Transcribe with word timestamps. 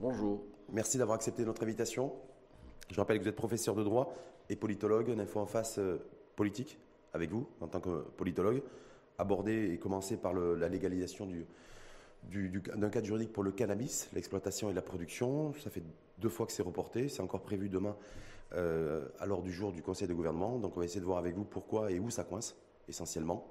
Bonjour. 0.00 0.42
merci 0.72 0.98
d'avoir 0.98 1.14
accepté 1.14 1.44
notre 1.44 1.62
invitation. 1.62 2.12
Je 2.90 2.96
rappelle 2.96 3.16
que 3.18 3.22
vous 3.22 3.28
êtes 3.28 3.36
professeur 3.36 3.76
de 3.76 3.84
droit 3.84 4.12
et 4.48 4.56
politologue, 4.56 5.08
une 5.08 5.20
info 5.20 5.38
en 5.38 5.46
face 5.46 5.78
euh, 5.78 5.98
politique 6.34 6.78
avec 7.14 7.30
vous 7.30 7.46
en 7.60 7.68
tant 7.68 7.78
que 7.80 8.00
politologue. 8.16 8.60
Aborder 9.18 9.70
et 9.72 9.78
commencer 9.78 10.16
par 10.16 10.34
le- 10.34 10.56
la 10.56 10.68
légalisation 10.68 11.26
du- 11.26 11.46
du- 12.24 12.48
du- 12.48 12.60
d'un 12.60 12.90
cadre 12.90 13.06
juridique 13.06 13.32
pour 13.32 13.44
le 13.44 13.52
cannabis, 13.52 14.08
l'exploitation 14.14 14.68
et 14.68 14.72
la 14.74 14.82
production. 14.82 15.52
Ça 15.62 15.70
fait 15.70 15.82
deux 16.18 16.28
fois 16.28 16.44
que 16.44 16.52
c'est 16.52 16.64
reporté. 16.64 17.08
C'est 17.08 17.22
encore 17.22 17.42
prévu 17.42 17.68
demain 17.68 17.96
euh, 18.54 19.06
à 19.20 19.26
l'ordre 19.26 19.44
du 19.44 19.52
jour 19.52 19.70
du 19.70 19.80
Conseil 19.80 20.08
de 20.08 20.12
gouvernement. 20.14 20.58
Donc 20.58 20.76
on 20.76 20.80
va 20.80 20.84
essayer 20.86 21.00
de 21.00 21.06
voir 21.06 21.18
avec 21.18 21.36
vous 21.36 21.44
pourquoi 21.44 21.92
et 21.92 22.00
où 22.00 22.10
ça 22.10 22.24
coince, 22.24 22.56
essentiellement. 22.88 23.46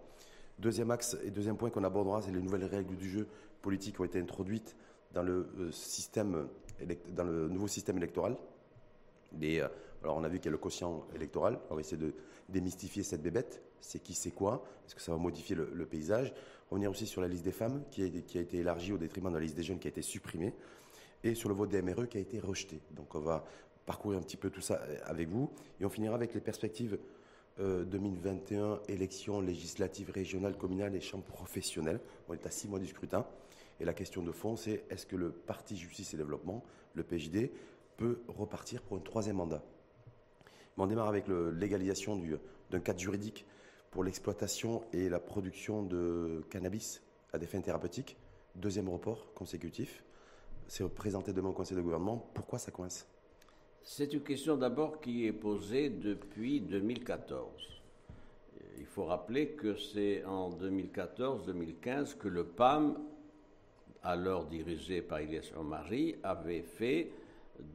Deuxième 0.59 0.91
axe 0.91 1.15
et 1.23 1.31
deuxième 1.31 1.55
point 1.55 1.69
qu'on 1.69 1.85
abordera, 1.85 2.21
c'est 2.21 2.31
les 2.31 2.41
nouvelles 2.41 2.65
règles 2.65 2.97
du 2.97 3.09
jeu 3.09 3.27
politique 3.61 3.95
qui 3.95 4.01
ont 4.01 4.05
été 4.05 4.19
introduites 4.19 4.75
dans 5.13 5.23
le, 5.23 5.47
euh, 5.59 6.95
dans 7.09 7.23
le 7.23 7.47
nouveau 7.47 7.67
système 7.67 7.97
électoral. 7.97 8.37
Euh, 9.41 9.67
alors 10.03 10.17
on 10.17 10.23
a 10.23 10.29
vu 10.29 10.37
qu'il 10.37 10.45
y 10.45 10.49
a 10.49 10.51
le 10.51 10.57
quotient 10.57 11.05
électoral. 11.15 11.59
On 11.69 11.75
va 11.75 11.81
essayer 11.81 11.97
de 11.97 12.13
démystifier 12.47 13.03
cette 13.03 13.21
bébête. 13.21 13.61
C'est 13.81 13.99
qui, 13.99 14.13
c'est 14.13 14.31
quoi? 14.31 14.63
Est-ce 14.85 14.95
que 14.95 15.01
ça 15.01 15.11
va 15.11 15.17
modifier 15.17 15.55
le, 15.55 15.69
le 15.73 15.85
paysage? 15.85 16.33
Revenir 16.69 16.91
aussi 16.91 17.07
sur 17.07 17.21
la 17.21 17.27
liste 17.27 17.43
des 17.43 17.51
femmes 17.51 17.83
qui 17.91 18.03
a, 18.03 18.05
été 18.05 18.57
élargie 18.57 18.93
au 18.93 18.97
détriment 18.97 19.29
de 19.29 19.37
la 19.37 19.41
liste 19.41 19.55
des 19.55 19.63
jeunes 19.63 19.79
qui 19.79 19.87
a 19.87 19.91
été 19.91 20.01
supprimée. 20.01 20.53
Et 21.23 21.35
sur 21.35 21.49
le 21.49 21.55
vote 21.55 21.69
des 21.69 21.81
MRE 21.81 22.07
qui 22.07 22.17
a 22.17 22.21
été 22.21 22.39
rejeté. 22.39 22.79
Donc 22.91 23.15
on 23.15 23.19
va 23.19 23.43
parcourir 23.85 24.19
un 24.19 24.21
petit 24.21 24.37
peu 24.37 24.49
tout 24.49 24.61
ça 24.61 24.81
euh, 24.83 24.97
avec 25.05 25.29
vous. 25.29 25.49
Et 25.79 25.85
on 25.85 25.89
finira 25.89 26.15
avec 26.15 26.33
les 26.33 26.41
perspectives 26.41 26.99
euh, 27.59 27.83
2021, 27.85 28.81
élections 28.87 29.41
législatives 29.41 30.11
régionales, 30.11 30.57
communales 30.57 30.95
et 30.95 31.01
chambres 31.01 31.25
professionnelles. 31.25 31.99
On 32.27 32.33
est 32.33 32.45
à 32.45 32.51
six 32.51 32.67
mois 32.67 32.79
du 32.79 32.87
scrutin. 32.87 33.25
Et 33.79 33.85
la 33.85 33.93
question 33.93 34.21
de 34.21 34.31
fond, 34.31 34.55
c'est 34.55 34.83
est-ce 34.89 35.05
que 35.05 35.15
le 35.15 35.31
Parti 35.31 35.77
Justice 35.77 36.13
et 36.13 36.17
Développement, 36.17 36.63
le 36.95 37.03
PJD, 37.03 37.51
peut 37.97 38.21
repartir 38.27 38.81
pour 38.81 38.97
un 38.97 39.01
troisième 39.01 39.37
mandat? 39.37 39.63
On 40.77 40.87
démarre 40.87 41.09
avec 41.09 41.25
légalisation 41.27 42.15
du- 42.15 42.37
d'un 42.71 42.79
cadre 42.79 42.99
juridique 42.99 43.45
pour 43.91 44.03
l'exploitation 44.03 44.83
et 44.93 45.09
la 45.09 45.19
production 45.19 45.83
de 45.83 46.43
cannabis 46.49 47.01
à 47.33 47.37
des 47.37 47.47
fins 47.47 47.59
thérapeutiques. 47.59 48.15
Deuxième 48.55 48.87
report 48.87 49.33
consécutif. 49.33 50.03
C'est 50.67 50.87
présenté 50.87 51.33
demain 51.33 51.49
au 51.49 51.53
Conseil 51.53 51.75
de 51.75 51.81
gouvernement. 51.81 52.29
Pourquoi 52.33 52.59
ça 52.59 52.71
coince? 52.71 53.07
C'est 53.83 54.13
une 54.13 54.21
question 54.23 54.55
d'abord 54.55 55.01
qui 55.01 55.25
est 55.25 55.33
posée 55.33 55.89
depuis 55.89 56.61
2014. 56.61 57.81
Il 58.77 58.85
faut 58.85 59.05
rappeler 59.05 59.49
que 59.49 59.75
c'est 59.75 60.23
en 60.25 60.49
2014-2015 60.51 62.15
que 62.17 62.27
le 62.27 62.45
PAM, 62.45 62.97
alors 64.03 64.45
dirigé 64.45 65.01
par 65.01 65.21
Ilyes 65.21 65.51
Omari, 65.57 66.15
avait 66.23 66.61
fait 66.61 67.11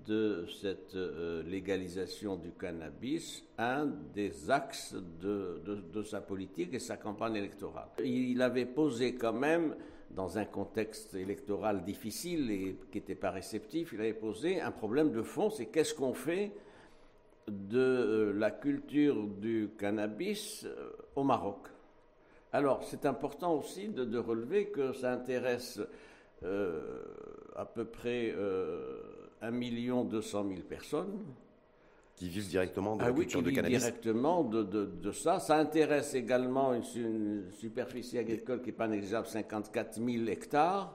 de 0.06 0.46
cette 0.60 0.94
euh, 0.94 1.42
légalisation 1.42 2.36
du 2.36 2.52
cannabis 2.52 3.44
un 3.58 3.86
des 4.14 4.50
axes 4.50 4.94
de, 5.20 5.60
de- 5.92 6.02
sa 6.02 6.20
politique 6.20 6.72
et 6.72 6.78
sa 6.78 6.96
campagne 6.96 7.36
électorale. 7.36 7.88
Il 8.02 8.40
avait 8.40 8.64
posé 8.66 9.14
quand 9.14 9.34
même, 9.34 9.74
dans 10.10 10.38
un 10.38 10.44
contexte 10.46 11.14
électoral 11.14 11.84
difficile 11.84 12.50
et 12.50 12.76
qui 12.90 12.98
n'était 12.98 13.14
pas 13.14 13.30
réceptif, 13.30 13.92
il 13.92 14.00
avait 14.00 14.14
posé 14.14 14.60
un 14.60 14.70
problème 14.70 15.12
de 15.12 15.22
fond, 15.22 15.50
c'est 15.50 15.66
qu'est-ce 15.66 15.94
qu'on 15.94 16.14
fait 16.14 16.52
de 17.48 17.78
euh, 17.78 18.32
la 18.32 18.50
culture 18.50 19.26
du 19.26 19.70
cannabis 19.78 20.64
euh, 20.64 20.90
au 21.14 21.24
Maroc. 21.24 21.66
Alors, 22.52 22.84
c'est 22.84 23.04
important 23.04 23.54
aussi 23.54 23.88
de, 23.88 24.16
relever 24.18 24.66
que 24.66 24.92
ça 24.92 25.12
intéresse 25.12 25.80
à 27.56 27.64
peu 27.64 27.84
près 27.84 28.32
euh, 28.36 29.00
1 29.42 30.04
200 30.04 30.44
000 30.48 30.60
personnes. 30.68 31.18
Qui 32.16 32.28
vivent 32.28 32.48
directement 32.48 32.94
de 32.96 33.02
Ah 33.02 33.06
la 33.06 33.12
oui, 33.12 33.20
culture 33.22 33.40
qui 33.40 33.46
de 33.46 33.50
cannabis 33.50 33.78
directement 33.80 34.44
de, 34.44 34.62
de- 34.62 34.84
de 34.84 35.10
ça. 35.10 35.40
Ça 35.40 35.56
intéresse 35.56 36.14
également 36.14 36.72
une, 36.72 36.84
une 36.94 37.50
superficie 37.50 38.18
agricole 38.18 38.60
qui 38.60 38.66
n'est 38.66 38.72
pas 38.76 38.86
négligeable, 38.86 39.26
54 39.26 39.94
000 39.94 40.26
hectares. 40.28 40.94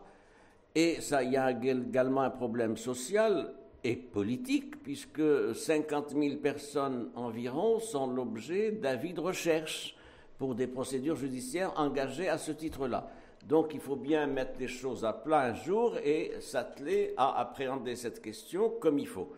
Et 0.76 1.02
ça, 1.02 1.22
il 1.24 1.34
y 1.34 1.38
a 1.38 1.52
également 1.52 2.22
un 2.22 2.30
problème 2.30 2.78
social 2.78 3.54
et 3.84 3.98
politique, 3.98 4.82
puisque 4.82 5.54
50 5.56 6.12
000 6.12 6.38
personnes 6.38 7.09
environ 7.16 7.80
sont 7.80 8.08
l'objet 8.08 8.72
d'avis 8.72 9.14
de 9.14 9.20
recherche 9.20 9.96
pour 10.38 10.56
des 10.56 10.68
procédures 10.68 11.18
judiciaires 11.18 11.74
engagées 11.78 12.30
à 12.30 12.38
ce 12.38 12.54
titre-là. 12.54 13.09
Donc 13.46 13.74
il 13.74 13.80
faut 13.80 13.96
bien 13.96 14.28
mettre 14.28 14.60
les 14.60 14.68
choses 14.68 15.06
à 15.06 15.14
plat 15.14 15.42
un 15.42 15.54
jour 15.54 15.98
et 16.04 16.34
s'atteler 16.40 17.14
à 17.18 17.40
appréhender 17.40 17.96
cette 17.96 18.22
question 18.22 18.70
comme 18.70 19.00
il 19.00 19.08
faut. 19.08 19.32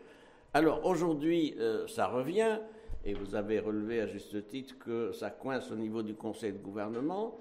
Alors 0.53 0.85
aujourd'hui, 0.85 1.55
euh, 1.59 1.87
ça 1.87 2.07
revient, 2.07 2.59
et 3.05 3.13
vous 3.13 3.35
avez 3.35 3.59
relevé 3.59 4.01
à 4.01 4.07
juste 4.07 4.47
titre 4.47 4.77
que 4.77 5.11
ça 5.11 5.29
coince 5.29 5.71
au 5.71 5.75
niveau 5.75 6.03
du 6.03 6.13
Conseil 6.13 6.51
de 6.51 6.57
gouvernement. 6.57 7.39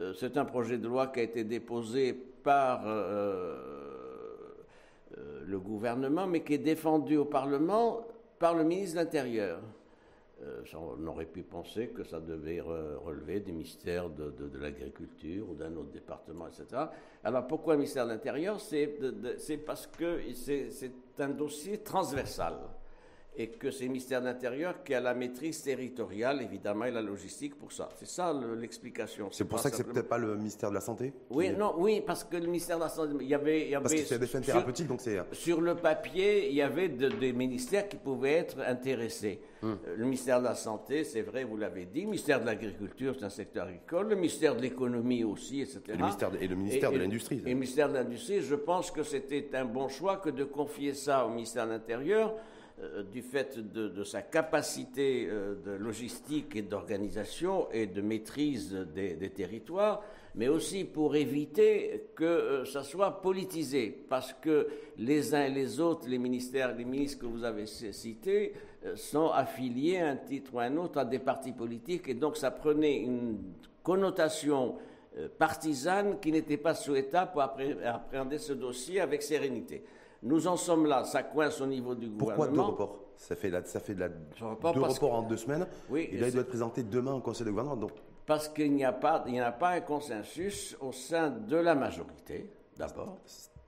Euh, 0.00 0.14
c'est 0.14 0.36
un 0.38 0.44
projet 0.44 0.78
de 0.78 0.88
loi 0.88 1.08
qui 1.08 1.20
a 1.20 1.24
été 1.24 1.44
déposé 1.44 2.14
par 2.14 2.84
euh, 2.86 3.56
le 5.44 5.58
gouvernement, 5.58 6.26
mais 6.26 6.42
qui 6.42 6.54
est 6.54 6.58
défendu 6.58 7.16
au 7.16 7.26
Parlement 7.26 8.06
par 8.38 8.54
le 8.54 8.64
ministre 8.64 8.96
de 8.96 9.00
l'Intérieur. 9.00 9.60
Euh, 10.40 10.62
on 10.76 11.04
aurait 11.08 11.26
pu 11.26 11.42
penser 11.42 11.88
que 11.88 12.04
ça 12.04 12.20
devait 12.20 12.58
re- 12.60 12.94
relever 12.96 13.40
du 13.40 13.50
ministère 13.50 14.08
de, 14.08 14.30
de- 14.30 14.56
l'Agriculture 14.58 15.50
ou 15.50 15.54
d'un 15.54 15.74
autre 15.74 15.90
département, 15.90 16.46
etc. 16.46 16.82
Alors 17.24 17.46
pourquoi 17.48 17.74
le 17.74 17.78
ministère 17.80 18.04
de 18.06 18.12
l'Intérieur 18.12 18.60
C'est 18.60 18.86
parce 19.66 19.88
que 19.88 20.20
c'est 20.34 20.70
un 21.18 21.30
dossier 21.30 21.78
transversal 21.78 22.54
et 23.40 23.46
que 23.50 23.70
c'est 23.70 23.84
le 23.84 23.90
ministère 23.90 24.20
de 24.20 24.26
l'Intérieur 24.26 24.82
qui 24.82 24.92
a 24.94 25.00
la 25.00 25.14
maîtrise 25.14 25.62
territoriale, 25.62 26.42
évidemment, 26.42 26.86
et 26.86 26.90
la 26.90 27.00
logistique 27.00 27.56
pour 27.56 27.70
ça. 27.70 27.88
C'est 27.96 28.08
ça 28.08 28.32
le- 28.32 28.56
l'explication. 28.56 29.28
C'est 29.30 29.44
pour 29.44 29.60
ça 29.60 29.70
que 29.70 29.76
c'est 29.76 29.84
peut-être 29.84 30.08
pas 30.08 30.18
le 30.18 30.34
ministère 30.36 30.70
de 30.70 30.74
la 30.74 30.80
Santé 30.80 31.12
Oui, 31.30 31.46
est- 31.46 31.52
non, 31.52 31.74
oui, 31.78 32.02
parce 32.04 32.24
que 32.24 32.36
le 32.36 32.46
ministère 32.46 32.78
de 32.78 32.82
la 32.82 32.88
Santé, 32.88 33.12
il 33.20 33.28
y 33.28 33.34
avait, 33.34 33.62
il 33.66 33.68
y 33.68 33.72
Parce 33.74 33.92
avait 33.92 34.02
que 34.02 34.08
c'est 34.08 34.18
des 34.18 34.26
fins 34.26 34.42
sur- 34.42 34.52
thérapeutiques, 34.54 34.88
donc 34.88 35.00
c'est. 35.00 35.18
sur 35.32 35.60
le 35.60 35.76
papier, 35.76 36.48
il 36.48 36.56
y 36.56 36.62
avait 36.62 36.88
de- 36.88 37.08
des 37.10 37.32
ministères 37.32 37.88
qui 37.88 37.96
pouvaient 37.96 38.32
être 38.32 38.58
intéressés. 38.66 39.40
Hmm. 39.62 39.66
Euh, 39.86 39.96
Le 39.96 40.04
ministère 40.04 40.40
de 40.40 40.44
la 40.44 40.54
Santé, 40.56 41.04
c'est 41.04 41.22
vrai, 41.22 41.44
vous 41.44 41.56
l'avez 41.56 41.84
dit. 41.84 42.00
Le 42.00 42.06
ministère 42.06 42.40
de 42.40 42.46
l'Agriculture, 42.46 43.14
c'est 43.18 43.24
un 43.24 43.30
secteur 43.30 43.66
agricole. 43.66 44.08
Le 44.08 44.16
ministère 44.16 44.56
de 44.56 44.62
l'Économie 44.62 45.22
aussi, 45.24 45.60
etc. 45.60 45.80
Et 45.88 45.92
le 45.92 45.98
ministère 45.98 46.30
de- 46.32 46.38
et 46.38 46.46
le 46.48 46.56
ministère 46.56 46.92
de 46.92 46.98
l'Industrie. 46.98 47.42
Et 47.44 47.48
le 47.50 47.54
ministère 47.54 47.88
de 47.88 47.94
l'Industrie, 47.94 48.40
je 48.40 48.54
pense 48.56 48.90
que 48.90 49.02
c'était 49.04 49.48
un 49.54 49.64
bon 49.64 49.88
choix 49.88 50.16
que 50.16 50.30
de 50.30 50.42
confier 50.44 50.94
ça 50.94 51.24
au 51.26 51.30
ministère 51.30 51.66
de 51.66 51.72
l'Intérieur, 51.72 52.34
euh, 52.80 53.02
du 53.02 53.22
fait 53.22 53.58
de, 53.58 54.04
sa 54.04 54.22
capacité 54.22 55.26
euh, 55.28 55.56
de 55.64 55.72
logistique 55.72 56.54
et 56.54 56.62
d'organisation 56.62 57.68
et 57.72 57.86
de 57.86 58.00
maîtrise 58.00 58.72
des, 58.94 59.30
territoires, 59.30 60.00
mais 60.36 60.46
aussi 60.46 60.84
pour 60.84 61.16
éviter 61.16 62.04
que 62.14 62.24
euh, 62.24 62.64
ça 62.64 62.84
soit 62.84 63.20
politisé, 63.20 64.04
parce 64.08 64.32
que 64.32 64.68
les 64.96 65.34
uns 65.34 65.46
et 65.46 65.50
les 65.50 65.80
autres, 65.80 66.08
les 66.08 66.18
ministères, 66.18 66.72
les 66.76 66.84
ministres 66.84 67.22
que 67.22 67.26
vous 67.26 67.42
avez 67.42 67.66
cités, 67.66 68.52
euh, 68.84 68.94
sont 68.94 69.30
affiliés 69.30 69.98
à 69.98 70.10
un 70.10 70.16
titre 70.16 70.54
ou 70.54 70.60
à 70.60 70.64
un 70.64 70.76
autre 70.76 70.98
à 71.00 71.04
des 71.04 71.18
partis 71.18 71.52
politiques, 71.52 72.08
et 72.08 72.14
donc 72.14 72.36
ça 72.36 72.52
prenait 72.52 72.98
une 72.98 73.38
connotation 73.82 74.76
partisane 75.36 76.20
qui 76.20 76.30
n'était 76.30 76.58
pas 76.58 76.74
souhaitable 76.74 77.32
pour 77.32 77.40
appré- 77.42 77.82
appréhender 77.84 78.38
ce 78.38 78.52
dossier 78.52 79.00
avec 79.00 79.20
sérénité. 79.20 79.82
Nous 80.22 80.46
en 80.48 80.56
sommes 80.56 80.86
là, 80.86 81.04
ça 81.04 81.22
coince 81.22 81.60
au 81.60 81.66
niveau 81.66 81.94
du 81.94 82.08
Pourquoi 82.08 82.46
deux 82.46 82.52
gouvernement. 82.52 82.66
reports? 82.72 82.98
Ça 83.16 83.36
fait, 83.36 83.50
la- 83.50 83.64
ça 83.64 83.80
fait 83.80 83.94
de 83.94 84.00
la, 84.00 84.08
report 84.40 84.74
deux 84.74 84.80
reports 84.80 85.14
en 85.14 85.22
deux 85.22 85.36
semaines. 85.36 85.66
Oui, 85.90 86.08
et 86.12 86.18
là, 86.18 86.28
il 86.28 86.32
doit 86.32 86.42
être 86.42 86.48
présenté 86.48 86.82
demain 86.82 87.14
au 87.14 87.20
Conseil 87.20 87.44
de 87.46 87.50
gouvernement. 87.50 87.76
Donc, 87.76 87.92
Parce 88.26 88.48
qu'il 88.48 88.72
n'y 88.72 88.84
a 88.84 88.92
pas, 88.92 89.24
il 89.26 89.32
n'y 89.32 89.40
a 89.40 89.52
pas 89.52 89.70
un 89.70 89.80
consensus 89.80 90.76
au 90.80 90.92
sein 90.92 91.30
de 91.30 91.56
la 91.56 91.74
majorité, 91.74 92.50
d'abord. 92.76 93.18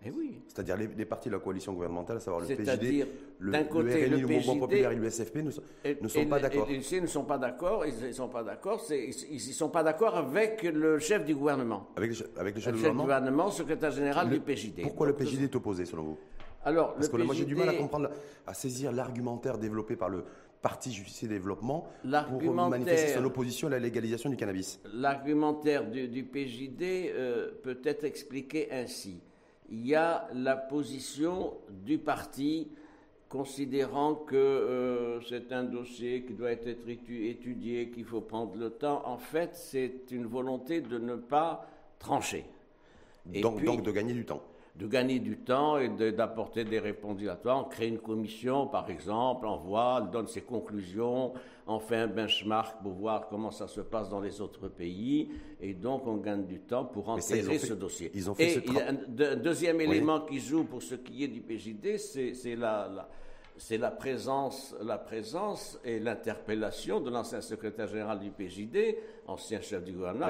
Eh 0.03 0.11
oui. 0.11 0.43
c'est-à-dire 0.49 0.79
les, 0.79 0.87
les 0.87 1.05
partis 1.05 1.29
de 1.29 1.35
la 1.35 1.41
coalition 1.41 1.75
gouvernementale, 1.75 2.17
à 2.17 2.21
savoir 2.21 2.41
le 2.41 2.47
PJD, 2.47 2.65
C'est-à-dire, 2.65 3.07
le, 3.39 3.53
d'un 3.53 3.59
le 3.61 3.65
côté, 3.67 3.93
RNI, 4.07 4.09
le 4.09 4.17
le, 4.17 4.27
Mouvement 4.29 4.53
PJD, 4.55 4.61
populaire 4.61 4.91
et 4.93 4.97
l'USFP 4.97 5.37
ne, 5.43 5.51
sont- 5.51 5.63
Et- 5.85 5.99
ne 6.01 6.09
sont 6.09 6.21
et 6.21 6.27
pas 6.27 6.37
le- 6.37 6.43
d'accord. 6.43 6.67
Ils 6.71 7.03
ne 7.03 7.07
sont 7.07 7.25
pas 7.25 7.37
d'accord. 7.39 7.85
Ils 7.85 8.07
ne 8.07 8.13
sont 8.13 8.29
pas 8.29 8.43
d'accord. 8.43 8.81
Ils 8.91 9.35
ne 9.35 9.53
sont 9.53 9.69
pas 9.69 9.83
d'accord 9.83 10.17
avec 10.17 10.63
le 10.63 10.99
chef 11.01 11.25
du 11.27 11.35
gouvernement. 11.35 11.87
Avec 11.97 12.13
che- 12.13 12.25
avec 12.39 12.55
Le 12.55 12.61
chef 12.63 12.73
du 12.73 12.79
gouvernement 12.79 13.03
gouvernement, 13.03 13.51
secrétaire 13.51 13.91
général 13.91 14.31
Le- 14.31 14.39
du 14.39 14.41
PJD. 14.41 14.81
Pourquoi 14.83 15.07
le 15.07 15.13
PJD 15.15 15.43
est 15.45 15.57
opposé, 15.57 15.85
selon 15.85 16.03
vous? 16.05 16.19
Alors, 16.65 16.95
Parce 16.95 17.11
le 17.11 17.19
que 17.19 17.23
moi, 17.23 17.35
j'ai 17.35 17.45
du 17.45 17.55
mal 17.55 17.69
à 17.69 17.75
comprendre, 17.75 18.11
à 18.47 18.55
saisir 18.55 18.93
l'argumentaire 18.93 19.59
développé 19.59 19.97
par 19.97 20.09
le 20.09 20.25
Parti 20.61 20.93
Justice 20.93 21.23
et 21.23 21.29
Développement 21.29 21.87
pour 22.29 22.55
manifester 22.55 23.15
son 23.15 23.25
opposition 23.25 23.69
à 23.69 23.71
la 23.71 23.79
légalisation 23.79 24.29
du 24.29 24.37
cannabis. 24.37 24.79
L'argumentaire 24.93 25.87
du, 25.91 26.07
du 26.09 26.23
PJD 26.25 26.83
euh, 26.83 27.51
peut 27.63 27.81
être 27.85 28.05
expliqué 28.05 28.71
ainsi. 28.71 29.21
Il 29.71 29.87
y 29.87 29.95
a 29.95 30.29
la 30.35 30.57
position 30.57 31.55
du 31.71 31.97
parti 31.99 32.69
considérant 33.31 34.17
que 34.17 34.35
euh, 34.37 35.21
c'est 35.29 35.53
un 35.53 35.63
dossier 35.65 36.25
qui 36.25 36.35
doit 36.35 36.51
être 36.51 36.67
étu- 36.67 37.31
étudié, 37.31 37.89
qu'il 37.91 38.05
faut 38.05 38.21
prendre 38.21 38.57
le 38.57 38.71
temps. 38.71 39.03
En 39.07 39.17
fait, 39.19 39.51
c'est 39.55 40.11
une 40.11 40.27
volonté 40.27 40.81
de 40.81 40.99
ne 40.99 41.15
pas 41.15 41.67
trancher. 41.99 42.45
Et 43.33 43.41
Donc, 43.41 43.57
puis- 43.59 43.67
donc 43.67 43.83
de 43.83 43.93
gagner 43.93 44.13
du 44.13 44.27
temps. 44.27 44.43
De 44.81 44.87
gagner 44.87 45.19
du 45.19 45.37
temps 45.37 45.79
et 45.79 45.91
d'apporter 46.13 46.65
des 46.65 46.79
réponses 46.79 47.19
dilatoires. 47.19 47.67
On 47.67 47.69
crée 47.69 47.89
une 47.89 47.99
commission, 47.99 48.67
par 48.67 48.89
exemple, 48.89 49.47
on 49.47 49.59
voit, 49.59 50.01
on 50.03 50.07
donne 50.07 50.27
ses 50.27 50.41
conclusions, 50.41 51.35
on 51.67 51.79
fait 51.79 51.97
un 51.97 52.07
benchmark 52.07 52.83
pour 52.83 52.93
voir 52.93 53.29
comment 53.29 53.51
ça 53.51 53.69
se 53.69 53.83
passe 53.83 54.09
dans 54.09 54.21
les 54.21 54.41
autres 54.41 54.69
pays, 54.69 55.31
et 55.61 55.75
donc 55.75 56.07
on 56.07 56.17
gagne 56.17 56.47
du 56.47 56.61
temps 56.61 56.87
pour 56.87 57.11
enterrer 57.11 57.59
ce 57.59 57.75
dossier. 57.75 58.11
Ils 58.15 58.31
ont 58.31 58.35
fait 58.35 58.57
et 58.57 58.83
un, 58.83 59.37
deuxième 59.37 59.83
élément 59.83 60.21
qui 60.21 60.41
joue 60.41 60.65
pour 60.65 60.83
ce 60.83 60.95
qui 60.95 61.25
est 61.25 61.29
du 61.29 61.43
PJD, 61.43 61.99
c'est 61.99 62.57
la, 62.57 63.07
c'est 63.59 63.77
la 63.77 63.91
présence, 63.91 64.75
la 64.83 64.97
présence 64.97 65.79
et 65.85 66.01
l'interpellation 66.01 67.01
de 67.01 67.11
l'ancien 67.11 67.43
secrétaire 67.43 67.89
général 67.89 68.19
du 68.19 68.31
PJD, 68.31 68.97
ancien 69.27 69.61
chef 69.61 69.85
du 69.85 69.93
gouvernement, 69.93 70.29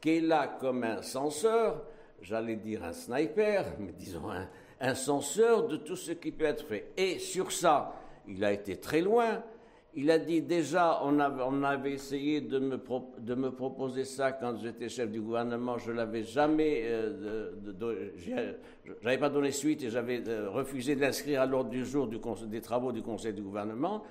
qui 0.00 0.10
est 0.10 0.20
là 0.20 0.56
comme 0.60 0.84
un 0.84 1.02
censeur, 1.02 1.82
j'allais 2.20 2.56
dire 2.56 2.84
un 2.84 2.92
sniper, 2.92 3.64
mais 3.78 3.92
disons 3.92 4.22
un, 4.80 4.94
censeur 4.94 5.66
de 5.66 5.76
tout 5.76 5.96
ce 5.96 6.12
qui 6.12 6.32
peut 6.32 6.44
être 6.44 6.64
fait. 6.64 6.92
Et 6.96 7.18
sur 7.18 7.52
ça, 7.52 7.94
il 8.28 8.44
a 8.44 8.52
été 8.52 8.76
très 8.76 9.00
loin. 9.00 9.42
Il 9.96 10.10
a 10.10 10.18
dit 10.18 10.42
déjà, 10.42 11.00
on 11.04 11.20
avait, 11.20 11.92
essayé 11.92 12.40
de 12.40 12.58
me, 12.58 13.50
proposer 13.50 14.04
ça 14.04 14.32
quand 14.32 14.56
j'étais 14.58 14.88
chef 14.88 15.08
du 15.10 15.20
gouvernement, 15.20 15.78
je 15.78 15.92
l'avais 15.92 16.24
jamais, 16.24 16.82
euh, 16.84 17.52
j'avais 19.02 19.18
pas 19.18 19.30
donné 19.30 19.52
suite 19.52 19.84
et 19.84 19.90
j'avais 19.90 20.20
euh, 20.26 20.50
refusé 20.50 20.96
de 20.96 21.00
l'inscrire 21.00 21.42
à 21.42 21.46
l'ordre 21.46 21.70
du 21.70 21.84
jour 21.84 22.08
des 22.08 22.60
travaux 22.60 22.90
du 22.90 23.02
Conseil 23.02 23.32
du 23.32 23.42
gouvernement. 23.42 24.02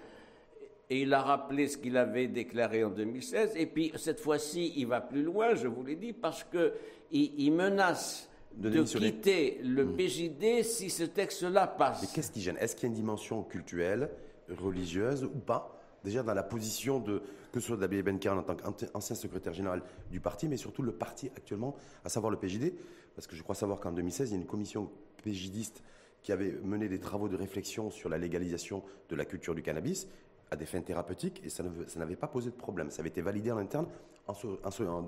Et 0.89 1.01
il 1.01 1.13
a 1.13 1.21
rappelé 1.21 1.67
ce 1.67 1.77
qu'il 1.77 1.97
avait 1.97 2.27
déclaré 2.27 2.83
en 2.83 2.89
2016. 2.89 3.55
Et 3.55 3.65
puis 3.65 3.91
cette 3.95 4.19
fois-ci, 4.19 4.73
il 4.77 4.87
va 4.87 5.01
plus 5.01 5.23
loin, 5.23 5.55
je 5.55 5.67
vous 5.67 5.83
l'ai 5.83 5.95
dit, 5.95 6.13
parce 6.13 6.43
que 6.43 6.73
il, 7.13 7.51
menace 7.51 8.29
de, 8.55 8.83
quitter 8.83 9.59
le 9.63 9.85
mmh. 9.85 9.95
PJD 9.95 10.63
si 10.63 10.89
ce 10.89 11.03
texte-là 11.03 11.67
passe. 11.67 12.01
Mais 12.01 12.07
qu'est-ce 12.13 12.31
qui 12.31 12.41
gêne? 12.41 12.57
Est-ce 12.59 12.75
qu'il 12.75 12.83
y 12.83 12.85
a 12.87 12.89
une 12.89 12.95
dimension 12.95 13.43
culturelle 13.43 14.09
religieuse 14.49 15.23
ou 15.23 15.39
pas? 15.39 15.79
Déjà 16.03 16.21
dans 16.21 16.33
la 16.33 16.43
position 16.43 16.99
de, 16.99 17.21
que 17.51 17.59
ce 17.59 17.67
soit 17.67 17.77
d'Abbé 17.77 18.03
Benker 18.03 18.29
en 18.29 18.43
tant 18.43 18.55
qu'ancien 18.55 19.15
secrétaire 19.15 19.53
général 19.53 19.81
du 20.11 20.19
parti, 20.19 20.47
mais 20.47 20.57
surtout 20.57 20.81
le 20.81 20.91
parti 20.91 21.31
actuellement, 21.37 21.75
à 22.03 22.09
savoir 22.09 22.29
le 22.29 22.37
PJD, 22.37 22.73
parce 23.15 23.27
que 23.27 23.35
je 23.35 23.43
crois 23.43 23.55
savoir 23.55 23.79
qu'en 23.79 23.91
2016, 23.91 24.29
il 24.29 24.33
y 24.33 24.35
a 24.35 24.39
une 24.39 24.47
commission 24.47 24.89
PJDiste 25.23 25.81
qui 26.23 26.31
avait 26.31 26.51
mené 26.63 26.89
des 26.89 26.99
travaux 26.99 27.29
de 27.29 27.35
réflexion 27.35 27.91
sur 27.91 28.09
la 28.09 28.17
légalisation 28.17 28.83
de 29.09 29.15
la 29.15 29.25
culture 29.25 29.55
du 29.55 29.61
cannabis 29.61 30.07
à 30.53 30.55
des 30.55 30.65
fins 30.65 30.81
thérapeutiques 30.81 31.41
et 31.43 31.49
ça 31.49 31.63
n'avait 31.97 32.15
pas 32.15 32.27
posé 32.27 32.49
de 32.49 32.55
problème. 32.55 32.89
Ça 32.91 33.01
avait 33.01 33.09
été 33.09 33.21
validé 33.21 33.51
en 33.51 33.57
interne 33.57 33.87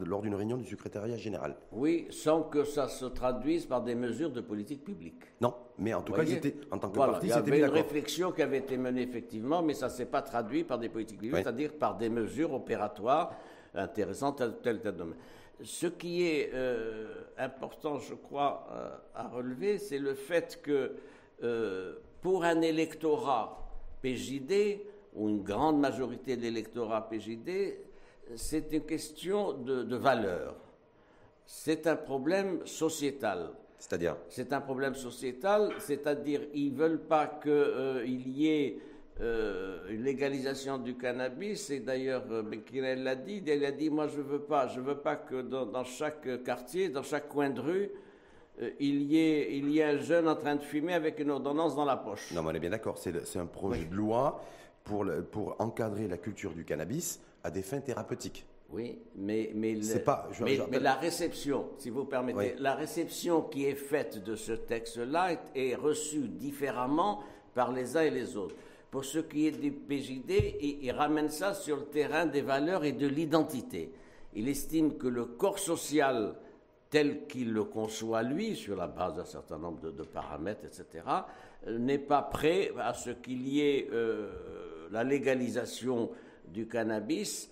lors 0.05 0.21
d'une 0.21 0.35
réunion 0.35 0.57
du 0.57 0.65
secrétariat 0.65 1.15
général. 1.15 1.55
Oui, 1.71 2.07
sans 2.09 2.43
que 2.43 2.65
ça 2.65 2.89
se 2.89 3.05
traduise 3.05 3.65
par 3.65 3.81
des 3.81 3.95
mesures 3.95 4.31
de 4.31 4.41
politique 4.41 4.83
publique. 4.83 5.21
Non, 5.39 5.53
mais 5.77 5.93
en 5.93 6.01
tout 6.01 6.11
cas, 6.13 6.23
en 6.71 6.77
tant 6.77 6.89
que 6.89 6.97
parti, 6.97 7.29
c'était 7.29 7.39
Il 7.41 7.47
y 7.47 7.53
avait 7.53 7.59
une 7.59 7.73
réflexion 7.73 8.31
qui 8.31 8.41
avait 8.41 8.57
été 8.57 8.77
menée 8.77 9.03
effectivement, 9.03 9.61
mais 9.61 9.73
ça 9.73 9.85
ne 9.87 9.91
s'est 9.91 10.07
pas 10.07 10.21
traduit 10.21 10.63
par 10.63 10.79
des 10.79 10.89
politiques 10.89 11.19
publiques, 11.19 11.37
c'est-à-dire 11.37 11.73
par 11.73 11.95
des 11.95 12.09
mesures 12.09 12.53
opératoires 12.53 13.33
intéressantes 13.73 14.37
tel 14.37 14.55
tel, 14.61 14.81
tel 14.81 14.95
domaine. 14.95 15.17
Ce 15.63 15.87
qui 15.87 16.23
est 16.27 16.51
euh, 16.53 17.23
important, 17.37 17.99
je 17.99 18.15
crois, 18.15 18.67
euh, 18.73 18.89
à 19.13 19.29
relever, 19.29 19.77
c'est 19.77 19.99
le 19.99 20.13
fait 20.13 20.59
que 20.61 20.91
euh, 21.43 21.95
pour 22.21 22.43
un 22.43 22.59
électorat 22.61 23.65
PJD, 24.01 24.81
ou 25.15 25.29
une 25.29 25.43
grande 25.43 25.79
majorité 25.79 26.35
de 26.35 26.41
l'électorat 26.41 27.09
PJD, 27.09 27.77
c'est 28.35 28.71
une 28.71 28.81
question 28.81 29.53
de, 29.53 29.95
valeur. 29.95 30.55
C'est 31.45 31.87
un 31.87 31.95
problème 31.95 32.65
sociétal. 32.65 33.51
C'est-à-dire 33.77 34.17
C'est 34.29 34.51
un 34.51 34.61
problème 34.61 34.95
sociétal, 34.95 35.69
c'est-à-dire 35.79 36.41
ils 36.53 36.73
ne 36.73 36.77
veulent 36.77 37.01
pas 37.03 37.27
qu'il 37.27 37.51
euh, 37.51 38.05
y 38.05 38.47
ait 38.47 38.79
euh, 39.21 39.89
une 39.89 40.03
légalisation 40.03 40.77
du 40.77 40.97
cannabis, 40.97 41.69
et 41.69 41.81
d'ailleurs, 41.81 42.23
euh, 42.31 42.41
Bekirel 42.41 43.03
l'a 43.03 43.15
dit, 43.15 43.43
il 43.45 43.65
a 43.65 43.71
dit, 43.71 43.89
moi 43.89 44.07
je 44.07 44.17
ne 44.17 44.23
veux 44.23 44.41
pas, 44.41 44.67
je 44.67 44.79
veux 44.79 44.97
pas 44.97 45.15
que 45.15 45.41
dans, 45.41 45.83
chaque 45.83 46.43
quartier, 46.43 46.89
dans 46.89 47.03
chaque 47.03 47.29
coin 47.29 47.49
de 47.49 47.61
rue, 47.61 47.91
il, 48.79 49.03
y 49.03 49.17
ait, 49.17 49.57
il 49.57 49.69
y 49.69 49.79
ait 49.79 49.83
un 49.83 49.97
jeune 49.97 50.29
en 50.29 50.35
train 50.35 50.55
de 50.55 50.63
fumer 50.63 50.93
avec 50.93 51.19
une 51.19 51.29
ordonnance 51.29 51.75
dans 51.75 51.85
la 51.85 51.97
poche. 51.97 52.31
Non, 52.31 52.41
mais 52.41 52.51
on 52.51 52.53
est 52.55 52.59
bien 52.59 52.69
d'accord, 52.69 52.97
c'est 52.97 53.37
un 53.37 53.45
projet 53.45 53.83
de 53.83 53.93
loi 53.93 54.41
pour, 54.85 55.05
pour 55.31 55.55
encadrer 55.59 56.07
la 56.07 56.17
culture 56.17 56.53
du 56.53 56.63
cannabis 56.63 57.19
à 57.43 57.51
des 57.51 57.61
fins 57.61 57.81
thérapeutiques. 57.81 58.45
Oui, 58.71 58.97
mais, 59.15 59.51
mais, 59.53 59.75
pas, 60.03 60.27
mais, 60.41 60.79
la 60.79 60.95
réception, 60.95 61.69
si 61.77 61.89
vous 61.89 62.05
permettez, 62.05 62.55
la 62.57 62.73
réception 62.73 63.43
qui 63.43 63.65
est 63.65 63.75
faite 63.75 64.23
de 64.23 64.35
ce 64.35 64.53
texte-là 64.53 65.37
est, 65.53 65.75
reçue 65.75 66.27
différemment 66.27 67.21
par 67.53 67.71
les 67.71 67.95
uns 67.95 68.01
et 68.01 68.09
les 68.09 68.37
autres. 68.37 68.55
Pour 68.89 69.05
ce 69.05 69.19
qui 69.19 69.47
est 69.47 69.51
du 69.51 69.71
PJD, 69.71 70.57
il, 70.61 70.83
il 70.83 70.91
ramène 70.91 71.29
ça 71.29 71.53
sur 71.53 71.77
le 71.77 71.85
terrain 71.85 72.25
des 72.25 72.41
valeurs 72.41 72.83
et 72.85 72.93
de 72.93 73.07
l'identité. 73.07 73.91
Il 74.33 74.49
estime 74.49 74.97
que 74.97 75.07
le 75.07 75.25
corps 75.25 75.59
social 75.59 76.35
tel 76.89 77.27
qu'il 77.27 77.51
le 77.51 77.65
conçoit 77.65 78.23
lui, 78.23 78.55
sur 78.55 78.75
la 78.77 78.87
base 78.87 79.15
d'un 79.15 79.25
certain 79.25 79.57
nombre 79.57 79.91
de, 79.91 80.03
paramètres, 80.03 80.65
etc., 80.65 81.03
euh, 81.67 81.77
n'est 81.77 81.99
pas 81.99 82.21
prêt 82.21 82.71
à 82.79 82.93
ce 82.93 83.09
qu'il 83.09 83.47
y 83.47 83.61
ait 83.61 83.89
euh, 83.91 84.31
la 84.91 85.03
légalisation 85.03 86.11
du 86.47 86.67
cannabis, 86.67 87.49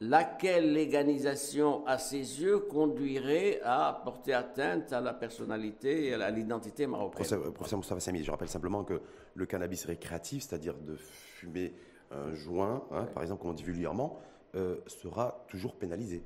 laquelle 0.00 0.72
légalisation, 0.72 1.86
à 1.86 1.98
ses 1.98 2.42
yeux, 2.42 2.58
conduirait 2.58 3.60
à 3.64 4.00
porter 4.04 4.34
atteinte 4.34 4.92
à 4.92 5.00
la 5.00 5.14
personnalité 5.14 6.08
et 6.08 6.14
à 6.14 6.30
l'identité 6.30 6.86
marocaine. 6.86 7.52
Professeur, 7.52 7.78
Moustapha 7.78 8.00
Sami, 8.00 8.22
je 8.22 8.30
rappelle 8.30 8.48
simplement 8.48 8.84
que 8.84 9.00
le 9.34 9.46
cannabis 9.46 9.84
récréatif, 9.84 10.44
c'est-à-dire 10.44 10.74
de 10.74 10.96
fumer 10.96 11.72
un 12.10 12.34
joint, 12.34 12.84
hein, 12.92 13.04
par 13.14 13.22
exemple, 13.22 13.42
comme 13.42 13.50
on 13.50 13.54
dit 13.54 13.62
vulgairement, 13.62 14.18
euh, 14.54 14.76
sera 14.86 15.44
toujours 15.48 15.74
pénalisé 15.74 16.22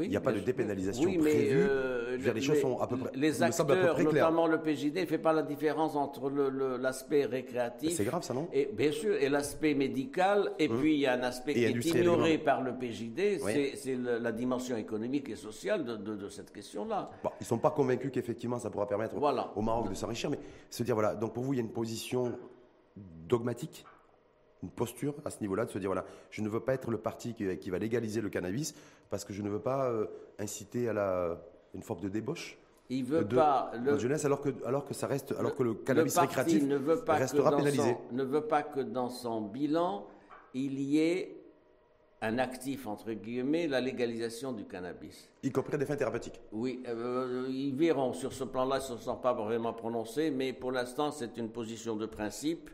il 0.00 0.08
n'y 0.08 0.16
a 0.16 0.20
pas 0.20 0.32
de 0.32 0.40
dépénalisation 0.40 1.04
oui, 1.04 1.18
mais 1.22 1.48
euh, 1.52 2.16
les 2.16 2.40
choses 2.40 2.60
sont 2.60 2.78
à 2.78 2.86
peu 2.86 2.96
près. 2.96 3.10
Les 3.14 3.42
acteurs, 3.42 3.98
notamment 4.00 4.46
le 4.46 4.60
PJD, 4.60 4.96
ne 5.00 5.06
fait 5.06 5.18
pas 5.18 5.32
la 5.32 5.42
différence 5.42 5.96
entre 5.96 6.30
l'aspect 6.78 7.24
récréatif. 7.26 7.92
C'est 7.94 8.04
grave, 8.04 8.22
ça, 8.22 8.34
non? 8.34 8.48
et, 8.52 8.70
Bien 8.72 8.92
sûr, 8.92 9.14
et 9.14 9.28
l'aspect 9.28 9.74
médical. 9.74 10.52
Et 10.58 10.68
hum. 10.68 10.78
puis, 10.78 10.94
il 10.94 11.00
y 11.00 11.06
a 11.06 11.14
un 11.14 11.22
aspect 11.22 11.54
qui 11.54 11.64
est 11.64 11.84
ignoré 11.84 12.38
par 12.38 12.62
le 12.62 12.72
PJD, 12.72 13.40
c'est 13.76 13.96
la 13.96 14.32
dimension 14.32 14.76
économique 14.76 15.28
et 15.28 15.36
sociale 15.36 15.84
de, 15.84 16.28
cette 16.28 16.52
question-là. 16.52 17.10
ils 17.24 17.28
ne 17.40 17.44
sont 17.44 17.58
pas 17.58 17.70
convaincus 17.70 18.10
qu'effectivement, 18.12 18.58
ça 18.58 18.70
pourra 18.70 18.86
permettre 18.86 19.16
au 19.16 19.62
Maroc 19.62 19.88
de 19.88 19.94
s'enrichir. 19.94 20.30
Mais 20.30 20.38
se 20.70 20.82
dire, 20.82 20.94
voilà, 20.94 21.14
donc 21.14 21.32
pour 21.34 21.42
vous, 21.42 21.52
il 21.52 21.56
y 21.56 21.60
a 21.60 21.62
une 21.62 21.72
position 21.72 22.32
dogmatique? 22.96 23.84
Une 24.62 24.70
posture 24.70 25.14
à 25.24 25.30
ce 25.30 25.40
niveau-là, 25.40 25.64
de 25.64 25.70
se 25.70 25.78
dire 25.78 25.88
voilà, 25.88 26.04
je 26.30 26.40
ne 26.42 26.48
veux 26.48 26.60
pas 26.60 26.74
être 26.74 26.90
le 26.90 26.98
parti 26.98 27.34
qui, 27.34 27.70
va 27.70 27.78
légaliser 27.78 28.20
le 28.20 28.28
cannabis 28.28 28.74
parce 29.10 29.24
que 29.24 29.32
je 29.32 29.42
ne 29.42 29.48
veux 29.48 29.60
pas 29.60 29.90
euh, 29.90 30.06
inciter 30.38 30.88
à 30.88 30.92
la, 30.92 31.40
une 31.74 31.82
forme 31.82 32.00
de 32.00 32.08
débauche. 32.08 32.58
Il 32.88 33.04
veut 33.04 33.26
pas 33.26 33.72
le, 33.82 33.98
jeunesse 33.98 34.24
alors 34.24 34.40
que 34.40 34.50
alors 34.66 34.84
que 34.84 34.92
ça 34.92 35.06
reste 35.06 35.32
alors 35.38 35.54
que 35.54 35.62
le 35.62 35.72
cannabis 35.72 36.18
récréatif 36.18 36.62
ne 36.64 36.76
veut 36.76 37.02
pas 37.02 37.14
restera 37.14 37.56
pénalisé. 37.56 37.96
ne 38.10 38.22
veut 38.22 38.46
pas 38.46 38.62
que 38.62 38.80
dans 38.80 39.08
son 39.08 39.40
bilan 39.40 40.06
il 40.52 40.78
y 40.78 40.98
ait 40.98 41.42
un 42.22 42.38
actif, 42.38 42.86
entre 42.86 43.12
guillemets, 43.12 43.66
la 43.66 43.80
légalisation 43.80 44.52
du 44.52 44.64
cannabis. 44.64 45.28
Y 45.42 45.50
compris 45.50 45.76
des 45.76 45.84
fins 45.84 45.96
thérapeutiques 45.96 46.40
Oui, 46.52 46.80
euh, 46.86 47.46
ils 47.50 47.74
verront. 47.74 48.12
Sur 48.12 48.32
ce 48.32 48.44
plan-là, 48.44 48.78
ils 48.78 48.92
ne 48.92 48.96
se 48.96 49.04
sont 49.04 49.16
pas 49.16 49.32
vraiment 49.32 49.72
prononcés, 49.72 50.30
mais 50.30 50.52
pour 50.52 50.70
l'instant, 50.70 51.10
c'est 51.10 51.36
une 51.36 51.50
position 51.50 51.96
de 51.96 52.06
principe. 52.06 52.70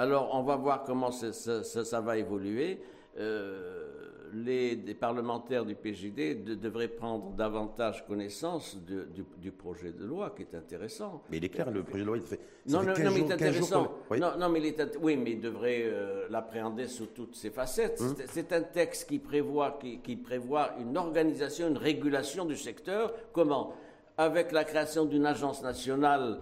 Alors, 0.00 0.30
on 0.32 0.42
va 0.42 0.56
voir 0.56 0.82
comment 0.84 1.10
ça, 1.10 2.00
va 2.00 2.16
évoluer. 2.16 2.80
Euh, 3.18 3.86
les, 4.32 4.76
parlementaires 4.94 5.66
du 5.66 5.74
PJD 5.74 6.42
devraient 6.58 6.88
prendre 6.88 7.32
davantage 7.32 8.06
connaissance 8.06 8.78
du, 8.78 9.52
projet 9.52 9.92
de 9.92 10.06
loi, 10.06 10.32
qui 10.34 10.40
est 10.40 10.54
intéressant. 10.54 11.22
Mais 11.30 11.36
il 11.36 11.44
est 11.44 11.50
clair, 11.50 11.70
le 11.70 11.82
projet 11.82 12.00
de 12.00 12.06
loi, 12.06 12.16
il 12.16 12.22
fait. 12.22 12.40
Non, 12.66 12.82
non, 12.82 12.94
mais 12.96 13.20
il 13.20 13.30
est 13.30 13.32
intéressant. 13.32 13.92
Non, 14.10 14.48
mais 14.48 14.60
il 14.60 14.66
est, 14.68 14.96
oui, 15.02 15.18
mais 15.18 15.32
il 15.32 15.40
devrait 15.40 15.82
euh, 15.82 16.28
l'appréhender 16.30 16.86
sous 16.86 17.06
toutes 17.06 17.34
ses 17.34 17.50
facettes. 17.50 18.00
Hum. 18.00 18.14
C'est 18.24 18.54
un 18.54 18.62
texte 18.62 19.06
qui 19.06 19.18
prévoit, 19.18 19.78
qui 20.02 20.16
prévoit 20.16 20.76
une 20.80 20.96
organisation, 20.96 21.68
une 21.68 21.76
régulation 21.76 22.46
du 22.46 22.56
secteur. 22.56 23.12
Comment? 23.34 23.74
Avec 24.16 24.52
la 24.52 24.64
création 24.64 25.04
d'une 25.04 25.26
agence 25.26 25.62
nationale 25.62 26.38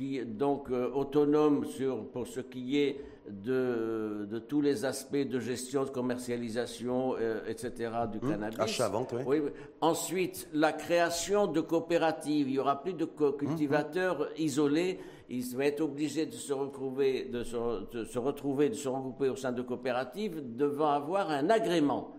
qui 0.00 0.16
est 0.16 0.24
donc 0.24 0.70
euh, 0.70 0.90
autonome 0.94 1.66
sur, 1.66 2.06
pour 2.06 2.26
ce 2.26 2.40
qui 2.40 2.78
est 2.78 3.00
de, 3.28 4.26
de, 4.30 4.38
tous 4.38 4.62
les 4.62 4.86
aspects 4.86 5.14
de 5.14 5.38
gestion, 5.38 5.84
de 5.84 5.90
commercialisation, 5.90 7.16
euh, 7.20 7.42
etc. 7.46 7.92
du 8.10 8.16
mmh. 8.16 8.30
cannabis. 8.30 8.58
Achat, 8.60 8.88
vente, 8.88 9.14
oui. 9.26 9.42
Ensuite, 9.82 10.48
la 10.54 10.72
création 10.72 11.46
de 11.46 11.60
coopératives. 11.60 12.48
Il 12.48 12.54
y 12.54 12.58
aura 12.58 12.82
plus 12.82 12.94
de 12.94 13.04
cultivateurs 13.04 14.20
mmh. 14.20 14.42
isolés. 14.42 14.98
Ils 15.28 15.44
vont 15.54 15.60
être 15.60 15.82
obligés 15.82 16.24
de 16.24 16.32
se, 16.32 16.54
retrouver, 16.54 17.26
de, 17.26 17.44
se, 17.44 17.90
de 17.92 18.04
se 18.04 18.18
retrouver, 18.18 18.70
de 18.70 18.74
se 18.74 18.88
regrouper 18.88 19.28
au 19.28 19.36
sein 19.36 19.52
de 19.52 19.60
coopératives, 19.60 20.56
devant 20.56 20.92
avoir 20.92 21.30
un 21.30 21.50
agrément. 21.50 22.14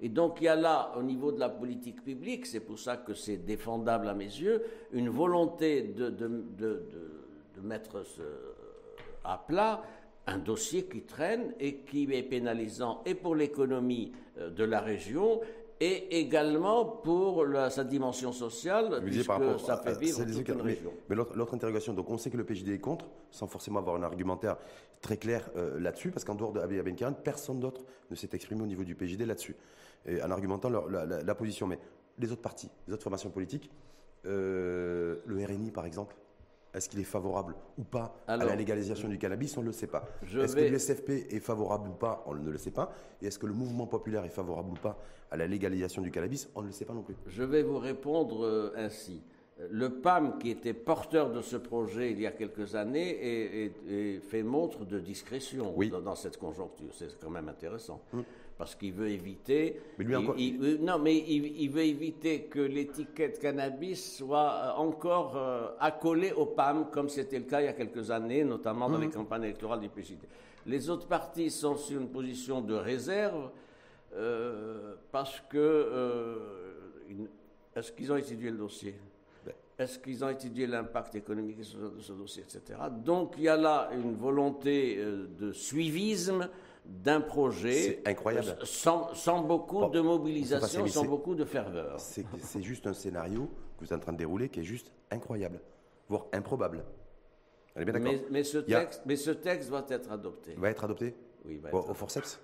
Et 0.00 0.08
donc 0.08 0.38
il 0.40 0.44
y 0.44 0.48
a 0.48 0.56
là, 0.56 0.92
au 0.98 1.02
niveau 1.02 1.32
de 1.32 1.40
la 1.40 1.48
politique 1.48 2.02
publique, 2.02 2.44
c'est 2.46 2.60
pour 2.60 2.78
ça 2.78 2.96
que 2.98 3.14
c'est 3.14 3.38
défendable 3.38 4.08
à 4.08 4.14
mes 4.14 4.24
yeux, 4.24 4.62
une 4.92 5.08
volonté 5.08 5.82
de, 5.82 6.10
de, 6.10 6.28
de, 6.28 6.42
de 6.58 7.25
mettre 7.60 8.04
ce, 8.04 8.22
à 9.24 9.38
plat 9.38 9.82
un 10.26 10.38
dossier 10.38 10.86
qui 10.86 11.02
traîne 11.02 11.54
et 11.60 11.78
qui 11.78 12.12
est 12.12 12.22
pénalisant 12.22 13.02
et 13.06 13.14
pour 13.14 13.36
l'économie 13.36 14.12
euh, 14.38 14.50
de 14.50 14.64
la 14.64 14.80
région 14.80 15.40
et 15.78 16.20
également 16.20 16.86
pour 16.86 17.44
sa 17.68 17.84
dimension 17.84 18.32
sociale, 18.32 19.02
puisque 19.04 19.30
ça 19.58 19.76
fait 19.76 19.98
vivre 19.98 20.24
toute 20.24 20.48
une 20.48 20.62
région. 20.62 20.90
Mais, 21.10 21.14
l'autre 21.14 21.54
interrogation, 21.54 21.92
donc 21.92 22.08
on 22.08 22.16
sait 22.16 22.30
que 22.30 22.38
le 22.38 22.44
PJD 22.44 22.70
est 22.70 22.78
contre, 22.78 23.06
sans 23.30 23.46
forcément 23.46 23.80
avoir 23.80 23.94
un 23.96 24.02
argumentaire 24.02 24.56
très 25.02 25.18
clair 25.18 25.50
euh, 25.54 25.78
là-dessus, 25.78 26.10
parce 26.10 26.24
qu'en 26.24 26.34
dehors 26.34 26.52
de 26.52 26.60
Abé 26.60 26.82
personne 27.22 27.60
d'autre 27.60 27.82
ne 28.10 28.16
s'est 28.16 28.30
exprimé 28.32 28.62
au 28.62 28.66
niveau 28.66 28.84
du 28.84 28.94
PJD 28.94 29.26
là-dessus, 29.26 29.54
en 30.08 30.30
argumentant 30.30 30.70
la, 30.70 31.34
position. 31.34 31.66
Mais 31.66 31.78
les 32.18 32.32
autres 32.32 32.40
partis, 32.40 32.70
les 32.86 32.94
autres 32.94 33.02
formations 33.02 33.28
politiques, 33.28 33.70
euh, 34.26 35.16
le 35.26 35.44
RNI 35.44 35.70
par 35.70 35.86
exemple, 35.86 36.16
est-ce 36.76 36.88
qu'il 36.90 37.00
est 37.00 37.04
favorable 37.04 37.54
ou 37.78 37.84
pas 37.84 38.22
à 38.26 38.36
la 38.36 38.54
légalisation 38.54 39.08
du 39.08 39.18
cannabis? 39.18 39.56
On 39.56 39.62
ne 39.62 39.66
le 39.66 39.72
sait 39.72 39.86
pas. 39.86 40.04
Est-ce 40.22 40.54
que 40.54 40.60
l'USFP 40.60 41.32
est 41.34 41.40
favorable 41.40 41.88
ou 41.88 41.94
pas? 41.94 42.22
On 42.26 42.34
ne 42.34 42.50
le 42.50 42.58
sait 42.58 42.70
pas. 42.70 42.92
Et 43.22 43.26
est-ce 43.26 43.38
que 43.38 43.46
le 43.46 43.54
mouvement 43.54 43.86
populaire 43.86 44.24
est 44.24 44.30
favorable 44.30 44.70
ou 44.70 44.80
pas 44.80 44.98
à 45.30 45.36
la 45.36 45.46
légalisation 45.46 46.02
du 46.02 46.10
cannabis? 46.10 46.48
On 46.54 46.60
ne 46.60 46.66
le 46.66 46.72
sait 46.72 46.84
pas 46.84 46.92
non 46.92 47.02
plus. 47.02 47.16
Je 47.26 47.42
vais 47.42 47.62
vous 47.62 47.78
répondre 47.78 48.44
euh, 48.44 48.72
ainsi. 48.76 49.22
Le 49.70 49.88
PAM, 49.88 50.38
qui 50.38 50.50
était 50.50 50.74
porteur 50.74 51.32
de 51.32 51.40
ce 51.40 51.56
projet 51.56 52.12
il 52.12 52.20
y 52.20 52.26
a 52.26 52.30
quelques 52.30 52.74
années, 52.74 53.72
fait 54.28 54.42
montre 54.42 54.84
de 54.84 55.00
discrétion 55.00 55.74
dans, 56.04 56.14
cette 56.14 56.36
conjoncture. 56.36 56.92
C'est 56.92 57.18
quand 57.18 57.30
même 57.30 57.48
intéressant. 57.48 58.02
Hum 58.12 58.22
parce 58.58 58.74
qu'il 58.74 58.92
veut 58.92 59.08
éviter. 59.08 59.80
Mais 59.98 60.04
lui 60.04 60.16
encore... 60.16 60.36
non, 60.80 60.98
mais 60.98 61.16
il, 61.16 61.68
veut 61.70 61.84
éviter 61.84 62.44
que 62.44 62.60
l'étiquette 62.60 63.38
cannabis 63.38 64.16
soit 64.16 64.50
euh, 64.50 64.72
encore 64.76 65.36
euh, 65.36 65.68
accolée 65.78 66.32
au 66.32 66.46
PAM, 66.46 66.90
comme 66.90 67.08
c'était 67.08 67.38
le 67.38 67.44
cas 67.44 67.60
il 67.60 67.66
y 67.66 67.68
a 67.68 67.74
quelques 67.74 68.10
années, 68.10 68.44
notamment 68.44 68.88
dans 68.88 68.98
les 68.98 69.08
mhm. 69.08 69.12
campagnes 69.12 69.44
électorales 69.44 69.80
du 69.80 69.88
PJD. 69.88 70.20
Les 70.66 70.88
autres 70.88 71.06
partis 71.06 71.50
sont 71.50 71.76
sur 71.76 72.00
une 72.00 72.08
position 72.08 72.60
de 72.60 72.74
réserve 72.74 73.50
euh, 74.14 74.94
parce 75.12 75.40
que. 75.48 76.40
Est-ce 77.74 77.92
qu'ils 77.92 78.10
ont 78.10 78.16
étudié 78.16 78.50
le 78.50 78.56
dossier? 78.56 78.94
Ben. 79.44 79.52
est-ce 79.78 79.98
qu'ils 79.98 80.24
ont 80.24 80.30
étudié 80.30 80.66
l'impact 80.66 81.14
économique 81.14 81.58
de 81.58 81.62
ce, 82.00 82.12
dossier, 82.12 82.42
etc. 82.42 82.80
Donc 83.04 83.34
il 83.36 83.44
y 83.44 83.48
a 83.50 83.56
là 83.58 83.90
une 83.92 84.16
volonté 84.16 84.98
de 85.38 85.52
suivisme 85.52 86.48
d'un 86.88 87.20
projet 87.20 88.02
incroyable. 88.06 88.56
Sans, 88.64 89.12
sans 89.14 89.42
beaucoup 89.42 89.86
de 89.86 90.00
mobilisation, 90.00 90.86
sans 90.86 91.04
beaucoup 91.04 91.34
de 91.34 91.44
ferveur. 91.44 91.98
C'est 92.00 92.62
juste 92.62 92.86
un 92.86 92.94
scénario 92.94 93.50
que 93.76 93.84
vous 93.84 93.86
êtes 93.86 93.92
en 93.92 94.00
train 94.00 94.12
de 94.12 94.18
dérouler 94.18 94.48
qui 94.48 94.60
est 94.60 94.64
juste 94.64 94.92
incroyable, 95.10 95.60
voire 96.08 96.26
improbable. 96.32 96.84
mais, 97.76 98.22
mais, 98.30 98.44
ce 98.44 98.58
texte, 98.58 99.02
mais 99.04 99.16
ce 99.16 99.30
texte 99.30 99.70
va 99.70 99.84
être 99.88 100.10
adopté. 100.10 100.54
Va 100.56 100.70
être 100.70 100.84
adopté 100.84 101.14
Oui, 101.44 101.58
va 101.58 101.68
être 101.68 101.90
Au 101.90 101.94
forceps? 101.94 102.40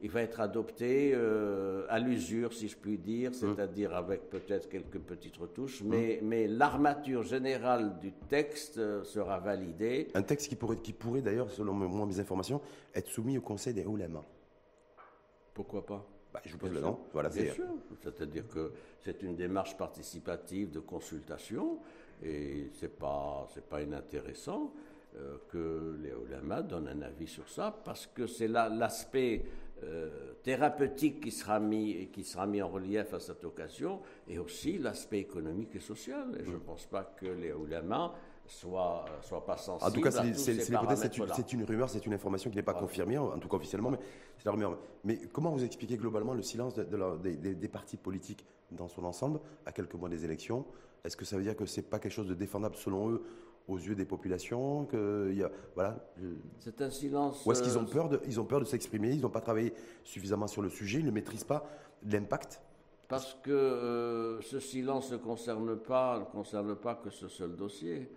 Il 0.00 0.10
va 0.10 0.22
être 0.22 0.40
adopté 0.40 1.12
euh, 1.14 1.86
à 1.88 1.98
l'usure, 1.98 2.52
si 2.52 2.68
je 2.68 2.76
puis 2.76 2.98
dire, 2.98 3.30
mmh. 3.30 3.34
c'est-à-dire 3.34 3.94
avec 3.94 4.28
peut-être 4.28 4.68
quelques 4.68 4.98
petites 4.98 5.36
retouches, 5.36 5.82
mmh. 5.82 5.88
mais, 5.88 6.20
mais 6.22 6.46
l'armature 6.46 7.22
générale 7.22 7.98
du 7.98 8.12
texte 8.12 8.78
euh, 8.78 9.04
sera 9.04 9.38
validée. 9.38 10.08
Un 10.14 10.22
texte 10.22 10.48
qui 10.48 10.56
pourrait, 10.56 10.76
qui 10.76 10.92
pourrait 10.92 11.22
d'ailleurs, 11.22 11.50
selon 11.50 11.72
moi, 11.72 12.06
mes 12.06 12.20
informations, 12.20 12.60
être 12.94 13.08
soumis 13.08 13.38
au 13.38 13.40
Conseil 13.42 13.72
des 13.72 13.86
oulémas. 13.86 14.24
Pourquoi 15.54 15.84
pas? 15.86 16.06
Bah, 16.32 16.42
Je 16.44 16.52
vous 16.52 16.58
pose 16.58 16.72
le 16.72 16.80
nom. 16.80 17.00
Voilà, 17.14 17.30
Bien 17.30 17.52
sûr. 17.52 17.64
C'est-à-dire 18.02 18.46
que 18.48 18.72
c'est 19.02 19.22
une 19.22 19.36
démarche 19.36 19.78
participative 19.78 20.70
de 20.70 20.80
consultation 20.80 21.78
et 22.22 22.68
ce 22.74 22.84
n'est 22.84 22.92
pas, 22.92 23.48
pas 23.70 23.80
inintéressant. 23.80 24.72
Euh, 25.18 25.38
que 25.48 25.96
les 26.02 26.12
oulémas 26.12 26.60
donnent 26.60 26.88
un 26.88 27.00
avis 27.00 27.26
sur 27.26 27.48
ça, 27.48 27.74
parce 27.84 28.06
que 28.06 28.26
c'est 28.26 28.48
l'aspect 28.48 29.46
euh, 29.82 30.32
thérapeutique 30.42 31.20
qui 31.20 31.30
sera, 31.30 31.60
mis, 31.60 32.08
qui 32.12 32.24
sera 32.24 32.46
mis 32.46 32.62
en 32.62 32.68
relief 32.68 33.12
à 33.12 33.20
cette 33.20 33.44
occasion, 33.44 34.00
et 34.28 34.38
aussi 34.38 34.78
l'aspect 34.78 35.18
économique 35.18 35.74
et 35.74 35.80
social. 35.80 36.36
Et 36.40 36.44
je 36.44 36.52
ne 36.52 36.58
pense 36.58 36.86
pas 36.86 37.04
que 37.04 37.26
les 37.26 37.52
oulémas 37.52 38.14
soient, 38.46 39.04
soient 39.22 39.44
pas 39.44 39.56
sensibles. 39.56 39.90
En 39.90 39.92
tout 39.92 40.00
cas, 40.00 40.10
c'est 40.10 41.52
une, 41.52 41.64
rumeur, 41.64 41.90
c'est 41.90 42.06
une 42.06 42.14
information 42.14 42.50
qui 42.50 42.56
n'est 42.56 42.62
pas 42.62 42.74
confirmée, 42.74 43.18
en 43.18 43.38
tout 43.38 43.48
cas 43.48 43.56
officiellement, 43.56 43.90
mais 43.90 43.98
c'est 44.38 44.46
la 44.46 44.52
rumeur. 44.52 44.78
Mais 45.04 45.18
comment 45.32 45.50
vous 45.50 45.64
expliquez 45.64 45.96
globalement 45.96 46.34
le 46.34 46.42
silence 46.42 46.74
de, 46.74 46.84
des, 47.18 47.54
des, 47.54 47.68
partis 47.68 47.96
politiques 47.96 48.46
dans 48.70 48.88
son 48.88 49.04
ensemble, 49.04 49.40
à 49.66 49.72
quelques 49.72 49.94
mois 49.94 50.08
des 50.08 50.24
élections? 50.24 50.64
Est-ce 51.04 51.16
que 51.16 51.24
ça 51.24 51.36
veut 51.36 51.42
dire 51.42 51.56
que 51.56 51.66
ce 51.66 51.80
n'est 51.80 51.86
pas 51.86 51.98
quelque 51.98 52.12
chose 52.12 52.28
de 52.28 52.34
défendable 52.34 52.76
selon 52.76 53.10
eux 53.10 53.22
aux 53.68 53.78
yeux 53.78 53.94
des 53.94 54.04
populations 54.04 54.84
que 54.84 55.32
y 55.32 55.42
a, 55.42 55.50
voilà. 55.74 55.96
C'est 56.60 56.80
un 56.80 56.90
silence. 56.90 57.44
Ou 57.44 57.52
est-ce 57.52 57.62
qu'ils 57.62 57.78
ont 57.78 57.82
euh, 57.82 57.92
peur 57.92 58.08
de, 58.08 58.20
ils 58.26 58.40
ont 58.40 58.44
peur 58.44 58.60
de 58.60 58.64
s'exprimer, 58.64 59.10
ils 59.10 59.20
n'ont 59.20 59.30
pas 59.30 59.40
travaillé 59.40 59.72
suffisamment 60.04 60.46
sur 60.46 60.62
le 60.62 60.68
sujet, 60.68 61.00
ils 61.00 61.06
ne 61.06 61.10
maîtrisent 61.10 61.44
pas 61.44 61.66
l'impact? 62.08 62.60
Parce 63.08 63.36
que 63.42 63.50
euh, 63.50 64.40
ce 64.42 64.60
silence 64.60 65.12
ne 65.12 65.16
concerne 65.16 65.76
pas, 65.76 66.18
ne 66.18 66.24
concerne 66.24 66.74
pas 66.76 66.94
que 66.94 67.10
ce 67.10 67.28
seul 67.28 67.54
dossier. 67.56 68.08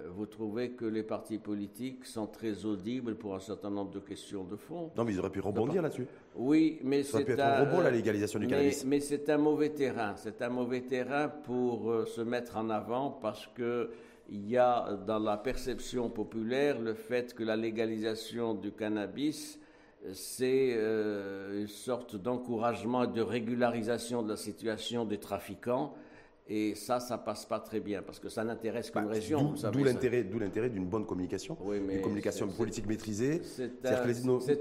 Euh, 0.00 0.08
vous 0.10 0.26
trouvez 0.26 0.70
que 0.70 0.84
les 0.84 1.02
partis 1.02 1.38
politiques 1.38 2.04
sont 2.04 2.26
très 2.26 2.64
audibles 2.64 3.14
pour 3.14 3.34
un 3.34 3.40
certain 3.40 3.70
nombre 3.70 3.90
de 3.90 4.00
questions 4.00 4.44
de 4.44 4.56
fond. 4.56 4.90
Non, 4.96 5.04
mais 5.04 5.12
ils 5.12 5.18
auraient 5.20 5.30
pu 5.30 5.40
rebondir 5.40 5.82
là-dessus. 5.82 6.06
Oui, 6.34 6.80
mais 6.82 7.02
c'est 7.04 7.38
un, 7.38 7.60
rebond 7.60 7.80
la 7.80 7.90
légalisation 7.90 8.38
du 8.38 8.46
cannabis. 8.46 8.84
Mais 8.84 9.00
c'est 9.00 9.28
un 9.30 9.38
mauvais 9.38 9.70
terrain. 9.70 10.14
C'est 10.16 10.42
un 10.42 10.48
mauvais 10.48 10.80
terrain 10.80 11.28
pour 11.28 12.06
se 12.06 12.22
mettre 12.22 12.56
en 12.56 12.70
avant 12.70 13.10
parce 13.10 13.46
que 13.54 13.90
il 14.30 14.48
y 14.48 14.56
a 14.56 14.98
dans 15.06 15.18
la 15.18 15.36
perception 15.36 16.08
populaire 16.08 16.80
le 16.80 16.94
fait 16.94 17.34
que 17.34 17.42
la 17.42 17.56
légalisation 17.56 18.54
du 18.54 18.72
cannabis, 18.72 19.58
c'est 20.12 20.74
euh, 20.74 21.60
une 21.60 21.68
sorte 21.68 22.16
d'encouragement 22.16 23.04
et 23.04 23.08
de 23.08 23.22
régularisation 23.22 24.22
de 24.22 24.28
la 24.28 24.36
situation 24.36 25.04
des 25.04 25.18
trafiquants 25.18 25.94
et 26.46 26.74
ça, 26.74 27.00
ça 27.00 27.16
passe 27.16 27.46
pas 27.46 27.58
très 27.58 27.80
bien 27.80 28.02
parce 28.02 28.18
que 28.18 28.28
ça 28.28 28.44
n'intéresse 28.44 28.90
qu'une 28.90 29.06
bah, 29.06 29.12
région. 29.12 29.54
D'où 29.72 29.82
l'intérêt, 29.82 30.24
d'où 30.24 30.38
l'intérêt 30.38 30.68
d'une 30.68 30.84
bonne 30.84 31.06
communication, 31.06 31.56
une 31.72 32.02
communication 32.02 32.48
politique 32.48 32.86
maîtrisée. 32.86 33.40
C'est 33.42 33.86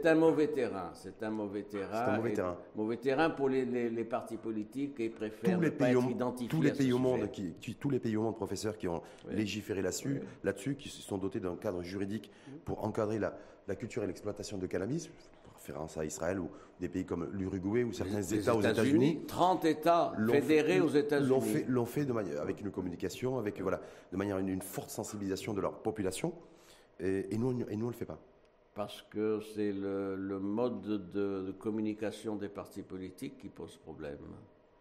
un, 0.06 0.16
mauvais 0.16 0.48
terrain. 0.48 0.92
C'est 0.94 1.22
un 1.24 1.30
mauvais 1.30 1.64
terrain. 1.64 2.06
un 2.08 2.18
mauvais 2.18 2.32
terrain. 2.32 2.58
Mauvais 2.76 2.98
terrain 2.98 3.30
pour 3.32 3.50
les, 3.50 3.66
les, 3.66 4.04
partis 4.06 4.38
politiques 4.38 4.98
et 5.02 5.10
préfèrent 5.10 5.60
ne 5.60 5.70
pas 5.70 5.92
être 5.92 6.10
identifiés. 6.10 6.48
Tous 6.48 6.62
les 6.62 6.72
pays 6.72 6.94
au 6.94 7.00
monde, 7.00 7.30
qui, 7.32 7.54
tous 7.78 7.90
les 7.90 8.00
pays 8.00 8.16
au 8.16 8.22
monde, 8.22 8.38
professeurs, 8.38 8.78
qui 8.78 8.88
ont 8.88 9.02
légiféré 9.30 9.82
là-dessus, 9.82 10.22
là-dessus, 10.46 10.76
qui 10.76 10.88
se 10.88 11.02
sont 11.02 11.18
dotés 11.18 11.42
d'un 11.42 11.58
cadre 11.58 11.84
juridique 11.84 12.32
pour 12.64 12.86
encadrer 12.86 13.20
la, 13.20 13.38
la 13.68 13.76
culture 13.76 14.04
et 14.04 14.08
l'exploitation 14.08 14.58
de 14.58 14.68
cannabis 14.68 15.10
référence 15.64 15.98
à 15.98 16.04
Israël 16.04 16.40
ou 16.40 16.50
des 16.80 16.90
pays 16.90 17.06
comme 17.06 17.30
l'Uruguay 17.32 17.84
ou 17.84 17.94
certains 17.94 18.22
États 18.22 18.56
aux 18.56 18.62
États-Unis. 18.62 19.22
30 19.28 19.64
États 19.66 20.14
fédérés 20.30 20.82
aux 20.82 20.90
États-Unis. 20.90 21.30
L'ont 21.30 21.42
fait, 21.42 21.66
l'ont 21.68 21.86
fait 21.86 22.06
de 22.06 22.12
manière, 22.12 22.42
avec 22.42 22.60
une 22.60 22.72
communication, 22.72 23.38
avec 23.38 23.62
voilà, 23.62 23.80
de 24.12 24.18
manière 24.18 24.38
une, 24.40 24.62
forte 24.62 24.90
sensibilisation 24.90 25.54
de 25.54 25.62
leur 25.62 25.82
population. 25.82 26.34
Et, 27.00 27.38
nous, 27.38 27.52
et 27.70 27.76
nous, 27.76 27.86
on 27.86 27.88
ne 27.88 27.94
le 27.94 27.98
fait 27.98 28.06
pas. 28.06 28.20
Parce 28.76 29.04
que 29.04 29.40
c'est 29.56 29.72
le, 29.72 30.40
mode 30.40 31.12
de, 31.12 31.56
communication 31.60 32.36
des 32.36 32.50
partis 32.50 32.84
politiques 32.84 33.38
qui 33.38 33.50
pose 33.50 33.78
problème. 33.78 34.18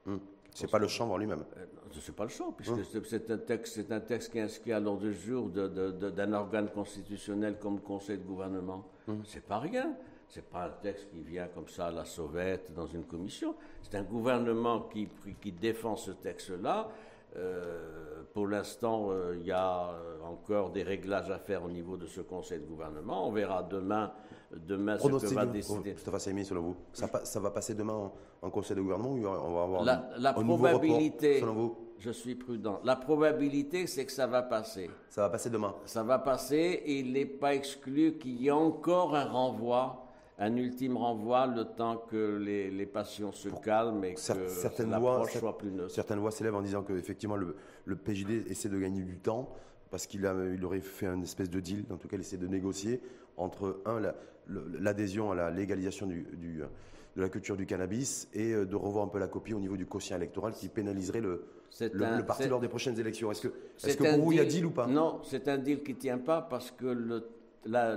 Hum. 0.06 0.18
C'est 0.54 0.70
pas 0.70 0.78
le 0.78 0.88
champ 0.88 1.08
en 1.10 1.16
lui-même. 1.16 1.44
Euh, 1.56 1.64
c'est 1.98 2.14
pas 2.14 2.24
le 2.24 2.28
champ, 2.28 2.52
puisque 2.52 2.72
hum. 2.72 3.04
c'est 3.04 3.30
un 3.30 3.38
texte, 3.38 3.74
c'est 3.74 3.92
un 3.92 4.00
texte 4.00 4.32
qui 4.32 4.38
est 4.38 4.42
inscrit 4.42 4.72
à 4.72 4.80
l'ordre 4.80 5.02
du 5.02 5.14
jour 5.14 5.48
d'un 5.48 6.32
organe 6.32 6.68
constitutionnel 6.70 7.58
comme 7.58 7.76
le 7.76 7.80
Conseil 7.80 8.18
de 8.18 8.24
gouvernement. 8.24 8.84
Ce 9.06 9.10
hum. 9.12 9.22
C'est 9.24 9.46
pas 9.46 9.60
rien. 9.60 9.94
Ce 10.32 10.38
n'est 10.38 10.46
pas 10.46 10.64
un 10.64 10.70
texte 10.70 11.10
qui 11.10 11.20
vient 11.20 11.46
comme 11.48 11.68
ça 11.68 11.88
à 11.88 11.90
la 11.90 12.06
sauvette 12.06 12.72
dans 12.72 12.86
une 12.86 13.04
commission. 13.04 13.54
C'est 13.82 13.98
un 13.98 14.02
gouvernement 14.02 14.88
qui, 14.90 15.06
qui 15.42 15.52
défend 15.52 15.94
ce 15.94 16.12
texte-là. 16.12 16.88
Euh, 17.36 18.22
pour 18.32 18.46
l'instant, 18.46 19.08
euh, 19.10 19.36
il 19.38 19.46
y 19.46 19.52
a 19.52 19.90
encore 20.24 20.70
des 20.70 20.84
réglages 20.84 21.30
à 21.30 21.38
faire 21.38 21.62
au 21.62 21.68
niveau 21.68 21.98
de 21.98 22.06
ce 22.06 22.22
conseil 22.22 22.60
de 22.60 22.64
gouvernement. 22.64 23.28
On 23.28 23.30
verra 23.30 23.62
demain, 23.62 24.10
demain 24.56 24.96
ce 24.98 25.06
que 25.06 25.34
va 25.34 25.44
décider. 25.44 25.92
Mustafa 25.92 26.18
Saimi, 26.18 26.46
selon 26.46 26.62
vous, 26.62 26.76
ça, 26.94 27.10
ça, 27.24 27.38
va 27.38 27.50
passer 27.50 27.74
demain 27.74 28.10
en, 28.40 28.50
conseil 28.50 28.74
de 28.78 28.80
gouvernement 28.80 29.12
ou 29.12 29.26
on 29.26 29.54
va 29.54 29.62
avoir 29.64 29.84
la, 29.84 30.08
la 30.16 30.32
probabilité, 30.32 31.40
selon 31.40 31.52
vous? 31.52 31.76
Je 31.98 32.10
suis 32.10 32.36
prudent. 32.36 32.80
La 32.84 32.96
probabilité, 32.96 33.86
c'est 33.86 34.06
que 34.06 34.12
ça 34.12 34.26
va 34.26 34.42
passer. 34.42 34.90
Ça 35.10 35.20
va 35.20 35.28
passer 35.28 35.50
demain. 35.50 35.74
Ça 35.84 36.02
va 36.02 36.18
passer 36.18 36.82
et 36.86 37.00
il 37.00 37.12
n'est 37.12 37.26
pas 37.26 37.54
exclu 37.54 38.16
qu'il 38.16 38.40
y 38.40 38.48
ait 38.48 38.50
encore 38.50 39.14
un 39.14 39.26
renvoi 39.26 40.01
un 40.42 40.56
ultime 40.56 40.96
renvoi 40.96 41.46
le 41.46 41.64
temps 41.64 41.96
que 41.96 42.36
les, 42.36 42.68
les 42.70 42.86
passions 42.86 43.30
se 43.30 43.48
calment 43.48 44.04
et 44.04 44.14
que 44.14 44.20
certaines 44.20 44.90
lois, 44.90 45.24
soit 45.28 45.56
plus 45.56 45.70
neutre. 45.70 45.94
Certaines 45.94 46.18
lois 46.18 46.32
s'élèvent 46.32 46.56
en 46.56 46.62
disant 46.62 46.82
qu'effectivement 46.82 47.36
le, 47.36 47.54
le 47.84 47.96
PJD 47.96 48.50
essaie 48.50 48.68
de 48.68 48.78
gagner 48.78 49.02
du 49.02 49.18
temps 49.18 49.54
parce 49.90 50.06
qu'il 50.06 50.28
il 50.54 50.64
aurait 50.64 50.80
fait 50.80 51.06
une 51.06 51.22
espèce 51.22 51.48
de 51.48 51.60
deal, 51.60 51.84
en 51.90 51.96
tout 51.96 52.08
cas 52.08 52.16
il 52.16 52.20
essaie 52.20 52.38
de 52.38 52.48
négocier 52.48 53.00
entre, 53.36 53.82
un, 53.86 54.00
l'adhésion 54.80 55.30
à 55.30 55.36
la 55.36 55.50
légalisation 55.50 56.06
du, 56.06 56.26
de 57.16 57.22
la 57.22 57.28
culture 57.28 57.56
du 57.56 57.66
cannabis 57.66 58.28
et 58.34 58.52
de 58.52 58.74
revoir 58.74 59.04
un 59.04 59.08
peu 59.08 59.20
la 59.20 59.28
copie 59.28 59.54
au 59.54 59.60
niveau 59.60 59.76
du 59.76 59.86
quotient 59.86 60.16
électoral 60.16 60.54
qui 60.54 60.68
pénaliserait 60.68 61.20
le, 61.20 61.44
le, 61.80 62.26
parti 62.26 62.48
lors 62.48 62.58
des 62.60 62.68
prochaines 62.68 62.98
élections. 62.98 63.30
Est-ce 63.30 63.42
que, 63.42 63.52
est 63.86 63.96
que 63.96 64.14
pour 64.14 64.24
vous, 64.24 64.32
il 64.32 64.38
y 64.38 64.40
a 64.40 64.44
deal 64.44 64.66
ou 64.66 64.70
pas? 64.70 64.88
Non, 64.88 65.20
c'est 65.22 65.46
un 65.46 65.58
deal 65.58 65.84
qui 65.84 65.94
ne 65.94 65.98
tient 65.98 66.18
pas 66.18 66.42
parce 66.42 66.72
que 66.72 66.86
le, 66.86 67.28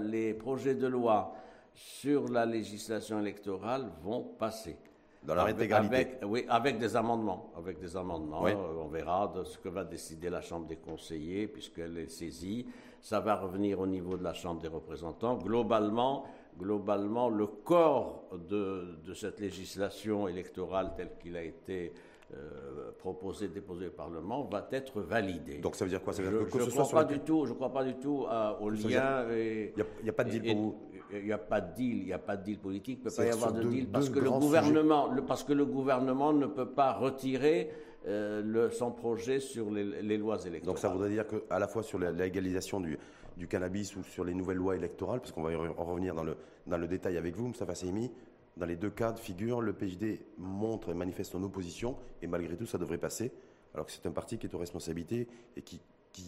les 0.03 0.35
projets 0.35 0.75
de 0.75 0.85
loi 0.85 1.33
sur 1.75 2.29
la 2.29 2.45
législation 2.45 3.19
électorale 3.19 3.91
vont 4.01 4.23
passer. 4.23 4.77
Dans 5.23 5.35
la 5.35 5.43
avec, 5.43 6.19
oui, 6.23 6.45
avec 6.47 6.77
des 6.77 6.95
amendements. 6.95 7.51
Avec 7.57 7.79
des 7.79 7.97
amendements. 7.97 8.45
Euh, 8.45 8.53
on 8.79 8.87
verra 8.87 9.31
de 9.35 9.43
ce 9.43 9.57
que 9.57 9.69
va 9.69 9.83
décider 9.83 10.29
la 10.29 10.41
Chambre 10.41 10.67
des 10.67 10.75
conseillers, 10.75 11.47
puisqu'elle 11.47 11.97
est 11.97 12.09
saisie. 12.09 12.67
Ça 13.01 13.19
va 13.19 13.35
revenir 13.35 13.79
au 13.79 13.87
niveau 13.87 14.17
de 14.17 14.23
la 14.23 14.33
Chambre 14.33 14.61
des 14.61 14.67
représentants. 14.67 15.35
Globalement, 15.35 16.25
globalement 16.59 17.29
le 17.29 17.47
corps 17.47 18.25
de, 18.49 18.99
de 19.03 19.13
cette 19.13 19.39
législation 19.39 20.27
électorale 20.27 20.93
telle 20.95 21.11
qu'il 21.19 21.35
a 21.35 21.43
été 21.43 21.91
euh, 22.33 22.91
proposé, 22.97 23.47
déposé 23.47 23.87
au 23.87 23.91
Parlement 23.91 24.43
va 24.43 24.67
être 24.71 25.01
validé. 25.01 25.57
Donc 25.57 25.75
ça 25.75 25.85
veut 25.85 25.91
dire 25.91 26.03
quoi? 26.03 26.13
Ça 26.13 26.21
veut 26.21 26.29
dire 26.29 26.47
Je 26.51 26.65
ne 26.65 26.69
crois, 26.69 26.89
pas 26.89 27.03
du 27.03 27.19
tout, 27.19 27.45
je 27.45 27.53
crois 27.53 27.71
pas 27.71 27.83
du 27.83 27.95
tout 27.95 28.25
au 28.59 28.69
lien. 28.69 29.25
Il 29.31 29.73
n'y 30.03 30.09
a, 30.09 30.13
pas 30.13 30.23
de 30.23 30.29
deal 30.29 30.53
pour 30.53 30.61
vous? 30.61 30.81
Il 31.13 31.25
n'y 31.25 31.31
a 31.31 31.37
pas 31.37 31.61
de 31.61 31.73
deal, 31.75 31.97
il 31.99 32.05
n'y 32.05 32.13
a 32.13 32.19
pas 32.19 32.35
de 32.35 32.43
deal 32.43 32.57
politique, 32.57 32.99
il 33.01 33.05
ne 33.05 33.09
peut 33.09 33.15
pas 33.15 33.25
y 33.25 33.29
avoir 33.29 33.53
de 33.53 33.63
deal 33.63 33.87
parce 33.87 34.09
que, 34.09 34.19
le 34.19 34.31
gouvernement, 34.31 35.11
le, 35.11 35.21
parce 35.23 35.43
que 35.43 35.53
le 35.53 35.65
gouvernement 35.65 36.33
ne 36.33 36.47
peut 36.47 36.69
pas 36.69 36.93
retirer 36.93 37.69
euh, 38.07 38.41
le, 38.41 38.71
son 38.71 38.91
projet 38.91 39.39
sur 39.39 39.69
les, 39.71 40.17
lois 40.17 40.37
électorales. 40.45 40.65
Donc 40.65 40.79
ça 40.79 40.89
voudrait 40.89 41.09
dire 41.09 41.25
qu'à 41.27 41.59
la 41.59 41.67
fois 41.67 41.83
sur 41.83 41.99
la, 41.99 42.11
légalisation 42.11 42.79
du, 42.79 42.97
du, 43.37 43.47
cannabis 43.47 43.95
ou 43.95 44.03
sur 44.03 44.23
les 44.23 44.33
nouvelles 44.33 44.57
lois 44.57 44.75
électorales, 44.75 45.19
parce 45.19 45.31
qu'on 45.31 45.43
va 45.43 45.51
en 45.77 45.83
revenir 45.83 46.15
dans 46.15 46.23
le, 46.23 46.37
dans 46.67 46.77
le 46.77 46.87
détail 46.87 47.17
avec 47.17 47.35
vous, 47.35 47.47
Moustapha 47.47 47.75
Seymi, 47.75 48.11
dans 48.57 48.65
les 48.65 48.75
deux 48.75 48.89
cas 48.89 49.11
de 49.11 49.19
figure, 49.19 49.61
le 49.61 49.73
PJD 49.73 50.19
montre 50.37 50.89
et 50.89 50.93
manifeste 50.93 51.31
son 51.31 51.43
opposition, 51.43 51.97
et 52.21 52.27
malgré 52.27 52.55
tout, 52.55 52.65
ça 52.65 52.77
devrait 52.77 52.97
passer, 52.97 53.31
alors 53.73 53.85
que 53.85 53.91
c'est 53.91 54.05
un 54.05 54.11
parti 54.11 54.37
qui 54.37 54.47
est 54.47 54.55
aux 54.55 54.59
responsabilités 54.59 55.27
et 55.55 55.61
qui, 55.61 55.81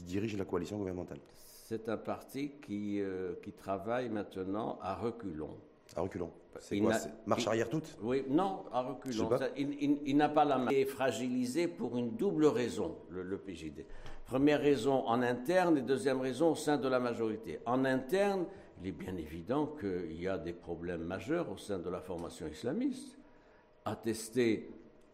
dirige 0.05 0.35
la 0.35 0.43
coalition 0.43 0.77
gouvernementale. 0.77 1.19
C'est 1.69 1.89
un 1.89 1.97
parti 1.97 2.51
qui, 2.65 3.01
euh, 3.01 3.33
qui 3.43 3.51
travaille 3.51 4.07
maintenant 4.07 4.79
à 4.81 4.95
reculons. 4.95 5.57
À 5.97 5.99
reculons. 5.99 6.31
C'est 6.61 6.79
quoi 6.79 6.93
Marche 7.25 7.45
arrière 7.45 7.69
toute 7.69 7.97
Oui, 8.01 8.23
non, 8.29 8.63
à 8.71 8.83
reculons. 8.83 9.29
il, 9.57 10.15
n'a 10.15 10.29
pas 10.29 10.45
la 10.45 10.59
main. 10.59 10.71
Il 10.71 10.77
est 10.77 10.85
fragilisé 10.85 11.67
pour 11.67 11.97
une 11.97 12.11
double 12.15 12.45
raison, 12.45 12.95
le, 13.09 13.21
le 13.21 13.37
PJD. 13.37 13.83
Première 14.23 14.61
raison 14.61 15.05
en 15.07 15.21
interne 15.21 15.77
et 15.77 15.81
deuxième 15.81 16.21
raison 16.21 16.51
au 16.51 16.55
sein 16.55 16.77
de 16.77 16.87
la 16.87 17.01
majorité. 17.01 17.59
En 17.65 17.83
interne, 17.83 18.45
il 18.81 18.87
est 18.87 18.91
bien 18.93 19.17
évident 19.17 19.67
qu'il 19.67 20.21
y 20.21 20.29
a 20.29 20.37
des 20.37 20.53
problèmes 20.53 21.03
majeurs 21.03 21.51
au 21.51 21.57
sein 21.57 21.79
de 21.79 21.89
la 21.89 21.99
formation 21.99 22.47
islamiste, 22.47 23.17
attestés 23.83 24.69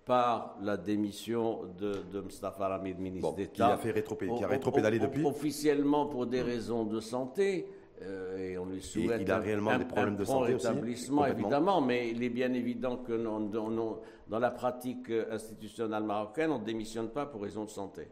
par 0.06 0.58
la 0.62 0.78
démission 0.78 1.62
de, 1.78 2.04
de 2.12 2.22
Mustafa 2.22 2.68
Ramid, 2.68 3.00
ministre 3.00 3.36
d'État. 3.36 3.54
Qui 3.54 3.62
a 3.90 3.94
fait 3.94 4.04
qui 4.38 4.44
a 4.44 4.48
rétropédalé 4.48 5.00
depuis 5.00 5.26
Officiellement 5.26 6.08
pour 6.08 6.26
des 6.26 6.42
raisons 6.42 6.84
de 6.84 7.00
santé. 7.00 7.68
Euh, 8.02 8.38
et 8.38 8.58
on 8.58 8.66
lui 8.66 8.82
souhaite 8.82 9.22
il 9.22 9.32
a 9.32 9.40
réellement 9.40 9.72
un, 9.72 9.80
des 9.80 9.86
problèmes 9.86 10.18
de 10.18 10.26
santé 10.26 10.54
rétablissement, 10.56 11.26
évidemment, 11.26 11.80
mais 11.80 12.10
il 12.10 12.22
est 12.24 12.30
bien 12.30 12.52
évident 12.52 12.98
que 12.98 13.14
dans 13.14 14.40
la 14.40 14.52
pratique 14.52 15.10
institutionnelle 15.32 16.04
marocaine, 16.04 16.52
on 16.52 16.60
ne 16.60 16.66
démissionne 16.66 17.10
pas 17.10 17.26
pour 17.26 17.44
raison 17.44 17.64
de 17.64 17.70
santé. 17.70 18.08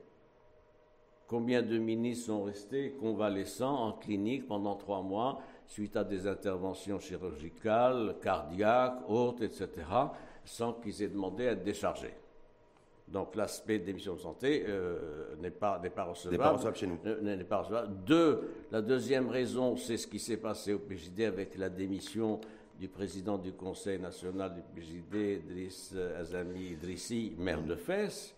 Combien 1.27 1.61
de 1.61 1.77
ministres 1.77 2.27
sont 2.27 2.43
restés 2.43 2.91
convalescents 2.99 3.87
en 3.87 3.93
clinique 3.93 4.47
pendant 4.47 4.75
trois 4.75 5.01
mois 5.01 5.39
suite 5.65 5.95
à 5.95 6.03
des 6.03 6.27
interventions 6.27 6.99
chirurgicales, 6.99 8.17
cardiaques, 8.21 9.09
autres, 9.09 9.43
etc., 9.43 9.69
sans 10.43 10.73
qu'ils 10.73 11.03
aient 11.03 11.09
demandé 11.09 11.47
à 11.47 11.51
être 11.51 11.63
déchargés 11.63 12.13
donc 13.11 13.35
l'aspect 13.35 13.79
démission 13.79 14.15
de 14.15 14.19
santé 14.19 14.63
euh, 14.67 15.35
n'est 15.41 15.51
pas, 15.51 15.79
pas 15.79 16.03
recevable. 16.03 16.37
N'est 16.37 16.43
pas 16.43 16.51
recevable 16.51 16.77
chez 16.77 16.87
nous. 16.87 16.97
N'est 17.21 17.43
pas 17.43 17.57
recevable. 17.57 17.93
Deux, 18.05 18.49
la 18.71 18.81
deuxième 18.81 19.29
raison, 19.29 19.75
c'est 19.75 19.97
ce 19.97 20.07
qui 20.07 20.19
s'est 20.19 20.37
passé 20.37 20.73
au 20.73 20.79
PJD 20.79 21.21
avec 21.21 21.57
la 21.57 21.69
démission 21.69 22.39
du 22.79 22.87
président 22.87 23.37
du 23.37 23.51
Conseil 23.51 23.99
national 23.99 24.55
du 24.55 24.61
PJD, 24.61 25.45
Driss 25.47 25.93
Azami 26.17 26.71
Idrissi, 26.71 27.33
maire 27.37 27.61
de 27.61 27.75
Fès 27.75 28.35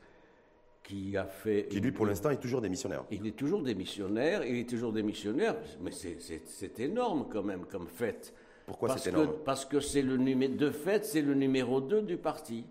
qui 0.84 1.16
a 1.16 1.24
fait... 1.24 1.68
Qui, 1.70 1.80
lui, 1.80 1.94
pour 1.94 2.06
l'instant, 2.06 2.30
est 2.30 2.42
toujours 2.42 2.60
démissionnaire. 2.60 3.06
Il 3.10 3.26
est 3.26 3.38
toujours 3.38 3.64
démissionnaire, 3.64 4.44
il 4.46 4.58
est 4.58 4.70
toujours 4.70 4.92
démissionnaire, 4.92 5.56
mais 5.80 5.92
c'est 5.92 6.80
énorme 6.82 7.28
quand 7.32 7.44
même 7.44 7.66
comme 7.66 7.88
fait. 7.88 8.34
Pourquoi 8.66 8.98
c'est 8.98 9.10
énorme 9.10 9.34
Parce 9.46 9.66
que 9.66 9.80
c'est 9.80 10.02
le 10.02 10.18
numéro... 10.18 10.54
De 10.54 10.72
fait, 10.72 11.06
c'est 11.06 11.22
le 11.22 11.34
numéro 11.34 11.82
2 11.82 12.02
du 12.02 12.18
parti. 12.18 12.66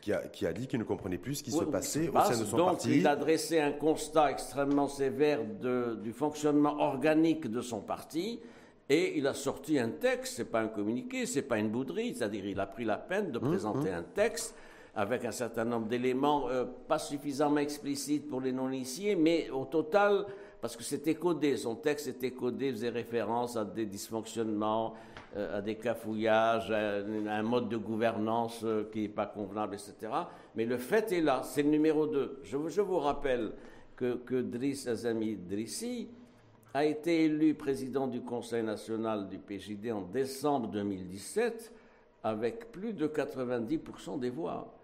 Qui 0.00 0.12
a, 0.12 0.28
qui 0.28 0.46
a, 0.46 0.52
dit 0.52 0.66
qu'il 0.66 0.78
ne 0.78 0.84
comprenait 0.84 1.18
plus 1.18 1.36
ce 1.36 1.42
qui 1.42 1.50
se 1.50 1.64
passait 1.64 2.08
au 2.08 2.12
sein 2.12 2.38
de 2.38 2.44
son 2.44 2.56
donc, 2.56 2.66
parti. 2.68 2.88
Donc, 2.88 2.96
il 2.96 3.06
a 3.06 3.16
dressé 3.16 3.60
un 3.60 3.72
constat 3.72 4.30
extrêmement 4.30 4.88
sévère 4.88 5.40
de, 5.44 5.98
du 6.02 6.12
fonctionnement 6.12 6.78
organique 6.78 7.50
de 7.50 7.60
son 7.60 7.80
parti, 7.80 8.40
et 8.88 9.18
il 9.18 9.26
a 9.26 9.34
sorti 9.34 9.78
un 9.78 9.90
texte, 9.90 10.36
c'est 10.36 10.50
pas 10.50 10.60
un 10.60 10.68
communiqué, 10.68 11.26
c'est 11.26 11.42
pas 11.42 11.58
une 11.58 11.68
bouderie, 11.70 12.14
c'est-à-dire 12.14 12.46
il 12.46 12.60
a 12.60 12.66
pris 12.66 12.84
la 12.84 12.96
peine 12.96 13.30
de 13.30 13.38
hum, 13.38 13.48
présenter 13.48 13.90
hum. 13.90 13.96
un 13.96 14.02
texte 14.02 14.54
avec 14.94 15.24
un 15.24 15.32
certain 15.32 15.64
nombre 15.64 15.88
d'éléments 15.88 16.48
euh, 16.48 16.64
pas 16.86 16.98
suffisamment 16.98 17.58
explicites 17.58 18.28
pour 18.28 18.40
les 18.40 18.52
non-initiés, 18.52 19.16
mais 19.16 19.50
au 19.50 19.64
total, 19.64 20.24
parce 20.64 20.78
que 20.78 20.82
c'était 20.82 21.16
codé, 21.16 21.58
son 21.58 21.74
texte 21.74 22.06
était 22.06 22.30
codé, 22.30 22.70
faisait 22.70 22.88
référence 22.88 23.54
à 23.54 23.66
des 23.66 23.84
dysfonctionnements, 23.84 24.94
euh, 25.36 25.58
à 25.58 25.60
des 25.60 25.74
cafouillages, 25.74 26.70
à, 26.70 27.00
un 27.00 27.42
mode 27.42 27.68
de 27.68 27.76
gouvernance 27.76 28.62
euh, 28.64 28.88
qui 28.90 29.02
n'est 29.02 29.10
pas 29.10 29.26
convenable, 29.26 29.74
etc. 29.74 30.10
Mais 30.54 30.64
le 30.64 30.78
fait 30.78 31.12
est 31.12 31.20
là, 31.20 31.42
c'est 31.44 31.62
le 31.62 31.68
numéro 31.68 32.06
2. 32.06 32.40
Je, 32.44 32.80
vous 32.80 32.98
rappelle 32.98 33.52
que, 33.94 34.40
Driss 34.40 34.86
Azami 34.86 35.36
Drissi 35.36 36.08
a 36.72 36.86
été 36.86 37.26
élu 37.26 37.52
président 37.52 38.06
du 38.06 38.22
Conseil 38.22 38.62
national 38.62 39.28
du 39.28 39.36
PJD 39.36 39.92
en 39.92 40.00
décembre 40.00 40.68
2017 40.68 41.74
avec 42.22 42.72
plus 42.72 42.94
de 42.94 43.06
90% 43.06 44.18
des 44.18 44.30
voix. 44.30 44.74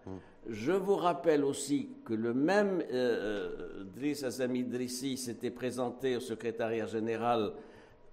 Je 0.49 0.71
vous 0.71 0.95
rappelle 0.95 1.43
aussi 1.43 1.89
que 2.03 2.13
le 2.13 2.33
même 2.33 2.81
euh, 2.91 2.93
euh 2.93 3.83
Driss 3.95 4.23
Azami 4.23 4.63
Drissi 4.63 5.17
s'était 5.17 5.51
présenté 5.51 6.15
au 6.15 6.19
secrétariat 6.19 6.87
général 6.87 7.51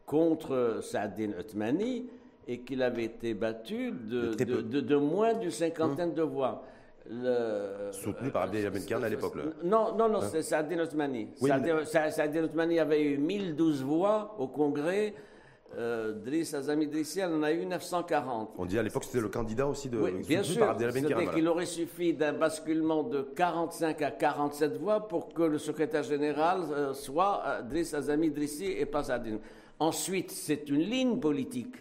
contre 0.05 0.81
Saadin 0.83 1.31
Othmani 1.38 2.07
et 2.47 2.61
qu'il 2.61 2.83
avait 2.83 3.05
été 3.05 3.35
battu 3.35 3.93
de, 3.93 4.35
de, 4.81 4.97
moins 4.97 5.35
d'une 5.35 5.51
cinquantaine 5.51 6.14
de 6.14 6.23
voix. 6.23 6.64
Le, 7.11 7.91
Soutenu 7.93 8.31
par 8.31 8.43
Abdelhamid 8.43 8.87
Khan 8.87 9.03
à 9.03 9.09
l'époque. 9.09 9.35
Non, 9.64 9.95
non, 9.97 10.09
non, 10.09 10.23
hein? 10.23 10.29
c'est 10.31 10.43
Saadin 10.43 10.81
Othmani. 10.81 11.29
Oui, 11.41 11.51
Saadin 11.87 12.45
Othmani 12.45 12.79
avait 12.79 13.03
eu 13.03 13.19
1012 13.19 13.83
voix 13.83 14.35
au 14.38 14.49
Congrès 14.49 15.14
euh, 15.76 16.12
Driss 16.12 16.54
Azami 16.54 16.87
Drissi, 16.87 17.22
en 17.22 17.42
a 17.42 17.52
eu 17.52 17.66
940. 17.66 18.54
On 18.57 18.64
dit 18.64 18.78
à 18.78 18.83
l'époque 18.83 19.04
c'était 19.04 19.20
le 19.20 19.28
candidat 19.28 19.66
aussi 19.66 19.88
de 19.90 19.98
oui, 19.98 20.12
bien 20.26 20.42
sûr, 20.42 20.74
cest 20.78 21.35
qu'il 21.35 21.46
aurait 21.46 21.66
suffi 21.66 22.14
d'un 22.14 22.33
basculement 22.33 23.02
de 23.02 23.20
45 23.20 24.00
à 24.00 24.11
47 24.11 24.78
voix 24.78 25.07
pour 25.07 25.33
que 25.33 25.42
le 25.42 25.59
secrétaire 25.59 26.02
général 26.02 26.62
euh, 26.70 26.94
soit 26.94 27.42
euh, 27.46 27.62
Driss 27.62 27.92
Azami 27.92 28.31
Drissi 28.31 28.64
et 28.64 28.87
pas 28.87 29.04
Zadine. 29.04 29.40
Ensuite, 29.78 30.31
c'est 30.31 30.68
une 30.70 30.81
ligne 30.81 31.20
politique. 31.20 31.76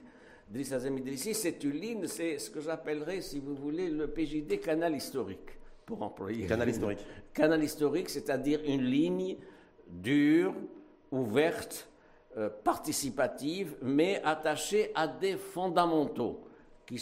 Driss 0.50 0.74
Azami 0.74 1.02
Drissi, 1.02 1.34
c'est 1.34 1.64
une 1.64 1.80
ligne, 1.80 2.08
c'est 2.08 2.40
ce 2.40 2.50
que 2.50 2.60
j'appellerais, 2.60 3.22
si 3.22 3.40
vous 3.40 3.56
voulez, 3.56 3.90
le 3.90 4.08
PJD 4.08 4.60
canal 4.60 4.96
historique, 4.96 5.58
pour 5.86 6.02
employer. 6.04 6.46
Canal 6.46 6.70
historique. 6.70 7.00
Canal 7.34 7.64
historique, 7.64 8.10
c'est-à-dire 8.10 8.60
une 8.66 8.84
ligne 8.84 9.38
dure, 9.90 10.54
ouverte, 11.12 11.88
euh, 12.38 12.50
participative, 12.64 13.76
mais 13.82 14.22
attachée 14.24 14.92
à 14.94 15.08
des 15.08 15.38
fondamentaux 15.38 16.42
qui, 16.86 17.02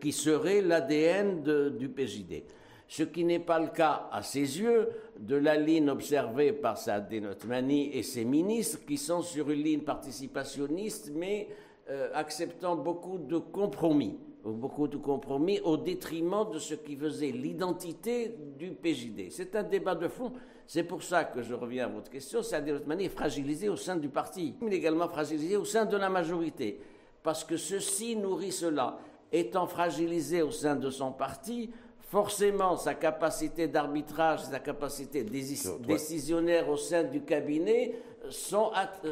qui 0.00 0.12
seraient 0.12 0.60
l'ADN 0.60 1.42
du 1.76 1.88
PJD. 1.88 2.42
Ce 2.88 3.02
qui 3.02 3.24
n'est 3.24 3.40
pas 3.40 3.58
le 3.58 3.68
cas, 3.68 4.08
à 4.12 4.22
ses 4.22 4.60
yeux, 4.60 4.90
de 5.18 5.34
la 5.36 5.56
ligne 5.56 5.90
observée 5.90 6.52
par 6.52 6.78
Saadin 6.78 7.24
Othmani 7.24 7.90
et 7.96 8.02
ses 8.02 8.24
ministres, 8.24 8.84
qui 8.86 8.96
sont 8.96 9.22
sur 9.22 9.50
une 9.50 9.62
ligne 9.62 9.80
participationniste, 9.80 11.10
mais 11.14 11.48
euh, 11.90 12.10
acceptant 12.14 12.76
beaucoup 12.76 13.18
de 13.18 13.38
compromis, 13.38 14.18
beaucoup 14.44 14.88
de 14.88 14.96
compromis 14.96 15.58
au 15.60 15.76
détriment 15.76 16.48
de 16.52 16.58
ce 16.58 16.74
qui 16.74 16.96
faisait 16.96 17.32
l'identité 17.32 18.36
du 18.58 18.72
PJD. 18.72 19.30
C'est 19.30 19.56
un 19.56 19.62
débat 19.62 19.94
de 19.94 20.08
fond. 20.08 20.32
C'est 20.66 20.82
pour 20.82 21.02
ça 21.02 21.24
que 21.24 21.42
je 21.42 21.54
reviens 21.54 21.84
à 21.84 21.88
votre 21.88 22.10
question. 22.10 22.42
Sadir 22.42 22.76
Othmani 22.76 23.04
est 23.04 23.08
fragilisé 23.08 23.68
au 23.68 23.76
sein 23.76 23.96
du 23.96 24.08
parti, 24.08 24.54
mais 24.60 24.74
également 24.74 25.08
fragilisé 25.08 25.56
au 25.56 25.64
sein 25.64 25.84
de 25.84 25.96
la 25.96 26.08
majorité. 26.08 26.80
Parce 27.22 27.44
que 27.44 27.56
ceci 27.56 28.16
nourrit 28.16 28.52
cela. 28.52 28.98
Étant 29.32 29.66
fragilisé 29.66 30.42
au 30.42 30.50
sein 30.50 30.76
de 30.76 30.88
son 30.90 31.12
parti, 31.12 31.70
forcément 32.00 32.76
sa 32.76 32.94
capacité 32.94 33.66
d'arbitrage, 33.66 34.44
sa 34.44 34.60
capacité 34.60 35.24
décisionnaire 35.24 36.68
au 36.68 36.76
sein 36.76 37.02
du 37.04 37.22
cabinet 37.22 37.96
sont, 38.30 38.70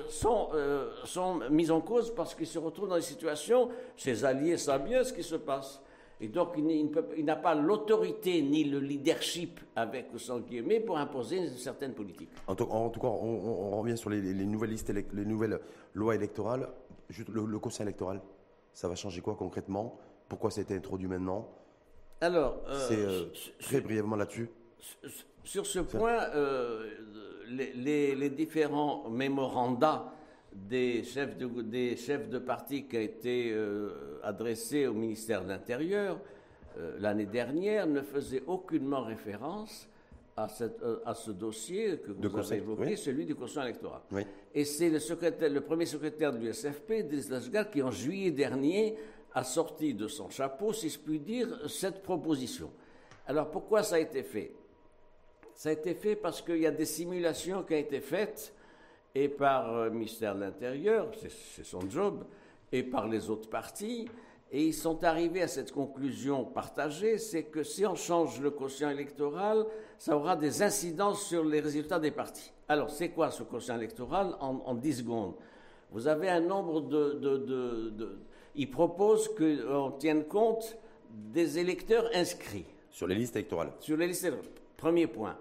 sont, 0.09 0.49
sont 1.05 1.41
mis 1.51 1.71
en 1.71 1.81
cause 1.81 2.15
parce 2.15 2.35
qu'ils 2.35 2.47
se 2.47 2.59
retrouvent 2.59 2.89
dans 2.89 2.97
des 2.97 3.03
situations, 3.03 3.69
ses 3.97 4.25
alliés 4.25 4.57
savent 4.57 4.85
bien 4.85 5.03
ce 5.03 5.13
qui 5.13 5.25
se 5.25 5.37
passe. 5.37 5.81
Et 6.25 6.29
donc, 6.29 6.55
il, 6.57 7.25
n'a 7.27 7.37
pas 7.37 7.55
l'autorité 7.55 8.41
ni 8.41 8.65
le 8.65 8.79
leadership 8.79 9.61
avec 9.77 10.07
son 10.17 10.39
guillemets 10.41 10.81
pour 10.81 10.97
imposer 10.97 11.37
une 11.37 11.51
certaine 11.51 11.93
politique. 11.93 12.31
En 12.47 12.55
tout, 12.55 12.65
cas, 12.65 13.09
on, 13.09 13.79
revient 13.83 13.99
sur 13.99 14.09
les, 14.09 14.23
nouvelles 14.47 14.71
listes, 14.71 14.91
les 14.91 15.25
nouvelles 15.27 15.61
lois 15.93 16.15
électorales. 16.15 16.67
Le, 17.29 17.45
le, 17.45 17.59
conseil 17.59 17.85
électoral, 17.85 18.23
ça 18.73 18.89
va 18.89 18.95
changer 18.95 19.21
quoi 19.21 19.35
concrètement? 19.35 19.99
Pourquoi 20.27 20.51
ça 20.51 20.61
a 20.61 20.65
été 20.65 20.75
introduit 20.75 21.09
maintenant? 21.09 21.47
Alors, 22.23 22.57
euh, 22.69 22.89
c'est 22.89 23.05
euh, 23.05 23.27
très 23.61 23.83
brièvement 23.83 24.17
là-dessus. 24.17 24.49
Sur 25.45 25.67
ce 25.67 25.81
point, 25.81 26.23
euh, 26.35 26.89
les, 27.49 28.15
les, 28.15 28.31
différents 28.31 29.11
mémorandums 29.11 30.05
des 30.55 31.03
chefs 31.03 31.37
de, 31.37 31.47
des 31.63 31.97
chefs 31.97 32.29
de 32.29 32.39
parti 32.39 32.85
qui 32.85 32.97
a 32.97 33.01
été 33.01 33.51
euh, 33.53 34.21
adressé 34.23 34.87
au 34.87 34.95
ministère 34.95 35.43
de 35.43 35.49
l'Intérieur 35.49 36.21
euh, 36.79 36.97
l'année 36.99 37.27
dernière 37.27 37.87
ne 37.87 38.03
faisait 38.03 38.43
aucunement 38.47 39.03
référence 39.03 39.89
à, 40.37 40.49
cette, 40.49 40.83
euh, 40.83 40.99
à 41.07 41.15
ce 41.15 41.31
dossier 41.31 41.99
que 41.99 42.11
vous 42.11 42.37
avez 42.37 42.57
évoqué, 42.57 42.97
celui 42.97 43.25
du 43.25 43.35
conseil 43.35 43.63
électoral. 43.65 44.01
Et 44.53 44.65
c'est 44.65 44.91
le, 44.91 44.99
secrétaire, 44.99 45.51
le 45.51 45.61
premier 45.61 45.87
secrétaire 45.87 46.33
de 46.33 46.39
l'USFP, 46.39 47.09
Denis 47.09 47.71
qui 47.71 47.83
en 47.83 47.93
juillet 47.93 48.33
dernier 48.33 48.97
a 49.35 49.45
sorti 49.45 49.95
de 49.95 50.09
son 50.09 50.31
chapeau, 50.31 50.73
si 50.73 50.89
je 50.89 50.99
puis 50.99 51.21
dire, 51.21 51.49
cette 51.69 52.03
proposition. 52.03 52.71
Alors 53.27 53.51
pourquoi 53.51 53.83
ça 53.83 53.97
a 53.97 54.01
été 54.01 54.23
fait? 54.23 54.53
Ça 55.55 55.69
a 55.69 55.73
été 55.73 55.95
fait 55.95 56.17
parce 56.17 56.43
qu'il 56.43 56.59
y 56.59 56.67
a 56.67 56.73
des 56.73 56.85
simulations 56.85 57.63
qui 57.63 57.75
ont 57.75 57.79
été 57.79 58.01
faites 58.01 58.53
et 59.15 59.29
par 59.29 59.85
le 59.85 59.91
ministère 59.91 60.35
de 60.35 60.41
l'Intérieur, 60.41 61.11
c'est 61.15 61.65
son 61.65 61.89
job, 61.89 62.25
et 62.73 62.83
par 62.83 63.09
les 63.09 63.31
autres 63.31 63.49
partis. 63.49 64.09
Et 64.51 64.67
ils 64.67 64.75
sont 64.75 65.03
arrivés 65.03 65.43
à 65.43 65.49
cette 65.49 65.73
conclusion 65.73 66.45
partagée, 66.45 67.19
c'est 67.19 67.45
que 67.45 67.63
si 67.63 67.85
on 67.87 67.95
change 67.95 68.41
le 68.41 68.51
quotient 68.51 68.91
électoral, 68.91 69.67
ça 69.99 70.17
aura 70.17 70.37
des 70.37 70.63
incidences 70.63 71.27
sur 71.27 71.45
les 71.45 71.61
résultats 71.61 71.99
des 71.99 72.11
partis. 72.11 72.53
Alors, 72.69 72.91
c'est 72.91 73.09
quoi 73.09 73.31
ce 73.31 73.43
quotient 73.43 73.77
électoral 73.77 74.37
en, 74.41 74.75
10 74.75 74.99
secondes? 74.99 75.35
Vous 75.91 76.07
avez 76.07 76.29
un 76.29 76.41
nombre 76.41 76.83
de... 76.83 77.15
de, 77.15 77.37
de, 77.37 77.91
de 77.91 78.19
ils 78.57 78.71
proposent 78.71 79.29
qu'on 79.35 79.91
tienne 79.99 80.25
compte 80.25 80.77
des 81.11 81.59
électeurs 81.59 82.09
inscrits. 82.15 82.67
Sur 82.91 83.09
les 83.09 83.17
listes 83.17 83.35
électorales 83.35 83.73
Sur 83.81 83.97
les 83.97 84.07
listes 84.07 84.25
électorales. 84.25 84.53
Premier 84.77 85.07
point. 85.09 85.37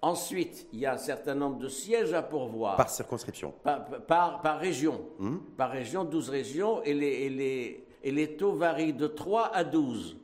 Ensuite, 0.00 0.68
il 0.72 0.78
y 0.78 0.86
a 0.86 0.94
un 0.94 0.98
certain 0.98 1.34
nombre 1.34 1.58
de 1.58 1.68
sièges 1.68 2.12
à 2.12 2.22
pourvoir. 2.22 2.76
Par 2.76 2.88
circonscription 2.88 3.52
Par, 3.64 4.40
par, 4.40 4.58
région. 4.60 5.00
Hmm. 5.18 5.38
Par 5.56 5.70
région, 5.70 6.04
12 6.04 6.28
régions, 6.28 6.82
et 6.84 6.94
les, 6.94 7.28
les, 7.28 7.84
et 8.04 8.12
les, 8.12 8.36
taux 8.36 8.52
varient 8.52 8.92
de 8.92 9.08
3 9.08 9.50
à 9.52 9.64
12. 9.64 10.16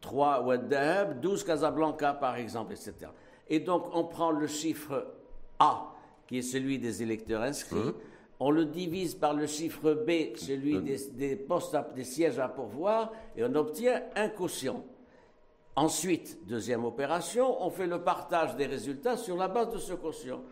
3 0.00 0.42
Ouadab, 0.44 1.20
12 1.20 1.44
Casablanca, 1.44 2.14
par 2.14 2.36
exemple, 2.36 2.72
etc. 2.72 3.10
Et 3.50 3.60
donc, 3.60 3.84
on 3.94 4.04
prend 4.04 4.30
le 4.30 4.46
chiffre 4.46 5.06
A, 5.58 5.92
qui 6.26 6.38
est 6.38 6.42
celui 6.42 6.78
des 6.78 7.02
électeurs 7.02 7.42
inscrits, 7.42 7.76
hmm. 7.76 7.94
on 8.40 8.50
le 8.50 8.64
divise 8.64 9.14
par 9.14 9.34
le 9.34 9.46
chiffre 9.46 9.92
B, 9.92 10.36
celui 10.36 10.78
hmm. 10.78 10.84
des, 10.84 11.10
des, 11.10 11.36
postes 11.36 11.76
des 11.94 12.04
sièges 12.04 12.38
à 12.38 12.48
pourvoir, 12.48 13.12
et 13.36 13.44
on 13.44 13.54
obtient 13.56 14.02
un 14.16 14.30
quotient. 14.30 14.82
Ensuite, 15.74 16.46
deuxième 16.46 16.84
opération, 16.84 17.62
on 17.64 17.70
fait 17.70 17.86
le 17.86 18.02
partage 18.02 18.56
des 18.56 18.66
résultats 18.66 19.16
sur 19.16 19.36
la 19.36 19.48
base 19.48 19.72
de 19.72 19.78
ce 19.78 19.94
quotient. 19.94 20.42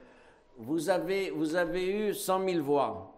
Vous 0.56 0.88
avez, 0.88 1.28
eu 1.28 2.14
100 2.14 2.48
000 2.48 2.62
voix. 2.62 3.12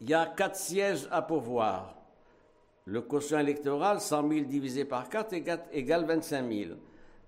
Il 0.00 0.08
y 0.08 0.14
a 0.14 0.26
4 0.26 0.56
sièges 0.56 1.08
à 1.10 1.20
pourvoir. 1.20 1.96
Le 2.86 3.02
quotient 3.02 3.38
électoral, 3.38 4.00
100 4.00 4.28
000 4.28 4.44
divisé 4.46 4.84
par 4.84 5.08
4 5.08 5.34
égale 5.72 6.04
25 6.06 6.50
000. 6.50 6.70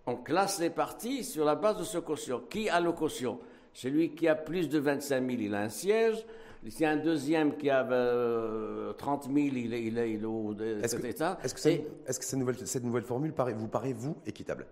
On 0.06 0.16
classe 0.16 0.60
les 0.60 0.70
partis 0.70 1.24
sur 1.24 1.44
la 1.44 1.54
base 1.54 1.78
de 1.78 1.84
ce 1.84 1.98
quotient. 1.98 2.40
Qui 2.48 2.70
a 2.70 2.80
le 2.80 2.92
quotient? 2.92 3.38
Celui 3.74 4.14
qui 4.14 4.28
a 4.28 4.34
plus 4.34 4.68
de 4.68 4.78
25 4.78 5.26
000, 5.26 5.40
il 5.40 5.54
a 5.54 5.60
un 5.60 5.68
siège. 5.68 6.24
S'il 6.66 6.80
y 6.80 6.84
a 6.84 6.90
un 6.90 6.96
deuxième 6.96 7.56
qui 7.56 7.70
a 7.70 7.84
30 7.84 7.90
euh, 7.92 8.92
000, 9.32 9.36
il 9.36 9.74
est, 9.74 9.84
il 9.84 9.98
est, 9.98 10.12
il 10.12 10.22
est 10.22 10.24
au 10.24 10.52
est-ce 10.54 10.96
que, 10.96 11.06
Est-ce 11.06 11.54
que, 11.54 11.68
est-ce 11.68 12.18
que 12.18 12.24
cette, 12.24 12.38
nouvelle, 12.38 12.66
cette 12.66 12.84
nouvelle 12.84 13.04
formule 13.04 13.32
paraît, 13.32 13.52
vous 13.52 13.68
paraît, 13.68 13.92
vous, 13.92 14.16
équitable? 14.26 14.66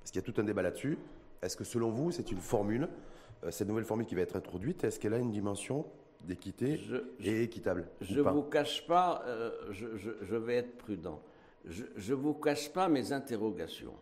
Parce 0.00 0.10
qu'il 0.10 0.20
y 0.20 0.24
a 0.24 0.32
tout 0.32 0.40
un 0.40 0.44
débat 0.44 0.62
là-dessus. 0.62 0.98
Est-ce 1.42 1.56
que 1.56 1.64
selon 1.64 1.90
vous, 1.90 2.10
c'est 2.10 2.30
une 2.30 2.40
formule, 2.40 2.88
euh, 3.44 3.50
cette 3.50 3.68
nouvelle 3.68 3.84
formule 3.84 4.06
qui 4.06 4.14
va 4.14 4.22
être 4.22 4.36
introduite, 4.36 4.84
est-ce 4.84 5.00
qu'elle 5.00 5.14
a 5.14 5.18
une 5.18 5.30
dimension 5.30 5.86
d'équité 6.24 6.80
et 7.20 7.42
équitable 7.42 7.86
Je 8.00 8.20
ne 8.20 8.22
vous 8.22 8.42
cache 8.42 8.86
pas, 8.86 9.22
euh, 9.26 9.50
je, 9.70 9.96
je, 9.96 10.10
je, 10.20 10.36
vais 10.36 10.56
être 10.56 10.76
prudent, 10.76 11.20
je 11.64 11.84
ne 12.12 12.16
vous 12.16 12.34
cache 12.34 12.70
pas 12.70 12.88
mes 12.88 13.12
interrogations. 13.12 13.94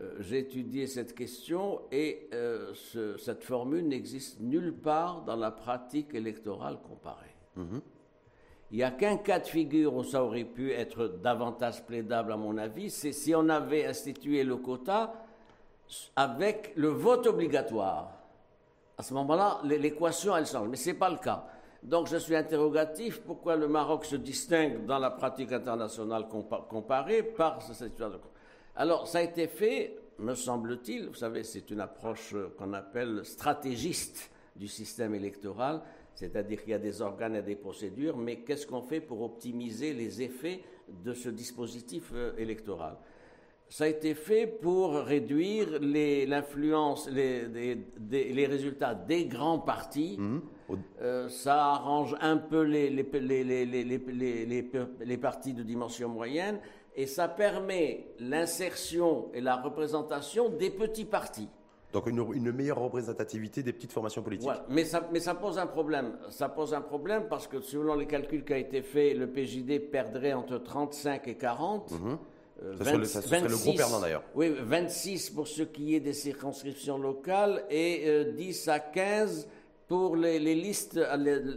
Euh, 0.00 0.16
j'ai 0.20 0.40
étudié 0.40 0.86
cette 0.86 1.14
question 1.14 1.80
et 1.90 2.28
euh, 2.34 2.74
cette 3.18 3.42
formule 3.42 3.88
n'existe 3.88 4.40
nulle 4.40 4.74
part 4.74 5.22
dans 5.22 5.36
la 5.36 5.50
pratique 5.50 6.14
électorale 6.14 6.78
comparée. 6.86 7.34
Mhm. 7.56 7.80
Il 8.72 8.78
n'y 8.78 8.82
a 8.82 8.90
qu'un 8.90 9.16
cas 9.16 9.38
de 9.38 9.46
figure 9.46 9.94
où 9.94 10.02
ça 10.02 10.22
aurait 10.24 10.44
pu 10.44 10.72
être 10.72 11.06
davantage 11.22 11.84
plaidable, 11.86 12.32
à 12.32 12.36
mon 12.36 12.58
avis, 12.58 12.90
c'est 12.90 13.12
si 13.12 13.34
on 13.34 13.48
avait 13.48 13.86
institué 13.86 14.42
le 14.42 14.56
quota 14.56 15.14
avec 16.16 16.72
le 16.74 16.88
vote 16.88 17.28
obligatoire. 17.28 18.10
À 18.98 19.02
ce 19.02 19.14
moment-là, 19.14 19.60
l'équation, 19.64 20.36
elle 20.36 20.46
change. 20.46 20.68
Mais 20.68 20.76
ce 20.76 20.90
n'est 20.90 20.96
pas 20.96 21.10
le 21.10 21.18
cas. 21.18 21.46
Donc 21.82 22.08
je 22.08 22.16
suis 22.16 22.34
interrogatif 22.34 23.20
pourquoi 23.20 23.54
le 23.54 23.68
Maroc 23.68 24.04
se 24.04 24.16
distingue 24.16 24.84
dans 24.86 24.98
la 24.98 25.10
pratique 25.10 25.52
internationale 25.52 26.26
comparée 26.68 27.22
par 27.22 27.62
cette 27.62 27.90
situation. 27.90 28.20
Alors, 28.76 29.08
ça 29.08 29.18
a 29.18 29.22
été 29.22 29.46
fait, 29.46 29.96
me 30.18 30.34
semble-t-il, 30.34 31.08
vous 31.08 31.14
savez, 31.14 31.44
c'est 31.44 31.70
une 31.70 31.80
approche 31.80 32.34
qu'on 32.58 32.74
appelle 32.74 33.24
stratégiste 33.24 34.30
du 34.54 34.68
système 34.68 35.14
électoral, 35.14 35.80
c'est-à-dire 36.14 36.60
qu'il 36.62 36.72
y 36.72 36.74
a 36.74 36.78
des 36.78 37.00
organes 37.00 37.36
et 37.36 37.42
des 37.42 37.56
procédures, 37.56 38.18
mais 38.18 38.36
qu'est-ce 38.40 38.66
qu'on 38.66 38.82
fait 38.82 39.00
pour 39.00 39.22
optimiser 39.22 39.94
les 39.94 40.20
effets 40.20 40.60
de 41.04 41.14
ce 41.14 41.30
dispositif 41.30 42.10
euh, 42.14 42.36
électoral? 42.36 42.98
Ça 43.68 43.84
a 43.84 43.88
été 43.88 44.14
fait 44.14 44.46
pour 44.46 44.94
réduire 44.94 45.80
l'influence, 45.80 47.10
les, 47.10 47.48
les, 48.08 48.46
résultats 48.46 48.94
des 48.94 49.26
grands 49.26 49.58
partis. 49.58 50.16
Mmh. 50.18 50.40
Euh, 51.00 51.28
ça 51.28 51.64
arrange 51.66 52.14
un 52.20 52.36
peu 52.36 52.62
les, 52.62 53.02
partis 55.20 55.52
de 55.52 55.64
dimension 55.64 56.08
moyenne 56.08 56.60
et 56.96 57.06
ça 57.06 57.28
permet 57.28 58.06
l'insertion 58.18 59.26
et 59.34 59.40
la 59.40 59.56
représentation 59.56 60.48
des 60.48 60.70
petits 60.70 61.04
partis. 61.04 61.48
Donc 61.92 62.06
une, 62.08 62.52
meilleure 62.52 62.78
représentativité 62.78 63.62
des 63.62 63.72
petites 63.72 63.92
formations 63.92 64.22
politiques. 64.22 64.50
Mais, 64.68 64.84
ça, 64.84 65.08
mais 65.12 65.20
ça 65.20 65.34
pose 65.34 65.58
un 65.58 65.66
problème. 65.66 66.16
Ça 66.30 66.48
pose 66.48 66.74
un 66.74 66.80
problème 66.80 67.24
parce 67.28 67.46
que 67.46 67.60
selon 67.60 67.94
les 67.94 68.06
calculs 68.06 68.44
qui 68.44 68.52
ont 68.52 68.56
été 68.56 68.82
faits, 68.82 69.16
le 69.16 69.28
PJD 69.28 69.90
perdrait 69.90 70.32
entre 70.32 70.58
35 70.58 71.28
et 71.28 71.36
40. 71.36 71.92
Mhm. 71.92 72.18
Euh, 72.62 73.04
ça, 73.04 73.20
serait, 73.20 73.42
le 73.42 73.54
gros 73.54 73.74
perdant 73.74 74.00
d'ailleurs. 74.00 74.22
Oui, 74.34 74.54
26 74.58 75.30
pour 75.30 75.46
ce 75.46 75.62
qui 75.62 75.94
est 75.94 76.00
des 76.00 76.14
circonscriptions 76.14 76.96
locales 76.96 77.64
et 77.70 78.24
10 78.34 78.68
euh, 78.68 78.72
à 78.72 78.78
15 78.78 79.46
pour 79.88 80.16
les, 80.16 80.38
listes, 80.38 80.98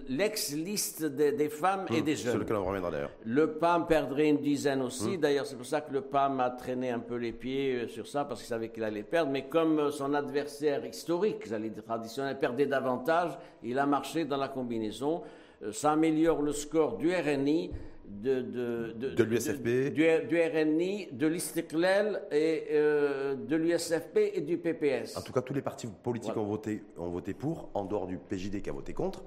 l'ex-liste 0.07 1.03
des, 1.03 1.49
femmes 1.49 1.85
et 1.89 2.01
hmm, 2.01 2.05
des 2.05 2.15
jeunes. 2.15 2.31
Sur 2.33 2.39
lequel 2.39 2.57
on 2.57 2.65
reviendra 2.65 2.91
d'ailleurs. 2.91 3.11
Le 3.25 3.53
PAM 3.53 3.87
perdrait 3.87 4.29
une 4.29 4.37
dizaine 4.37 4.83
aussi. 4.83 5.17
Hmm. 5.17 5.21
D'ailleurs, 5.21 5.47
c'est 5.47 5.55
pour 5.55 5.65
ça 5.65 5.81
que 5.81 5.91
le 5.91 6.01
PAM 6.01 6.39
a 6.39 6.51
traîné 6.51 6.91
un 6.91 6.99
peu 6.99 7.15
les 7.15 7.31
pieds 7.31 7.73
euh, 7.73 7.87
sur 7.87 8.05
ça, 8.05 8.25
parce 8.25 8.41
qu'il 8.41 8.49
savait 8.49 8.69
qu'il 8.69 8.83
allait 8.83 9.01
perdre. 9.01 9.31
Mais 9.31 9.47
comme 9.47 9.79
euh, 9.79 9.91
son 9.91 10.13
adversaire 10.13 10.85
historique, 10.85 11.47
j'allais 11.47 11.69
dire 11.69 11.83
traditionnel, 11.83 12.37
perdait 12.37 12.67
davantage, 12.67 13.31
il 13.63 13.79
a 13.79 13.87
marché 13.87 14.25
dans 14.25 14.37
la 14.37 14.47
combinaison. 14.47 15.23
Euh, 15.63 15.71
ça 15.71 15.93
améliore 15.93 16.43
le 16.43 16.53
score 16.53 16.97
du 16.97 17.11
RNI 17.11 17.71
de, 18.09 18.41
de, 18.41 19.13
de, 19.13 19.23
l'USFP, 19.23 19.93
du, 19.93 20.41
RNI, 20.41 21.09
de 21.11 21.27
l'Istiklal 21.27 22.23
et 22.31 22.65
euh, 22.71 23.35
de 23.35 23.55
l'USFP 23.55 24.17
et 24.33 24.41
du 24.41 24.57
PPS. 24.57 25.15
En 25.15 25.21
tout 25.21 25.31
cas, 25.31 25.41
tous 25.41 25.53
les 25.53 25.61
partis 25.61 25.87
politiques 25.87 26.35
ont, 26.35 26.45
voté, 26.45 26.83
ont 26.97 27.09
voté 27.09 27.33
pour, 27.33 27.69
en 27.73 27.85
dehors 27.85 28.07
du 28.07 28.17
PJD 28.17 28.61
qui 28.61 28.69
a 28.69 28.73
voté 28.73 28.93
contre, 28.93 29.23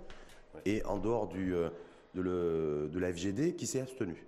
et 0.67 0.85
en 0.85 0.99
dehors 0.99 1.29
du, 1.29 1.55
euh, 1.55 1.69
de, 2.15 2.23
le, 2.23 2.91
de 2.93 2.99
la 2.99 3.13
FGD 3.13 3.55
qui 3.55 3.67
s'est 3.67 3.81
abstenu. 3.81 4.27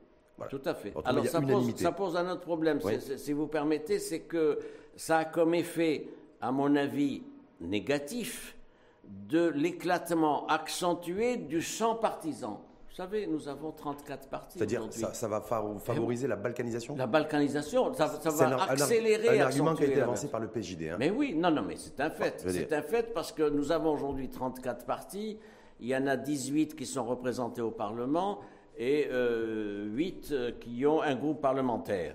Tout 0.48 0.62
à 0.64 0.74
fait. 0.74 0.92
Alors 1.04 1.26
ça 1.26 1.40
pose, 1.40 1.74
ça 1.76 1.92
pose, 1.92 2.16
un 2.16 2.28
autre 2.30 2.40
problème, 2.42 2.80
si 3.16 3.32
vous 3.32 3.46
permettez, 3.46 3.98
c'est 3.98 4.20
que 4.20 4.58
ça 4.96 5.18
a 5.18 5.24
comme 5.24 5.54
effet, 5.54 6.08
à 6.40 6.50
mon 6.52 6.74
avis, 6.76 7.22
négatif 7.60 8.56
de 9.04 9.48
l'éclatement 9.48 10.46
accentué 10.46 11.36
du 11.36 11.60
champ 11.60 11.94
partisan 11.94 12.64
Vous 12.94 13.02
savez, 13.02 13.26
nous 13.26 13.48
avons 13.48 13.72
34 13.72 14.28
partis. 14.28 14.56
C'est-à-dire, 14.56 14.86
ça, 14.90 15.12
ça, 15.12 15.26
va 15.26 15.40
favoriser 15.40 16.28
la 16.28 16.36
balkanisation 16.36 16.94
La 16.94 17.08
balkanisation, 17.08 17.92
ça, 17.92 18.06
ça 18.06 18.30
va 18.30 18.54
un, 18.54 18.68
accélérer. 18.68 19.40
Un, 19.40 19.46
argument 19.46 19.74
qui 19.74 19.82
a 19.82 19.86
été 19.86 20.00
avancé 20.00 20.28
par 20.28 20.38
le 20.38 20.46
PJD. 20.46 20.90
Hein. 20.92 20.96
Mais 21.00 21.10
oui, 21.10 21.34
non, 21.34 21.50
non, 21.50 21.62
mais 21.62 21.74
c'est 21.74 21.98
un 21.98 22.10
fait. 22.10 22.44
C'est 22.46 22.72
un 22.72 22.82
fait 22.82 23.12
parce 23.12 23.32
que 23.32 23.50
nous 23.50 23.72
avons 23.72 23.94
aujourd'hui 23.94 24.28
34 24.28 24.86
partis. 24.86 25.40
Il 25.80 25.88
y 25.88 25.96
en 25.96 26.06
a 26.06 26.16
18 26.16 26.76
qui 26.76 26.86
sont 26.86 27.04
représentés 27.04 27.62
au 27.62 27.72
Parlement 27.72 28.38
et 28.78 29.08
euh, 29.10 29.86
8 29.86 30.28
euh, 30.30 30.52
qui 30.60 30.86
ont 30.86 31.02
un 31.02 31.16
groupe 31.16 31.40
parlementaire 31.40 32.14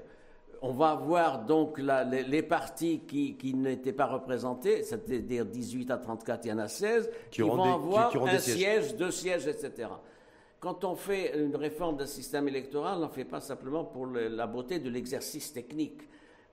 on 0.62 0.74
va 0.74 0.90
avoir 0.90 1.46
donc 1.46 1.80
les, 1.80 2.44
partis 2.44 3.00
qui, 3.08 3.54
n'étaient 3.54 3.94
pas 3.94 4.08
représentés, 4.08 4.84
c'est-à-dire 4.84 5.46
18 5.46 5.90
à 5.90 5.98
34, 5.98 6.46
il 6.46 6.50
y 6.50 6.52
en 6.52 6.58
a 6.60 6.68
16, 6.68 7.10
qui, 7.32 7.42
vont 7.44 7.64
avoir 7.64 8.14
un 8.28 8.40
siège, 8.40 8.94
deux 8.98 9.12
sièges, 9.12 9.48
etc. 9.48 9.88
Quand 10.60 10.84
on 10.84 10.96
fait 10.96 11.40
une 11.40 11.56
réforme 11.56 11.98
d'un 11.98 12.06
système 12.06 12.48
électoral, 12.48 12.98
on 12.98 13.02
n'en 13.02 13.10
fait 13.10 13.26
pas 13.26 13.40
simplement 13.40 13.86
pour 13.86 14.06
la 14.08 14.48
beauté 14.48 14.80
de 14.80 14.90
l'exercice 14.90 15.54
technique. 15.54 16.02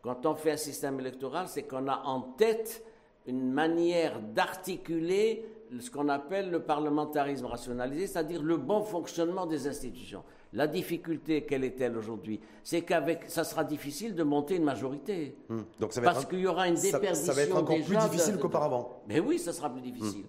Quand 0.03 0.27
on 0.27 0.35
fait 0.35 0.53
un 0.53 0.57
système 0.57 1.01
électoral, 1.01 1.49
c'est 1.49 1.65
qu'on 1.65 1.89
a 1.89 2.03
en 2.05 2.21
tête 2.21 2.85
une 3.27 3.51
manière 3.51 4.21
d'articuler 4.21 5.45
ce 5.81 5.91
qu'on 5.91 6.09
appelle 6.09 6.51
le 6.51 6.61
parlementarisme 6.63 7.47
rationalisé, 7.47 8.07
c'est-à-dire 8.07 8.43
le 8.43 8.57
bon 8.57 8.83
fonctionnement 8.83 9.47
des 9.47 9.67
institutions. 9.67 10.23
La 10.53 10.69
difficulté, 10.69 11.43
quelle 11.43 11.65
est-elle 11.65 11.97
aujourd'hui 11.97 12.41
C'est 12.63 12.83
qu'avec, 12.83 13.25
ça 13.29 13.43
sera 13.43 13.65
difficile 13.65 14.15
de 14.15 14.23
monter 14.23 14.57
une 14.57 14.65
majorité. 14.65 15.37
Hmm. 15.49 15.63
Donc 15.81 15.93
ça 15.93 16.01
va 16.01 16.13
parce 16.13 16.25
qu'il 16.25 16.39
y 16.39 16.47
aura 16.47 16.69
une 16.69 16.77
déperdition. 16.77 17.27
Ça, 17.27 17.33
va 17.33 17.43
être 17.43 17.57
encore 17.57 17.77
plus 17.85 17.97
difficile 17.97 18.39
qu'auparavant. 18.39 19.03
Mais 19.09 19.19
oui, 19.19 19.39
ça 19.41 19.53
sera 19.53 19.69
plus 19.69 19.83
difficile. 19.83 20.25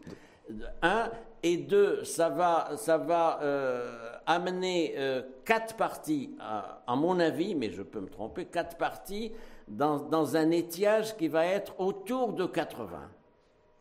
Hmm. 0.49 0.61
Un 0.81 1.11
et 1.43 1.57
deux, 1.57 2.03
ça 2.03 2.29
va, 2.29 3.39
euh, 3.41 4.11
amener 4.25 4.95
euh, 4.97 5.21
quatre 5.45 5.75
partis, 5.75 6.35
à, 6.39 6.95
mon 6.95 7.19
avis, 7.19 7.55
mais 7.55 7.71
je 7.71 7.83
peux 7.83 7.99
me 7.99 8.09
tromper, 8.09 8.45
quatre 8.45 8.77
partis 8.77 9.31
dans, 9.67 9.97
dans 9.97 10.35
un 10.35 10.51
étiage 10.51 11.15
qui 11.17 11.27
va 11.27 11.45
être 11.45 11.79
autour 11.79 12.33
de 12.33 12.45
80. 12.45 12.99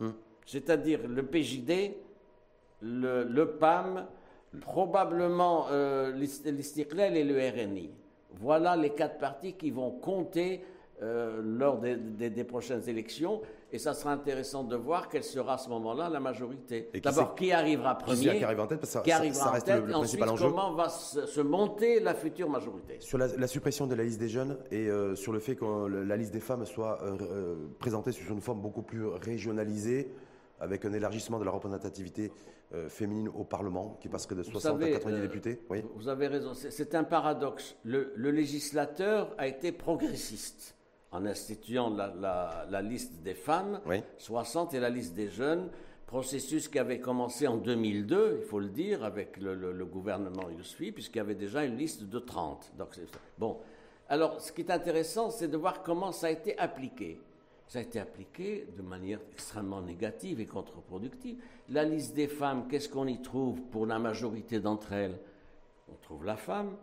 Hmm. 0.01 0.11
C'est-à-dire 0.45 1.01
le 1.09 1.25
PJD, 1.25 1.97
le, 2.83 3.45
PAM, 3.45 4.07
probablement 4.61 5.67
euh, 5.71 6.15
et 6.15 7.25
le 7.25 7.51
RNI. 7.51 7.91
Voilà 8.39 8.77
les 8.77 8.91
quatre 8.91 9.19
partis 9.19 9.55
qui 9.55 9.71
vont 9.71 9.91
compter 9.91 10.63
euh, 11.03 11.41
lors 11.43 11.79
des, 11.79 12.45
prochaines 12.45 12.89
élections. 12.89 13.41
Et 13.73 13.79
ça 13.79 13.95
sera 13.95 14.13
intéressant 14.13 14.63
de 14.63 14.77
voir 14.77 15.09
quelle 15.09 15.25
sera 15.25 15.55
à 15.55 15.59
ce 15.59 15.69
moment-là 15.71 16.09
la 16.09 16.21
majorité. 16.21 16.89
D'abord, 17.03 17.35
qui 17.35 17.51
arrivera 17.51 17.99
premier 17.99 18.39
Qui 18.39 18.45
arrivera 18.45 18.65
en 18.65 18.69
tête, 18.69 18.81
parce 18.81 18.93
que 18.93 19.11
ça, 19.11 19.33
ça, 19.33 19.51
reste 19.51 19.69
le, 19.69 19.87
principal 19.87 20.29
enjeu. 20.29 20.49
Comment 20.49 20.73
va 20.75 20.89
se, 20.89 21.41
monter 21.41 22.01
la 22.01 22.15
future 22.15 22.49
majorité 22.49 22.99
Sur 23.01 23.19
la, 23.19 23.47
suppression 23.47 23.87
de 23.87 23.95
la 23.95 24.05
liste 24.05 24.21
des 24.21 24.29
jeunes 24.29 24.57
et 24.71 24.89
euh, 24.89 25.17
sur 25.17 25.33
le 25.33 25.41
fait 25.41 25.57
que 25.57 25.87
la 25.87 26.17
liste 26.17 26.33
des 26.33 26.41
femmes 26.41 26.65
soit 26.65 27.03
euh, 27.03 27.57
présentée 27.79 28.13
sous 28.13 28.33
une 28.33 28.41
forme 28.41 28.61
beaucoup 28.61 28.83
plus 28.83 29.07
régionalisée, 29.07 30.13
avec 30.61 30.85
un 30.85 30.93
élargissement 30.93 31.39
de 31.39 31.45
la 31.45 31.51
représentativité 31.51 32.33
euh, 32.75 32.89
féminine 32.89 33.29
au 33.29 33.45
Parlement, 33.45 33.97
qui 34.01 34.09
passerait 34.09 34.35
de 34.35 34.43
60 34.43 34.83
à 34.83 34.91
90 34.91 35.15
euh, 35.15 35.23
députés. 35.23 35.61
Oui. 35.71 35.85
Vous 35.95 36.09
avez 36.09 36.27
raison, 36.27 36.53
c'est 36.55 36.95
un 36.97 37.05
paradoxe. 37.05 37.77
Le, 37.85 38.13
législateur 38.17 39.35
a 39.39 39.47
été 39.47 39.71
progressiste 39.71 40.76
en 41.17 41.27
instituant 41.27 41.91
la, 41.91 42.83
liste 42.83 43.23
des 43.23 43.35
femmes, 43.35 43.81
60 44.19 44.75
et 44.75 44.81
la 44.81 44.91
liste 44.91 45.15
des 45.15 45.29
jeunes, 45.29 45.69
processus 46.07 46.69
qui 46.69 46.79
avait 46.79 47.01
commencé 47.01 47.47
en 47.47 47.57
2002, 47.57 48.39
il 48.43 48.47
faut 48.47 48.61
le 48.61 48.69
dire, 48.69 49.03
avec 49.03 49.39
le, 49.39 49.85
gouvernement 49.85 50.49
Yousfi, 50.51 50.93
puisqu'il 50.93 51.19
y 51.19 51.21
avait 51.21 51.35
déjà 51.35 51.65
une 51.65 51.77
liste 51.77 52.05
de 52.05 52.19
30. 52.19 52.73
Donc, 52.79 52.91
bon. 53.39 53.59
Alors, 54.09 54.41
ce 54.41 54.53
qui 54.53 54.61
est 54.61 54.71
intéressant, 54.71 55.31
c'est 55.31 55.49
de 55.49 55.57
voir 55.57 55.83
comment 55.83 56.13
ça 56.13 56.29
a 56.29 56.31
été 56.31 56.57
appliqué 56.59 57.19
ça 57.69 57.81
a 57.81 57.83
été 57.83 57.99
appliqué 57.99 58.67
de 58.77 58.83
manière 58.83 59.19
extrêmement 59.33 59.83
négative 59.83 60.41
et 60.41 60.47
contre-productive. 60.47 61.37
La 61.71 61.85
liste 61.85 62.15
des 62.15 62.29
femmes, 62.29 62.69
qu'est-ce 62.69 62.89
qu'on 62.89 63.07
y 63.07 63.21
trouve 63.21 63.61
pour 63.73 63.87
la 63.87 63.99
majorité 63.99 64.61
d'entre 64.61 64.93
elles? 64.93 65.19
On 65.91 65.97
trouve 65.97 66.25
la 66.25 66.37
femme, 66.37 66.77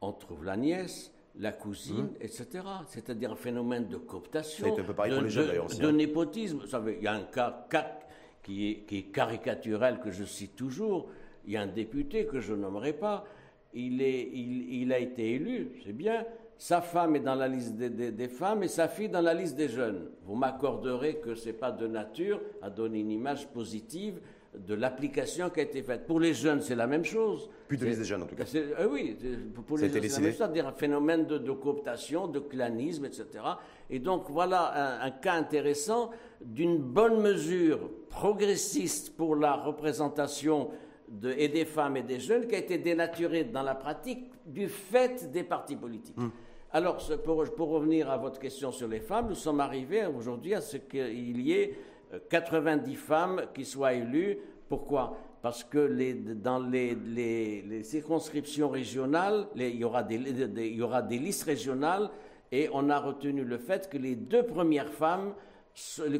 on 0.00 0.12
trouve 0.12 0.44
la 0.44 0.56
nièce, 0.56 1.12
la 1.38 1.52
cousine, 1.52 2.04
mmh. 2.04 2.22
etc. 2.22 2.46
C'est-à-dire 2.86 3.32
un 3.32 3.36
phénomène 3.36 3.88
de 3.88 3.96
cooptation, 3.96 4.74
de, 4.76 5.90
népotisme. 5.90 6.60
il 6.98 7.02
y 7.02 7.06
a 7.06 7.14
un 7.14 7.24
cas, 7.24 7.66
qui, 8.42 8.70
est, 8.70 8.74
qui 8.86 8.98
est 8.98 9.02
caricatural 9.12 10.00
que 10.00 10.10
je 10.10 10.24
cite 10.24 10.54
toujours. 10.54 11.08
Il 11.46 11.52
y 11.52 11.56
a 11.56 11.62
un 11.62 11.66
député 11.66 12.26
que 12.26 12.40
je 12.40 12.54
nommerai 12.54 12.92
pas. 12.92 13.24
Il, 13.72 14.00
est, 14.00 14.30
il 14.32 14.92
a 14.92 15.00
été 15.00 15.32
élu, 15.32 15.72
c'est 15.84 15.92
bien, 15.92 16.24
sa 16.56 16.80
femme 16.80 17.16
est 17.16 17.20
dans 17.20 17.34
la 17.34 17.48
liste 17.48 17.74
des, 17.76 18.28
femmes 18.28 18.62
et 18.62 18.68
sa 18.68 18.88
fille 18.88 19.08
dans 19.08 19.20
la 19.20 19.34
liste 19.34 19.56
des 19.56 19.68
jeunes. 19.68 20.10
Vous 20.24 20.36
m'accorderez 20.36 21.16
que 21.16 21.34
ce 21.34 21.46
n'est 21.46 21.52
pas 21.52 21.72
de 21.72 21.86
nature 21.86 22.40
à 22.62 22.70
donner 22.70 23.00
une 23.00 23.10
image 23.10 23.48
positive 23.48 24.20
de 24.58 24.74
l'application 24.74 25.50
qui 25.50 25.60
a 25.60 25.62
été 25.64 25.82
faite. 25.82 26.06
Pour 26.06 26.20
les 26.20 26.34
jeunes, 26.34 26.60
c'est 26.60 26.74
la 26.74 26.86
même 26.86 27.04
chose. 27.04 27.48
Puis 27.68 27.76
de 27.76 27.84
des 27.84 28.04
jeunes, 28.04 28.22
en 28.22 28.26
tout 28.26 28.36
cas. 28.36 28.44
Euh, 28.54 28.88
oui, 28.90 29.16
pour 29.66 29.78
les 29.78 29.88
jeunes, 29.88 30.02
c'est 30.02 30.20
la 30.20 30.20
même 30.20 30.32
chose, 30.32 30.66
un 30.66 30.72
phénomène 30.72 31.26
de, 31.26 31.52
cooptation, 31.52 32.28
de 32.28 32.38
clanisme, 32.40 33.04
etc. 33.04 33.26
Et 33.90 33.98
donc, 33.98 34.30
voilà 34.30 35.02
un, 35.02 35.10
cas 35.10 35.34
intéressant 35.34 36.10
d'une 36.40 36.78
bonne 36.78 37.20
mesure 37.20 37.90
progressiste 38.08 39.16
pour 39.16 39.36
la 39.36 39.54
représentation 39.54 40.70
de, 41.08 41.32
et 41.36 41.48
des 41.48 41.64
femmes 41.64 41.96
et 41.96 42.02
des 42.02 42.20
jeunes 42.20 42.46
qui 42.46 42.54
a 42.54 42.58
été 42.58 42.78
dénaturée 42.78 43.44
dans 43.44 43.62
la 43.62 43.74
pratique 43.74 44.30
du 44.46 44.68
fait 44.68 45.30
des 45.30 45.42
partis 45.42 45.76
politiques. 45.76 46.16
Hum. 46.18 46.30
Alors, 46.74 46.98
pour, 47.24 47.68
revenir 47.68 48.10
à 48.10 48.16
votre 48.16 48.40
question 48.40 48.72
sur 48.72 48.88
les 48.88 48.98
femmes, 48.98 49.28
nous 49.28 49.36
sommes 49.36 49.60
arrivés 49.60 50.06
aujourd'hui 50.06 50.54
à 50.54 50.60
ce 50.60 50.76
qu'il 50.76 51.40
y 51.40 51.52
ait 51.52 51.78
90 52.28 52.92
euh, 52.92 52.96
femmes 52.96 53.42
qui 53.54 53.64
soient 53.64 53.92
élues. 53.92 54.38
Pourquoi? 54.68 55.16
Parce 55.42 55.62
que 55.62 56.14
dans 56.34 56.58
les, 56.58 57.82
circonscriptions 57.82 58.68
régionales, 58.68 59.46
il, 59.56 59.76
y 59.76 59.84
aura 59.84 60.02
des, 60.02 60.16
il 60.16 60.74
y 60.74 60.82
aura 60.82 61.02
des 61.02 61.18
listes 61.18 61.44
régionales 61.44 62.08
et 62.50 62.68
on 62.72 62.88
a 62.88 62.98
retenu 62.98 63.44
le 63.44 63.58
fait 63.58 63.90
que 63.90 63.98
les 63.98 64.16
deux 64.16 64.44
premières 64.44 64.90
femmes 64.90 65.34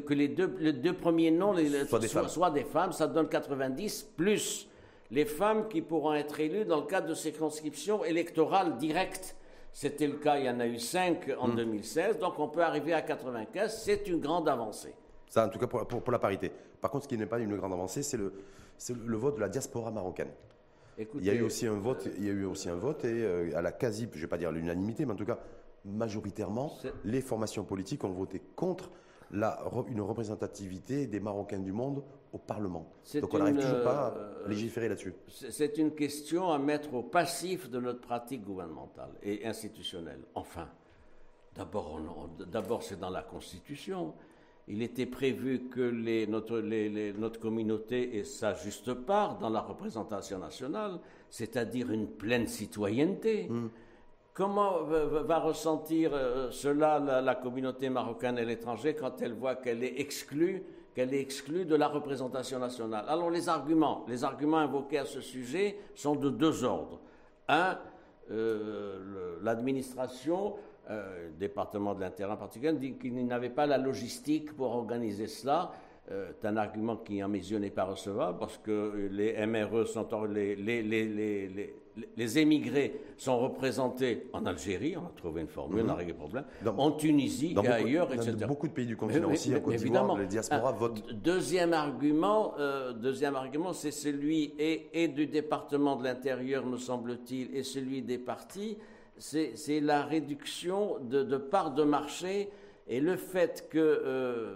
que 0.05 0.13
les 0.13 0.27
deux, 0.27 0.47
deux 0.73 0.93
premiers 0.93 1.31
noms 1.31 1.55
soient, 1.87 1.99
des 1.99 2.07
soient, 2.09 2.51
des 2.51 2.65
femmes, 2.65 2.91
ça 2.91 3.07
donne 3.07 3.29
90 3.29 4.11
plus 4.17 4.67
les 5.11 5.25
femmes 5.25 5.67
qui 5.69 5.81
pourront 5.81 6.13
être 6.13 6.39
élues 6.39 6.65
dans 6.65 6.81
le 6.81 6.87
cadre 6.87 7.07
de 7.07 7.13
circonscriptions 7.13 8.03
électorales 8.03 8.77
directes. 8.77 9.35
C'était 9.71 10.07
le 10.07 10.17
cas, 10.17 10.37
il 10.37 10.45
y 10.45 10.49
en 10.49 10.59
a 10.59 10.67
eu 10.67 10.79
5 10.79 11.31
en 11.39 11.49
2016, 11.49 12.17
hmm. 12.17 12.19
donc 12.19 12.39
on 12.39 12.47
peut 12.47 12.63
arriver 12.63 12.93
à 12.93 13.01
95, 13.01 13.81
c'est 13.83 14.07
une 14.07 14.19
grande 14.19 14.47
avancée. 14.49 14.93
Ça, 15.29 15.45
en 15.45 15.49
tout 15.49 15.59
cas, 15.59 15.67
pour, 15.67 16.11
la 16.11 16.19
parité. 16.19 16.51
Par 16.81 16.91
contre, 16.91 17.03
ce 17.03 17.09
qui 17.09 17.17
n'est 17.17 17.25
pas 17.25 17.39
une 17.39 17.55
grande 17.55 17.73
avancée, 17.73 18.03
c'est 18.03 18.17
le, 18.17 18.33
le, 18.89 19.17
vote 19.17 19.35
de 19.35 19.41
la 19.41 19.49
diaspora 19.49 19.91
marocaine. 19.91 20.29
il 20.97 21.23
y 21.23 21.29
a 21.29 21.33
eu 21.33 21.41
aussi 21.41 21.65
un 21.67 21.73
vote, 21.73 22.07
il 22.17 22.25
y 22.25 22.29
a 22.29 22.33
eu 22.33 22.45
aussi 22.45 22.69
un 22.69 22.75
vote 22.75 23.03
et 23.05 23.23
euh, 23.23 23.57
à 23.57 23.61
la 23.61 23.71
quasi, 23.71 24.07
je 24.11 24.17
ne 24.17 24.21
vais 24.21 24.27
pas 24.27 24.37
dire 24.37 24.51
l'unanimité, 24.51 25.05
mais 25.05 25.13
en 25.13 25.17
tout 25.17 25.25
cas 25.25 25.39
majoritairement, 25.85 26.73
les 27.03 27.21
formations 27.21 27.63
politiques 27.63 28.03
ont 28.03 28.11
voté 28.11 28.41
contre 28.55 28.89
la, 29.31 29.63
une 29.87 30.01
représentativité 30.01 31.07
des 31.07 31.19
Marocains 31.19 31.59
du 31.59 31.71
monde 31.71 32.03
au 32.33 32.37
Parlement. 32.37 32.91
Donc 33.15 33.33
on 33.33 33.39
n'arrive 33.39 33.59
toujours 33.59 33.83
pas 33.83 34.07
à 34.07 34.17
euh, 34.17 34.47
légiférer 34.47 34.89
là-dessus. 34.89 35.13
C'est 35.27 35.77
une 35.77 35.91
question 35.93 36.51
à 36.51 36.59
mettre 36.59 36.93
au 36.93 37.03
passif 37.03 37.69
de 37.69 37.79
notre 37.79 38.01
pratique 38.01 38.43
gouvernementale 38.43 39.11
et 39.23 39.45
institutionnelle. 39.45 40.21
Enfin, 40.35 40.67
d'abord, 41.55 42.83
c'est 42.83 42.99
dans 42.99 43.09
la 43.09 43.21
Constitution. 43.21 44.13
Il 44.67 44.81
était 44.81 45.05
prévu 45.05 45.69
que 45.69 45.81
les, 45.81 46.25
notre, 46.25 46.59
notre, 46.59 47.39
communauté 47.39 48.17
ait 48.17 48.23
sa 48.23 48.55
juste 48.55 48.93
part 48.93 49.37
dans 49.37 49.49
la 49.49 49.61
représentation 49.61 50.39
nationale, 50.39 50.99
c'est-à-dire 51.29 51.91
une 51.91 52.07
pleine 52.07 52.47
citoyenneté. 52.47 53.47
Hmm. 53.47 53.67
Comment 54.33 54.83
va 54.83 55.39
ressentir 55.39 56.11
euh, 56.13 56.51
cela 56.51 56.99
la, 56.99 57.35
communauté 57.35 57.89
marocaine 57.89 58.37
et 58.37 58.43
l'étranger 58.43 58.93
quand 58.95 59.21
elle 59.21 59.33
voit 59.33 59.55
qu'elle 59.55 59.83
est 59.83 59.99
exclue 59.99 60.63
qu'elle 60.93 61.13
est 61.13 61.19
exclue 61.19 61.65
de 61.65 61.75
la 61.75 61.87
représentation 61.87 62.57
nationale? 62.57 63.05
Alors 63.07 63.29
les 63.29 63.49
arguments, 63.49 64.05
les 64.07 64.23
arguments 64.23 64.57
invoqués 64.59 64.97
à 64.97 65.05
ce 65.05 65.21
sujet 65.21 65.77
sont 65.93 66.15
de 66.15 66.29
deux 66.29 66.63
ordres. 66.63 66.99
Un, 67.49 67.77
euh, 68.31 69.37
l'administration, 69.41 70.55
euh, 70.89 71.27
le 71.27 71.33
département 71.37 71.93
de 71.93 72.01
l'intérieur 72.01 72.35
en 72.35 72.37
particulier, 72.37 72.73
dit 72.73 72.93
qu'il 72.93 73.25
n'avait 73.25 73.49
pas 73.49 73.65
la 73.65 73.77
logistique 73.77 74.55
pour 74.55 74.71
organiser 74.75 75.27
cela. 75.27 75.71
Euh, 76.11 76.31
c'est 76.39 76.47
un 76.47 76.57
argument 76.57 76.97
qui, 76.97 77.21
à 77.21 77.27
mes 77.27 77.39
yeux, 77.39 77.57
n'est 77.57 77.71
pas 77.71 77.85
recevable 77.85 78.37
parce 78.37 78.57
que 78.59 79.09
les 79.11 79.45
MRE 79.47 79.87
sont 79.87 80.07
les, 80.25 80.55
les, 80.55 80.83
les, 80.83 81.73
les 82.17 82.39
émigrés 82.39 83.01
sont 83.17 83.39
représentés 83.39 84.27
en 84.33 84.45
Algérie, 84.45 84.95
on 84.97 85.05
a 85.05 85.11
trouvé 85.15 85.41
une 85.41 85.47
formule, 85.47 85.83
on 85.85 85.89
a 85.89 85.95
réglé 85.95 86.13
le 86.13 86.17
problème, 86.17 86.45
en 86.77 86.91
Tunisie 86.91 87.55
et 87.61 87.67
ailleurs, 87.67 88.13
etc. 88.13 88.33
Dans 88.33 88.47
beaucoup 88.47 88.67
de 88.67 88.73
pays 88.73 88.85
du 88.85 88.97
continent 88.97 89.31
aussi, 89.31 89.55
en 89.55 89.59
Côte 89.59 89.75
d'Ivoire, 89.75 90.17
les 90.17 90.27
diasporas 90.27 90.73
votent. 90.73 91.13
Deuxième 91.13 91.73
argument, 91.73 92.53
euh, 92.59 92.93
deuxième 92.93 93.35
argument, 93.35 93.73
c'est 93.73 93.91
celui 93.91 94.53
et, 94.59 95.07
du 95.07 95.27
département 95.27 95.95
de 95.95 96.03
l'intérieur, 96.03 96.65
me 96.65 96.77
semble-t-il, 96.77 97.55
et 97.55 97.63
celui 97.63 98.01
des 98.01 98.17
partis, 98.17 98.77
c'est 99.17 99.79
la 99.79 100.03
réduction 100.03 100.97
de, 101.01 101.23
de 101.23 101.37
parts 101.37 101.73
de 101.73 101.83
marché 101.83 102.49
et 102.87 102.99
le 102.99 103.15
fait 103.15 103.67
que, 103.67 103.79
euh, 103.79 104.53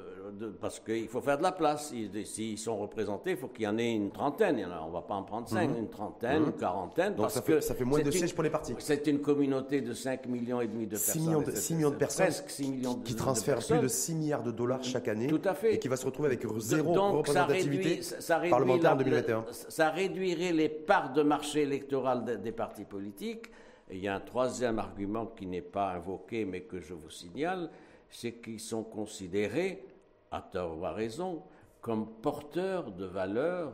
parce 0.62 0.80
qu'il 0.80 1.08
faut 1.08 1.20
faire 1.20 1.40
de 1.40 1.44
la 1.44 1.52
place, 1.52 1.92
s'ils 2.26 2.60
sont 2.60 2.78
représentés, 2.78 3.32
il 3.32 3.38
faut 3.38 3.48
qu'il 3.48 3.64
y 3.64 3.68
en 3.68 3.80
ait 3.80 3.92
une 3.92 4.12
trentaine. 4.12 4.64
on 4.84 4.88
ne 4.88 4.94
va 4.94 5.02
pas 5.02 5.16
en 5.16 5.24
prendre 5.24 5.48
cinq, 5.50 5.68
mhm. 5.68 5.78
une 5.78 5.90
trentaine, 5.90 6.44
une 6.44 6.46
mhm. 6.50 6.58
quarantaine. 6.58 7.16
Donc 7.16 7.32
ça, 7.32 7.42
fait, 7.42 7.60
ça 7.62 7.74
fait 7.74 7.86
moins 7.86 8.04
de 8.04 8.12
sièges 8.12 8.36
pour 8.36 8.44
les 8.44 8.52
partis. 8.52 8.76
C'est 8.78 9.08
une 9.08 9.20
communauté 9.22 9.82
de 9.82 9.96
5 9.96 10.28
millions 10.28 10.62
et 10.62 10.68
demi 10.68 10.86
de 10.86 10.92
personnes. 10.92 11.22
Millions 11.24 11.42
de, 11.42 11.50
6 11.50 11.74
millions 11.74 11.90
de 11.90 11.96
personnes 11.96 12.28
presque 12.28 12.52
6 12.52 12.70
millions 12.70 12.94
de, 12.94 13.04
qui 13.04 13.16
transfèrent 13.16 13.66
plus 13.66 13.80
de 13.80 13.88
6 13.88 14.14
milliards 14.14 14.44
de 14.44 14.52
dollars 14.52 14.84
chaque 14.84 15.08
année. 15.08 15.26
Tout 15.26 15.42
à 15.44 15.56
fait. 15.56 15.74
Et 15.74 15.80
qui 15.80 15.88
va 15.88 15.98
se 15.98 16.06
retrouver 16.06 16.28
avec 16.28 16.46
zéro 16.60 16.94
Donc, 16.94 17.16
représentativité 17.16 18.04
ça 18.04 18.38
réduit, 18.38 18.52
parlementaire 18.52 18.94
en 18.94 18.98
2021. 18.98 19.46
Ça 19.52 19.90
réduirait 19.90 20.52
les 20.52 20.70
parts 20.70 21.14
de 21.14 21.24
marché 21.24 21.64
électoral 21.64 22.40
des 22.44 22.52
partis 22.52 22.86
politiques. 22.86 23.50
Et 23.90 23.98
il 23.98 24.04
y 24.04 24.08
a 24.08 24.16
un 24.16 24.20
troisième 24.20 24.80
argument 24.80 25.26
qui 25.26 25.46
n'est 25.46 25.62
pas 25.62 25.94
invoqué, 25.94 26.46
mais 26.46 26.62
que 26.62 26.80
je 26.80 26.94
vous 26.94 27.10
signale 27.10 27.70
c'est 28.10 28.34
qu'ils 28.34 28.60
sont 28.60 28.84
considérés, 28.84 29.86
à 30.32 30.42
tort 30.42 30.78
ou 30.78 30.86
à 30.86 30.92
raison, 30.92 31.44
comme 31.82 32.08
porteurs 32.22 32.92
de 32.92 33.06
valeurs 33.06 33.74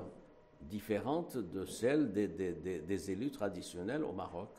différentes 0.61 1.37
de 1.37 1.65
celles 1.65 2.11
des 2.11 3.11
élus 3.11 3.31
traditionnels 3.31 4.03
au 4.03 4.13
Maroc. 4.13 4.49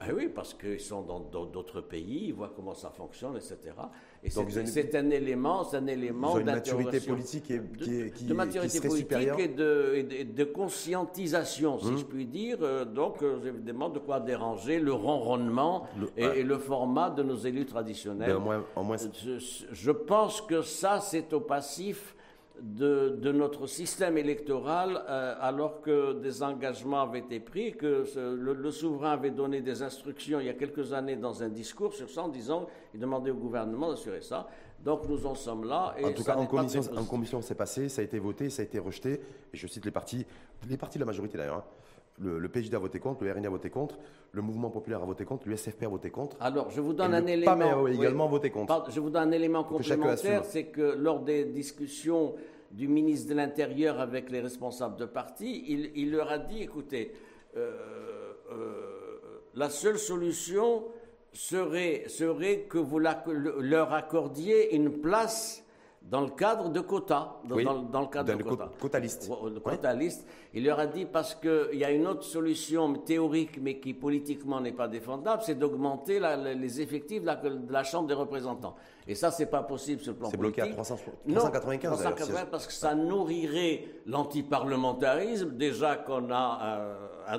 Ah 0.00 0.06
oui, 0.14 0.28
parce 0.28 0.54
qu'ils 0.54 0.80
sont 0.80 1.02
dans 1.02 1.20
d'autres 1.20 1.80
pays, 1.80 2.28
ils 2.28 2.34
voient 2.34 2.52
comment 2.54 2.74
ça 2.74 2.90
fonctionne, 2.90 3.36
etc. 3.36 3.58
Et 4.24 4.30
c'est 4.30 4.94
un 4.94 5.10
élément, 5.10 5.64
c'est 5.64 5.76
un 5.76 5.86
élément 5.86 6.38
une 6.38 6.46
maturité 6.46 6.98
politique 7.00 7.44
qui 8.14 8.24
de, 8.24 8.32
maturité 8.32 8.80
politique 8.80 9.12
et 9.38 9.48
de, 9.48 10.24
de, 10.34 10.44
conscientisation, 10.44 11.78
si 11.78 11.88
hum. 11.88 11.98
je 11.98 12.04
puis 12.04 12.24
dire. 12.24 12.56
Euh, 12.62 12.86
donc, 12.86 13.22
euh, 13.22 13.36
évidemment, 13.46 13.90
de 13.90 13.98
quoi 13.98 14.20
déranger 14.20 14.78
le 14.80 14.94
ronronnement 14.94 15.86
et, 16.16 16.42
le 16.42 16.58
format 16.58 17.10
de 17.10 17.22
nos 17.22 17.36
élus 17.36 17.66
traditionnels. 17.66 18.36
moins, 18.38 18.64
je 19.72 19.90
pense 19.90 20.40
que 20.40 20.62
ça, 20.62 21.00
c'est 21.00 21.30
au 21.34 21.40
passif 21.40 22.14
de, 22.60 23.32
notre 23.32 23.66
système 23.66 24.16
électoral 24.16 25.04
euh, 25.08 25.34
alors 25.40 25.80
que 25.80 26.20
des 26.20 26.42
engagements 26.42 27.02
avaient 27.02 27.18
été 27.18 27.40
pris, 27.40 27.72
que 27.72 28.04
le, 28.16 28.70
souverain 28.70 29.12
avait 29.12 29.30
donné 29.30 29.60
des 29.60 29.82
instructions 29.82 30.40
il 30.40 30.46
y 30.46 30.50
a 30.50 30.54
quelques 30.54 30.92
années 30.92 31.16
dans 31.16 31.42
un 31.42 31.48
discours 31.48 31.94
sur 31.94 32.08
ça 32.08 32.22
en 32.22 32.28
disant, 32.28 32.66
il 32.94 33.00
demandait 33.00 33.30
au 33.30 33.36
gouvernement 33.36 33.90
d'assurer 33.90 34.22
ça. 34.22 34.46
Donc 34.84 35.08
nous 35.08 35.26
en 35.26 35.34
sommes 35.34 35.64
là. 35.64 35.94
Et 35.98 36.04
en 36.04 36.12
tout 36.12 36.24
cas, 36.24 36.36
en 36.36 36.46
commission, 36.46 36.82
en 36.96 37.04
commission, 37.04 37.40
c'est 37.40 37.54
passé, 37.54 37.88
ça 37.88 38.02
a 38.02 38.04
été 38.04 38.18
voté, 38.18 38.50
ça 38.50 38.62
a 38.62 38.64
été 38.66 38.78
rejeté. 38.78 39.20
Et 39.52 39.56
je 39.56 39.66
cite 39.66 39.84
les 39.84 39.90
partis, 39.90 40.26
les 40.68 40.76
partis 40.76 40.98
de 40.98 41.02
la 41.02 41.06
majorité 41.06 41.38
d'ailleurs. 41.38 41.56
Hein. 41.56 41.64
Le, 42.20 42.38
le, 42.38 42.48
PJD 42.48 42.74
a 42.74 42.78
voté 42.78 43.00
contre, 43.00 43.24
le 43.24 43.32
RNI 43.32 43.46
a 43.46 43.50
voté 43.50 43.70
contre, 43.70 43.98
le 44.30 44.40
Mouvement 44.40 44.70
populaire 44.70 45.02
a 45.02 45.04
voté 45.04 45.24
contre, 45.24 45.48
l'USFP 45.48 45.82
a 45.82 45.88
voté 45.88 46.10
contre. 46.10 46.36
Alors, 46.40 46.70
je 46.70 46.80
vous 46.80 46.92
donne 46.92 47.12
un 47.12 47.26
élément. 47.26 47.84
a 47.86 47.90
également 47.90 48.28
voté 48.28 48.50
contre. 48.50 48.88
je 48.90 49.00
vous 49.00 49.10
donne 49.10 49.28
un 49.28 49.32
élément 49.32 49.64
complémentaire, 49.64 50.44
c'est 50.44 50.66
que 50.66 50.94
lors 50.96 51.20
des 51.20 51.44
discussions 51.44 52.34
du 52.70 52.88
ministre 52.88 53.30
de 53.30 53.34
l'Intérieur 53.34 54.00
avec 54.00 54.30
les 54.30 54.40
responsables 54.40 54.96
de 54.96 55.06
parti, 55.06 55.64
il, 55.94 56.10
leur 56.12 56.30
a 56.30 56.38
dit, 56.38 56.62
écoutez, 56.62 57.12
euh, 57.56 57.72
euh, 58.50 59.42
la 59.54 59.68
seule 59.70 59.98
solution 59.98 60.84
serait, 61.32 62.04
serait 62.08 62.60
que 62.68 62.78
vous 62.78 62.98
leur 62.98 63.92
accordiez 63.92 64.74
une 64.74 65.00
place 65.00 65.63
dans 66.10 66.20
le 66.20 66.30
cadre 66.30 66.68
de 66.68 66.80
quotas, 66.80 67.36
dans, 67.44 67.56
le 67.56 68.06
cadre 68.06 68.36
de 68.36 68.42
quotas. 68.42 68.68
Quota 68.78 68.98
liste. 68.98 69.30
Quota 69.62 69.94
liste. 69.94 70.26
Il 70.52 70.64
leur 70.64 70.78
a 70.78 70.86
dit 70.86 71.06
parce 71.06 71.34
qu'il 71.34 71.78
y 71.78 71.84
a 71.84 71.90
une 71.90 72.06
autre 72.06 72.24
solution 72.24 72.92
théorique, 72.94 73.58
mais 73.60 73.78
qui 73.80 73.94
politiquement 73.94 74.60
n'est 74.60 74.72
pas 74.72 74.86
défendable, 74.86 75.42
c'est 75.44 75.54
d'augmenter 75.58 76.20
les 76.56 76.80
effectifs 76.80 77.22
de 77.22 77.72
la, 77.72 77.84
Chambre 77.84 78.06
des 78.08 78.14
représentants. 78.14 78.74
Et 79.06 79.14
ça, 79.14 79.30
c'est 79.30 79.46
pas 79.46 79.62
possible 79.62 80.02
sur 80.02 80.12
le 80.12 80.18
plan 80.18 80.30
politique. 80.30 80.56
C'est 80.56 80.62
bloqué 80.62 80.72
à 80.72 80.74
300, 80.74 80.96
395. 81.26 81.90
Non, 81.90 82.00
395 82.00 82.46
parce 82.50 82.66
que 82.66 82.72
ça 82.72 82.94
nourrirait 82.94 83.84
l'antiparlementarisme. 84.06 85.56
Déjà 85.56 85.96
qu'on 85.96 86.30
a 86.30 86.60
euh, 86.62 86.94
euh, 87.32 87.38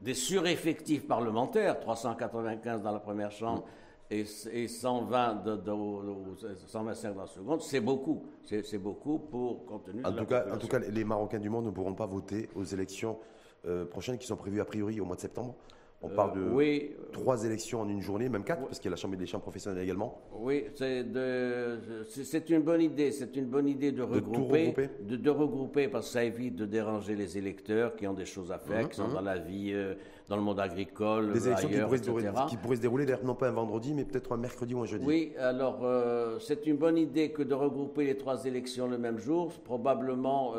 des 0.00 0.14
sureffectifs 0.14 1.06
parlementaires, 1.06 1.78
395 1.78 2.82
dans 2.82 2.92
la 2.92 3.00
première 3.00 3.30
chambre 3.30 3.64
et, 4.12 4.68
120 4.68 5.44
de, 5.44 5.56
de, 5.56 6.54
125 6.66 7.14
dans 7.14 7.20
la 7.22 7.26
seconde, 7.26 7.62
c'est 7.62 7.80
beaucoup. 7.80 8.24
C'est 8.44 8.78
beaucoup 8.78 9.18
pour 9.18 9.64
compte 9.64 9.84
tenu 9.84 10.04
en 10.04 10.10
de 10.10 10.18
tout 10.18 10.26
cas, 10.26 10.44
En 10.52 10.58
tout 10.58 10.68
cas, 10.68 10.78
les 10.78 11.04
Marocains 11.04 11.38
du 11.38 11.48
monde 11.48 11.66
ne 11.66 11.70
pourront 11.70 11.94
pas 11.94 12.06
voter 12.06 12.48
aux 12.54 12.64
élections 12.64 13.18
euh, 13.66 13.84
prochaines 13.84 14.18
qui 14.18 14.26
sont 14.26 14.36
prévues 14.36 14.60
a 14.60 14.64
priori 14.64 15.00
au 15.00 15.04
mois 15.04 15.16
de 15.16 15.20
septembre. 15.20 15.56
On 16.02 16.10
euh, 16.10 16.14
parle 16.14 16.32
de 16.34 17.12
trois 17.12 17.44
élections 17.44 17.80
en 17.80 17.88
une 17.88 18.00
journée, 18.00 18.28
même 18.28 18.42
quatre, 18.42 18.66
parce 18.66 18.78
qu'il 18.78 18.86
y 18.86 18.88
a 18.88 18.90
la 18.90 18.96
Chambre 18.96 19.16
des 19.16 19.26
chambres 19.26 19.42
professionnelles 19.42 19.84
également. 19.84 20.20
Oui, 20.40 20.64
c'est 20.74 22.50
une 22.50 22.62
bonne 22.62 22.82
idée. 22.82 23.12
C'est 23.12 23.36
une 23.36 23.46
bonne 23.46 23.68
idée 23.68 23.92
de 23.92 24.02
regrouper, 24.02 24.74
de, 25.00 25.30
regrouper, 25.30 25.88
parce 25.88 26.06
que 26.06 26.12
ça 26.12 26.24
évite 26.24 26.56
de 26.56 26.66
déranger 26.66 27.14
les 27.14 27.38
électeurs 27.38 27.94
qui 27.94 28.06
ont 28.06 28.14
des 28.14 28.24
choses 28.24 28.50
à 28.50 28.58
faire, 28.58 28.86
mmh, 28.86 28.88
qui 28.88 28.96
sont 28.96 29.08
mmh. 29.08 29.14
dans 29.14 29.20
la 29.20 29.38
vie, 29.38 29.70
euh, 29.72 29.94
dans 30.32 30.38
le 30.38 30.42
monde 30.42 30.60
agricole, 30.60 31.32
des 31.32 31.46
élections 31.46 31.68
qui, 31.68 31.78
pourraient 31.78 31.98
se, 31.98 32.48
qui, 32.48 32.56
pourraient 32.56 32.76
se 32.76 32.80
dérouler, 32.80 33.06
non 33.22 33.34
pas 33.34 33.48
un 33.48 33.52
vendredi, 33.52 33.92
mais 33.92 34.04
peut-être 34.04 34.32
un 34.32 34.38
mercredi 34.38 34.74
ou 34.74 34.80
un 34.80 34.86
jeudi. 34.86 35.04
Oui, 35.06 35.32
alors 35.38 35.80
euh, 35.82 36.38
c'est 36.38 36.66
une 36.66 36.76
bonne 36.76 36.96
idée 36.96 37.30
que 37.32 37.42
de 37.42 37.54
regrouper 37.54 38.04
les 38.04 38.16
trois 38.16 38.44
élections 38.46 38.88
le 38.88 38.96
même 38.96 39.18
jour, 39.18 39.52
probablement 39.64 40.54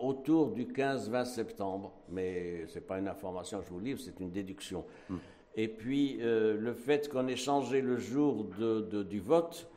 autour 0.00 0.50
du 0.50 0.64
15-20 0.64 1.24
septembre. 1.24 1.92
Mais 2.08 2.66
ce 2.66 2.74
n'est 2.74 2.80
pas 2.80 2.98
une 2.98 3.08
information 3.08 3.60
que 3.60 3.66
je 3.66 3.70
vous 3.70 3.80
livre, 3.80 4.00
c'est 4.00 4.18
une 4.20 4.30
déduction. 4.30 4.84
Hmm. 5.08 5.16
Et 5.56 5.68
puis, 5.68 6.18
euh, 6.20 6.56
le 6.60 6.74
fait 6.74 7.08
qu'on 7.08 7.26
ait 7.28 7.36
changé 7.36 7.80
le 7.80 7.96
jour 7.96 8.46
de, 8.58 9.02
du 9.02 9.20
vote, 9.20 9.68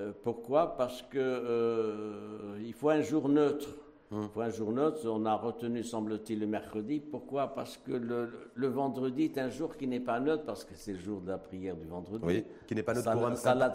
euh, 0.00 0.12
pourquoi? 0.24 0.76
Parce 0.76 1.02
qu'il 1.02 1.20
euh, 1.20 2.72
faut 2.72 2.90
un 2.90 3.02
jour 3.02 3.28
neutre. 3.28 3.68
Hmm. 4.10 4.22
Il 4.22 4.28
faut 4.28 4.40
un 4.40 4.50
jour 4.50 4.72
neutre. 4.72 5.00
On 5.04 5.24
a 5.24 5.34
retenu, 5.34 5.82
semble-t-il, 5.84 6.40
le 6.40 6.46
mercredi. 6.46 7.00
Pourquoi? 7.00 7.54
Parce 7.54 7.76
que 7.76 7.92
le, 7.92 8.68
vendredi 8.68 9.24
est 9.24 9.38
un 9.38 9.50
jour 9.50 9.76
qui 9.76 9.86
n'est 9.86 10.00
pas 10.00 10.18
neutre, 10.18 10.44
parce 10.44 10.64
que 10.64 10.74
c'est 10.74 10.92
le 10.92 10.98
jour 10.98 11.20
de 11.20 11.28
la 11.28 11.38
prière 11.38 11.76
du 11.76 11.86
vendredi. 11.86 12.24
Oui, 12.26 12.44
qui 12.66 12.74
n'est 12.74 12.82
pas 12.82 12.94
neutre 12.94 13.12
pour 13.12 13.26
un... 13.26 13.36
Salat 13.36 13.74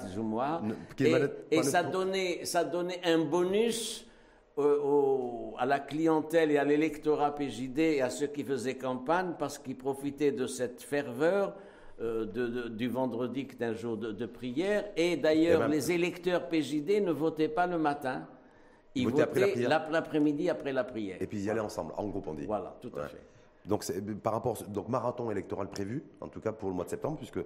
Et, 1.00 1.16
et 1.52 1.64
ça, 1.64 1.84
donnait, 1.84 2.44
ça 2.44 2.64
donnait 2.64 3.02
un 3.06 3.20
bonus 3.26 4.06
à 4.58 5.66
la 5.66 5.80
clientèle 5.80 6.52
et 6.52 6.58
à 6.58 6.64
l'électorat 6.64 7.36
PJD 7.36 7.80
et 7.80 8.02
à 8.02 8.10
ceux 8.10 8.28
qui 8.28 8.44
faisaient 8.44 8.78
campagne 8.78 9.34
parce 9.38 9.58
qu'ils 9.58 9.78
profitaient 9.78 10.32
de 10.32 10.48
cette 10.48 10.82
ferveur 10.82 11.54
euh, 12.02 12.70
du 12.70 12.88
vendredi 12.88 13.48
qui 13.48 13.56
est 13.62 13.66
un 13.66 13.74
jour 13.74 13.98
de, 13.98 14.26
prière. 14.26 14.86
Et 14.96 15.18
d'ailleurs, 15.18 15.62
eh 15.62 15.66
ben, 15.66 15.72
les 15.72 15.92
électeurs 15.92 16.48
PJD 16.48 17.02
ne 17.04 17.12
votaient 17.12 17.50
pas 17.50 17.68
le 17.68 17.78
matin. 17.78 18.28
Ils 18.96 19.10
votaient 19.10 19.56
l'après-midi 19.58 20.50
après 20.50 20.74
la 20.74 20.84
prière. 20.84 21.18
Et 21.22 21.28
puis 21.28 21.38
ils 21.40 21.46
y 21.46 21.50
allaient 21.50 21.60
ensemble, 21.60 21.94
en 21.98 22.08
groupe 22.08 22.28
on 22.28 22.34
dit. 22.34 22.46
Voilà, 22.46 22.76
tout 22.82 22.92
à 22.98 23.08
fait. 23.08 23.22
Donc, 23.66 23.84
par 24.22 24.34
rapport, 24.34 24.62
donc 24.68 24.90
marathon 24.90 25.32
électoral 25.32 25.68
prévu, 25.68 26.04
en 26.22 26.28
tout 26.28 26.40
cas 26.40 26.52
pour 26.52 26.70
le 26.70 26.76
mois 26.76 26.86
de 26.86 26.90
septembre, 26.90 27.18
puisque 27.18 27.40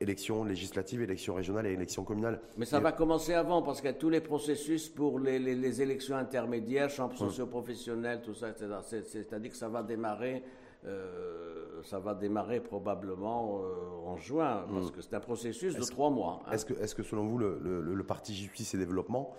élections 0.00 0.44
législatives, 0.44 1.02
élections 1.02 1.34
régionales 1.34 1.66
et 1.66 1.72
élections 1.72 2.04
communales. 2.04 2.40
Mais 2.56 2.66
ça 2.66 2.80
va 2.80 2.92
commencer 2.92 3.34
avant, 3.34 3.62
parce 3.62 3.80
qu'il 3.80 3.90
y 3.90 3.94
a 3.94 3.96
tous 3.96 4.10
les 4.10 4.20
processus 4.20 4.88
pour 4.88 5.18
les, 5.18 5.82
élections 5.82 6.16
intermédiaires, 6.16 6.90
champs 6.90 7.06
hum. 7.10 7.16
socio-professionnels, 7.16 8.22
tout 8.22 8.34
ça, 8.34 8.50
etc. 8.50 8.66
C'est-à-dire 8.82 9.50
que 9.50 9.56
ça 9.56 9.68
va 9.68 9.82
démarrer, 9.82 10.42
euh, 10.84 11.82
ça 11.82 11.98
va 11.98 12.14
démarrer 12.14 12.60
probablement 12.60 13.60
euh, 13.60 14.08
en 14.08 14.16
juin, 14.16 14.64
hum. 14.68 14.74
parce 14.74 14.90
que 14.90 15.00
c'est 15.00 15.14
un 15.14 15.20
processus 15.20 15.74
de 15.74 15.84
trois 15.84 16.10
mois. 16.10 16.42
Hein. 16.46 16.52
Est-ce 16.52 16.66
que, 16.66 16.74
est 16.74 16.94
que, 16.94 17.02
selon 17.02 17.24
vous, 17.26 17.38
le, 17.38 17.58
le, 17.62 18.04
Parti 18.04 18.34
Justice 18.34 18.74
et 18.74 18.78
Développement 18.78 19.34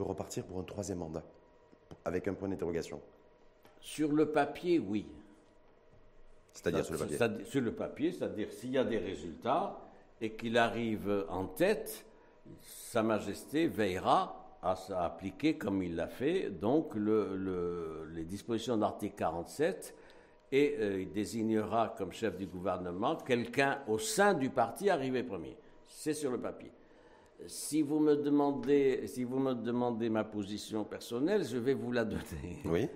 peut 0.00 0.08
repartir 0.08 0.44
pour 0.44 0.58
un 0.58 0.62
troisième 0.62 0.98
mandat, 0.98 1.22
avec 2.06 2.26
un 2.26 2.32
point 2.32 2.48
d'interrogation 2.48 3.02
Sur 3.82 4.12
le 4.12 4.32
papier, 4.32 4.78
oui. 4.78 5.06
C'est-à-dire 6.54 6.86
sur 6.86 6.94
le 6.94 7.18
papier 7.18 7.44
Sur 7.44 7.60
le 7.60 7.74
papier, 7.74 8.12
c'est-à-dire 8.12 8.50
s'il 8.50 8.70
y 8.70 8.78
a 8.78 8.84
des 8.84 8.96
résultats, 8.96 9.78
et 10.22 10.32
qu'il 10.32 10.56
arrive 10.56 11.26
en 11.28 11.44
tête, 11.44 12.06
Sa 12.62 13.02
Majesté 13.02 13.66
veillera 13.66 14.56
à, 14.62 14.74
appliquer, 15.04 15.58
comme 15.58 15.82
il 15.82 15.96
l'a 15.96 16.08
fait, 16.08 16.48
donc 16.48 16.94
les 16.94 18.24
dispositions 18.24 18.76
de 18.76 18.80
l'article 18.80 19.16
47 19.16 19.94
et 20.52 20.76
euh, 20.80 21.02
il 21.02 21.12
désignera 21.12 21.94
comme 21.96 22.12
chef 22.12 22.36
du 22.36 22.46
gouvernement 22.46 23.16
quelqu'un 23.16 23.82
au 23.86 23.98
sein 23.98 24.34
du 24.34 24.50
parti 24.50 24.90
arrivé 24.90 25.22
premier. 25.22 25.56
C'est 25.86 26.14
sur 26.14 26.30
le 26.30 26.40
papier. 26.40 26.72
Si 27.46 27.82
vous 27.82 27.98
me 27.98 28.16
demandez, 28.16 29.06
si 29.06 29.24
vous 29.24 29.38
me 29.38 29.54
demandez 29.54 30.08
ma 30.08 30.24
position 30.24 30.84
personnelle, 30.84 31.44
je 31.44 31.56
vais 31.56 31.74
vous 31.74 31.92
la 31.92 32.04
donner. 32.04 32.62
Oui. 32.64 32.88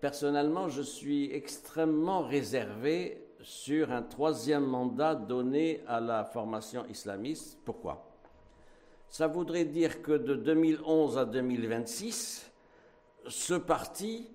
Personnellement, 0.00 0.68
je 0.68 0.82
suis 0.82 1.32
extrêmement 1.32 2.22
réservé 2.22 3.26
sur 3.42 3.90
un 3.92 4.02
troisième 4.02 4.64
mandat 4.64 5.14
donné 5.14 5.82
à 5.86 6.00
la 6.00 6.24
formation 6.24 6.84
islamiste. 6.86 7.58
Pourquoi? 7.64 8.06
Ça 9.08 9.26
voudrait 9.26 9.64
dire 9.64 10.02
que 10.02 10.12
de 10.12 10.34
2011 10.34 11.18
à 11.18 11.24
2026, 11.24 12.50
ce 13.26 13.54
parti 13.54 14.28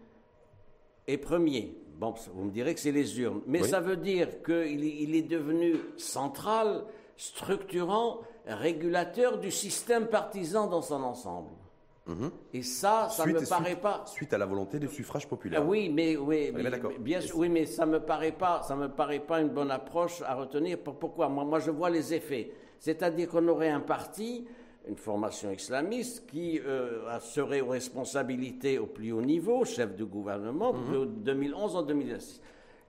est 1.08 1.18
premier. 1.18 1.78
Bon, 1.98 2.14
vous 2.34 2.44
me 2.44 2.52
direz 2.52 2.74
que 2.74 2.80
c'est 2.80 2.92
les 2.92 3.20
urnes, 3.22 3.42
mais 3.48 3.64
ça 3.64 3.80
veut 3.80 3.96
dire 3.96 4.44
qu'il 4.44 5.16
est 5.16 5.22
devenu 5.22 5.76
central, 5.98 6.84
structurant, 7.16 8.22
régulateur 8.48 9.38
du 9.38 9.52
système 9.52 10.08
partisan 10.08 10.68
dans 10.68 10.82
son 10.82 11.04
ensemble. 11.04 11.50
Mhm. 12.08 12.32
Et 12.54 12.62
ça, 12.62 13.08
ça 13.10 13.26
ne 13.26 13.34
me 13.34 13.50
paraît 13.50 13.76
pas. 13.76 14.04
Suite 14.06 14.32
à 14.34 14.38
la 14.38 14.46
volonté 14.46 14.78
du 14.78 14.88
suffrage 14.88 15.28
populaire. 15.28 15.62
Ah 15.64 15.66
oui, 15.68 15.90
mais 15.90 16.16
oui, 16.16 16.54
bien 17.00 17.20
sûr, 17.20 17.38
oui, 17.38 17.50
mais 17.50 17.66
ça 17.66 17.86
me 17.86 18.00
paraît 18.00 18.32
pas, 18.32 18.62
ça 18.62 18.76
me 18.76 18.90
paraît 18.90 19.20
pas 19.20 19.42
une 19.42 19.50
bonne 19.50 19.72
approche 19.72 20.22
à 20.22 20.36
retenir. 20.36 20.78
Pourquoi? 20.78 21.30
Moi, 21.30 21.44
moi, 21.44 21.60
je 21.60 21.72
vois 21.72 21.90
les 21.90 22.14
effets. 22.14 22.52
C'est-à-dire 22.80 23.30
qu'on 23.30 23.48
aurait 23.48 23.70
un 23.70 23.80
parti, 23.80 24.46
une 24.88 24.98
formation 24.98 25.52
islamiste, 25.52 26.28
qui 26.28 26.60
euh, 26.60 27.20
serait 27.22 27.62
aux 27.62 27.70
responsabilités 27.70 28.78
au 28.78 28.86
plus 28.86 29.12
haut 29.12 29.22
niveau, 29.24 29.66
chef 29.66 29.96
du 29.96 30.06
gouvernement, 30.06 30.74
de 30.74 31.06
2011 31.06 31.76
en 31.76 31.82
2016. 31.82 32.42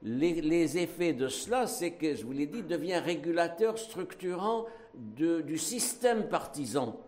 Les, 0.02 0.42
les, 0.42 0.76
effets 0.76 1.14
de 1.14 1.28
cela, 1.28 1.66
c'est 1.66 1.92
que, 1.92 2.14
je 2.14 2.26
vous 2.26 2.32
l'ai 2.32 2.46
dit, 2.46 2.62
devient 2.62 2.98
régulateur 2.98 3.78
structurant 3.78 4.66
de, 4.96 5.40
du 5.40 5.58
système 5.58 6.28
partisan. 6.28 6.98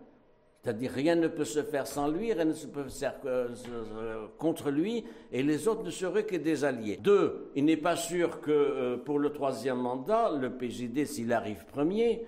C'est-à-dire 0.61 0.91
rien 0.91 1.15
ne 1.15 1.29
peut 1.29 1.45
se 1.45 1.63
faire 1.63 1.87
sans 1.87 2.09
lui, 2.09 2.33
rien 2.33 2.43
ne 2.43 2.53
se 2.53 2.67
peut 2.67 2.83
faire 2.89 3.15
euh, 3.25 4.27
contre 4.37 4.71
lui, 4.71 5.05
et 5.31 5.41
les 5.41 5.69
autres 5.69 5.83
ne 5.83 5.89
seraient 5.89 6.25
que 6.25 6.35
des 6.35 6.65
alliés. 6.65 6.99
Deux, 7.01 7.49
il 7.55 7.63
n'est 7.63 7.77
pas 7.77 7.95
sûr 7.95 8.41
que 8.41 8.51
euh, 8.51 8.97
pour 8.97 9.19
le 9.19 9.31
troisième 9.31 9.77
mandat, 9.77 10.31
le 10.37 10.49
PJD, 10.49 11.05
s'il 11.05 11.31
arrive 11.31 11.65
premier, 11.65 12.25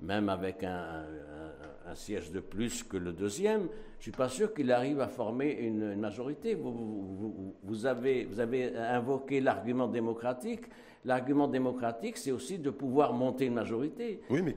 même 0.00 0.30
avec 0.30 0.64
un, 0.64 1.04
siège 1.94 2.32
de 2.32 2.40
plus 2.40 2.82
que 2.82 2.96
le 2.96 3.12
deuxième, 3.12 3.68
je 3.98 3.98
ne 3.98 4.02
suis 4.02 4.10
pas 4.10 4.28
sûr 4.28 4.52
qu'il 4.52 4.72
arrive 4.72 5.00
à 5.00 5.06
former 5.06 5.52
une, 5.52 5.94
majorité. 5.94 6.54
Vous, 6.56 7.86
avez, 7.86 8.24
vous 8.24 8.40
avez 8.40 8.76
invoqué 8.76 9.40
l'argument 9.40 9.86
démocratique. 9.86 10.62
L'argument 11.04 11.46
démocratique, 11.46 12.16
c'est 12.16 12.32
aussi 12.32 12.58
de 12.58 12.70
pouvoir 12.70 13.12
monter 13.12 13.44
une 13.44 13.54
majorité. 13.54 14.22
Oui, 14.28 14.42
mais 14.42 14.54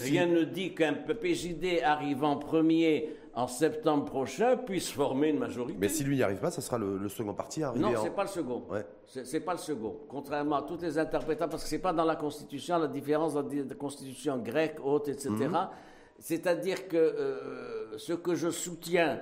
rien 0.00 0.26
ne 0.26 0.42
dit 0.42 0.74
qu'un 0.74 0.94
PJD 0.94 1.82
arrivant 1.82 2.36
premier 2.36 3.10
en 3.34 3.46
septembre 3.46 4.06
prochain 4.06 4.56
puisse 4.56 4.90
former 4.90 5.28
une 5.28 5.38
majorité. 5.38 5.78
Mais 5.78 5.90
si 5.90 6.04
lui 6.04 6.16
n'y 6.16 6.22
arrive 6.22 6.38
pas, 6.38 6.50
ce 6.50 6.62
sera 6.62 6.78
le, 6.78 7.06
second 7.08 7.34
parti 7.34 7.62
à 7.62 7.68
arriver 7.68 7.84
Non, 7.84 7.96
ce 7.96 8.04
n'est 8.04 8.10
pas 8.10 8.22
le 8.22 8.28
second. 8.28 8.62
Ouais. 8.70 8.84
C'est 9.04 9.40
pas 9.40 9.52
le 9.52 9.58
second. 9.58 9.94
Contrairement 10.08 10.56
à 10.56 10.62
toutes 10.62 10.82
les 10.82 10.98
interprétations, 10.98 11.50
parce 11.50 11.62
que 11.62 11.68
ce 11.68 11.74
n'est 11.74 11.82
pas 11.82 11.92
dans 11.92 12.04
la 12.04 12.16
Constitution, 12.16 12.78
la 12.78 12.88
différence 12.88 13.36
entre 13.36 13.54
la 13.54 13.74
Constitution 13.74 14.38
grecque, 14.38 14.78
haute, 14.82 15.08
etc. 15.08 15.30
Mhm. 15.30 15.68
C'est-à-dire 16.18 16.88
que 16.88 16.96
euh, 16.96 17.98
ce 17.98 18.14
que 18.14 18.34
je 18.34 18.48
soutiens, 18.48 19.20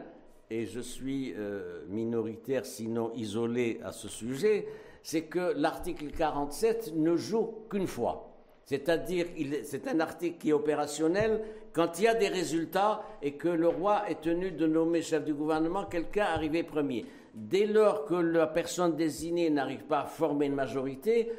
et 0.49 0.67
je 0.67 0.81
suis 0.81 1.35
euh, 1.37 1.85
minoritaire, 1.89 2.65
sinon 2.67 3.11
isolé 3.15 3.81
à 3.83 3.91
ce 3.91 4.09
sujet, 4.09 4.69
c'est 5.03 5.25
que 5.25 5.53
l'article 5.57 6.13
47 6.13 6.93
ne 6.95 7.17
joue 7.17 7.65
qu'une 7.69 7.89
fois. 7.89 8.34
C'est-à-dire, 8.67 9.27
c'est 9.65 9.87
un 9.89 10.01
article 10.01 10.39
qui 10.39 10.51
est 10.51 10.55
opérationnel 10.55 11.43
quand 11.73 11.99
il 11.99 12.05
y 12.05 12.09
a 12.09 12.15
des 12.15 12.29
résultats 12.29 13.03
et 13.21 13.33
que 13.33 13.49
le 13.49 13.69
roi 13.69 14.09
est 14.09 14.23
tenu 14.23 14.53
de 14.53 14.67
nommer 14.67 15.03
chef 15.03 15.25
du 15.25 15.35
gouvernement 15.35 15.85
quelqu'un 15.85 16.25
arrivé 16.25 16.63
premier. 16.63 17.05
Dès 17.35 17.67
lors 17.67 18.05
que 18.07 18.15
la 18.15 18.47
personne 18.47 18.97
désignée 18.97 19.51
n'arrive 19.51 19.85
pas 19.85 20.01
à 20.01 20.05
former 20.05 20.47
une 20.47 20.55
majorité, 20.55 21.33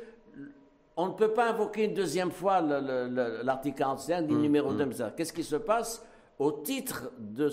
on 0.97 1.07
ne 1.07 1.13
peut 1.13 1.33
pas 1.33 1.49
invoquer 1.49 1.85
une 1.85 1.93
deuxième 1.93 2.31
fois 2.31 2.61
l'article 2.61 3.77
45 3.77 4.27
du 4.27 4.35
mmh, 4.35 4.41
numéro 4.41 4.73
2. 4.73 4.85
Mmh. 4.85 5.11
Qu'est-ce 5.17 5.33
qui 5.33 5.43
se 5.43 5.55
passe? 5.55 6.05
Au 6.37 6.51
titre 6.51 7.11
de, 7.17 7.49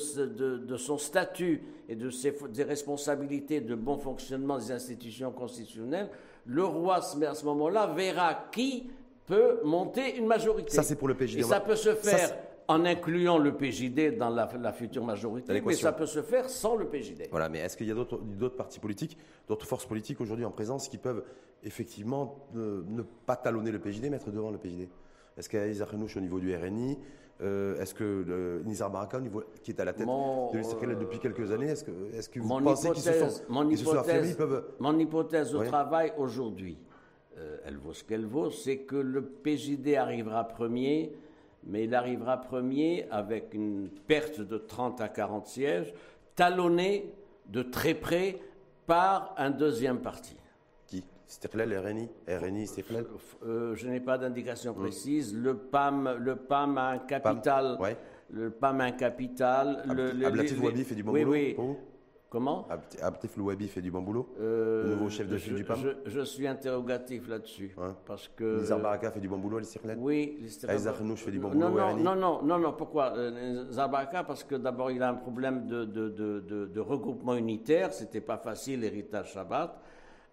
son 0.76 0.98
statut 0.98 1.62
et 1.88 1.94
de 1.94 2.10
ses 2.10 2.36
des 2.50 2.64
responsabilités 2.64 3.60
de 3.60 3.76
bon 3.76 3.96
fonctionnement 3.96 4.58
des 4.58 4.72
institutions 4.72 5.30
constitutionnelles, 5.30 6.10
le 6.46 6.64
roi, 6.64 6.96
à 6.96 7.34
ce 7.34 7.44
moment-là, 7.44 7.86
verra 7.86 8.48
qui 8.50 8.90
peut 9.26 9.60
monter 9.64 10.16
une 10.16 10.26
majorité. 10.26 10.70
Ça, 10.70 10.82
c'est 10.82 10.96
pour 10.96 11.08
le 11.08 11.14
PJD. 11.14 11.40
Et 11.40 11.42
ça 11.42 11.60
peut 11.60 11.76
se 11.76 11.94
faire 11.94 12.34
en 12.68 12.84
incluant 12.84 13.38
le 13.38 13.52
PJD 13.56 14.16
dans 14.16 14.30
la, 14.30 14.72
future 14.72 15.04
majorité, 15.04 15.60
mais 15.60 15.74
ça 15.74 15.92
peut 15.92 16.06
se 16.06 16.22
faire 16.22 16.48
sans 16.48 16.76
le 16.76 16.86
PJD. 16.86 17.28
Voilà, 17.30 17.48
mais 17.48 17.58
est-ce 17.58 17.76
qu'il 17.76 17.86
y 17.86 17.90
a 17.90 17.94
d'autres 17.94 18.56
partis 18.56 18.80
politiques, 18.80 19.18
d'autres 19.48 19.66
forces 19.66 19.86
politiques 19.86 20.20
aujourd'hui 20.20 20.44
en 20.44 20.50
présence 20.50 20.88
qui 20.88 20.98
peuvent 20.98 21.24
effectivement 21.64 22.46
ne, 22.54 23.02
pas 23.26 23.36
talonner 23.36 23.70
le 23.72 23.78
PJD, 23.78 24.10
mettre 24.10 24.30
devant 24.30 24.50
le 24.50 24.58
PJD 24.58 24.88
Est-ce 25.36 25.48
qu'il 25.48 25.58
y 25.58 25.62
a 25.62 25.66
Isaac 25.68 25.90
Renouch 25.90 26.16
au 26.16 26.20
niveau 26.20 26.40
du 26.40 26.54
RNI 26.54 26.98
euh, 27.40 27.80
Est-ce 27.80 27.94
que 27.94 28.62
Nizar 28.64 28.90
Baraka, 28.90 29.20
qui 29.62 29.72
est 29.72 29.80
à 29.80 29.84
la 29.84 29.92
tête 29.92 30.06
de 30.06 30.58
l'Israël 30.58 30.98
depuis 30.98 31.18
quelques 31.18 31.50
années, 31.50 31.68
est-ce 31.68 31.84
que, 31.84 31.90
est 32.14 32.30
que, 32.30 32.40
vous 32.40 32.60
pensez 32.60 32.90
qu'ils 32.92 33.02
se 33.02 33.12
sont, 33.12 33.42
mon 33.48 33.68
hypothèse, 33.68 34.36
peuvent... 34.36 34.64
Mon 34.78 34.98
hypothèse 34.98 35.54
au 35.54 35.64
travail 35.64 36.12
aujourd'hui, 36.16 36.78
euh, 37.38 37.58
elle 37.64 37.76
vaut 37.76 37.92
ce 37.92 38.04
qu'elle 38.04 38.26
vaut, 38.26 38.50
c'est 38.50 38.78
que 38.78 38.96
le 38.96 39.22
PJD 39.22 39.94
arrivera 39.96 40.44
premier, 40.44 41.12
mais 41.64 41.84
il 41.84 41.94
arrivera 41.94 42.40
premier 42.40 43.06
avec 43.10 43.54
une 43.54 43.88
perte 44.06 44.40
de 44.40 44.58
30 44.58 45.00
à 45.00 45.08
40 45.08 45.46
sièges, 45.46 45.94
talonné 46.34 47.12
de 47.48 47.62
très 47.62 47.94
près 47.94 48.38
par 48.86 49.34
un 49.38 49.50
deuxième 49.50 50.00
parti. 50.00 50.36
Qui? 50.86 51.04
Stiflel, 51.26 51.76
RNI 51.78 52.08
RNI, 52.28 52.66
euh, 53.44 53.74
Je 53.74 53.88
n'ai 53.88 54.00
pas 54.00 54.18
d'indication 54.18 54.74
précise. 54.74 55.34
Le, 55.34 55.56
PAM, 55.56 56.16
le 56.18 56.36
PAM 56.36 56.76
a 56.76 56.88
un 56.90 56.98
capital. 56.98 57.78
Le 58.30 58.50
PAM 58.50 58.80
a 58.80 58.84
un 58.84 58.92
capital. 58.92 59.84
Ablatif 60.24 60.62
Wabi 60.62 60.84
fait 60.84 60.94
du 60.94 61.02
bon 61.02 61.12
oui, 61.12 61.24
boulot 61.24 61.32
oui. 61.32 61.76
Comment 62.32 62.66
Abdef 63.02 63.36
Louabi 63.36 63.68
fait 63.68 63.82
du 63.82 63.90
bon 63.90 64.00
boulot 64.00 64.26
euh, 64.40 64.84
Le 64.84 64.94
nouveau 64.94 65.10
chef 65.10 65.28
de 65.28 65.36
file 65.36 65.54
du 65.54 65.64
PAM 65.64 65.78
je, 66.06 66.20
suis 66.22 66.46
interrogatif 66.46 67.28
là-dessus. 67.28 67.76
parce 68.06 68.28
que. 68.28 68.60
Nizar 68.60 68.80
Baraka 68.80 69.10
fait 69.10 69.20
du 69.20 69.28
bon 69.28 69.36
boulot, 69.36 69.58
l'Istirlen 69.58 69.98
Oui, 70.00 70.38
l'Istirlen. 70.40 70.78
Renouch 70.98 71.18
fait 71.18 71.30
du 71.30 71.38
bon 71.38 71.50
boulot, 71.50 71.68
non, 71.68 71.94
non, 71.94 72.14
non, 72.14 72.42
non, 72.42 72.58
non, 72.58 72.72
pourquoi 72.72 73.12
euh, 73.18 73.66
Nizar 73.66 73.90
Baraka, 73.90 74.24
parce 74.24 74.44
que 74.44 74.54
d'abord, 74.54 74.90
il 74.90 75.02
a 75.02 75.10
un 75.10 75.14
problème 75.14 75.66
de, 75.66 75.84
de, 75.84 76.08
de, 76.08 76.40
de 76.40 76.80
regroupement 76.80 77.34
unitaire, 77.34 77.92
c'était 77.92 78.22
pas 78.22 78.38
facile, 78.38 78.80
l'héritage 78.80 79.34
Shabbat. 79.34 79.78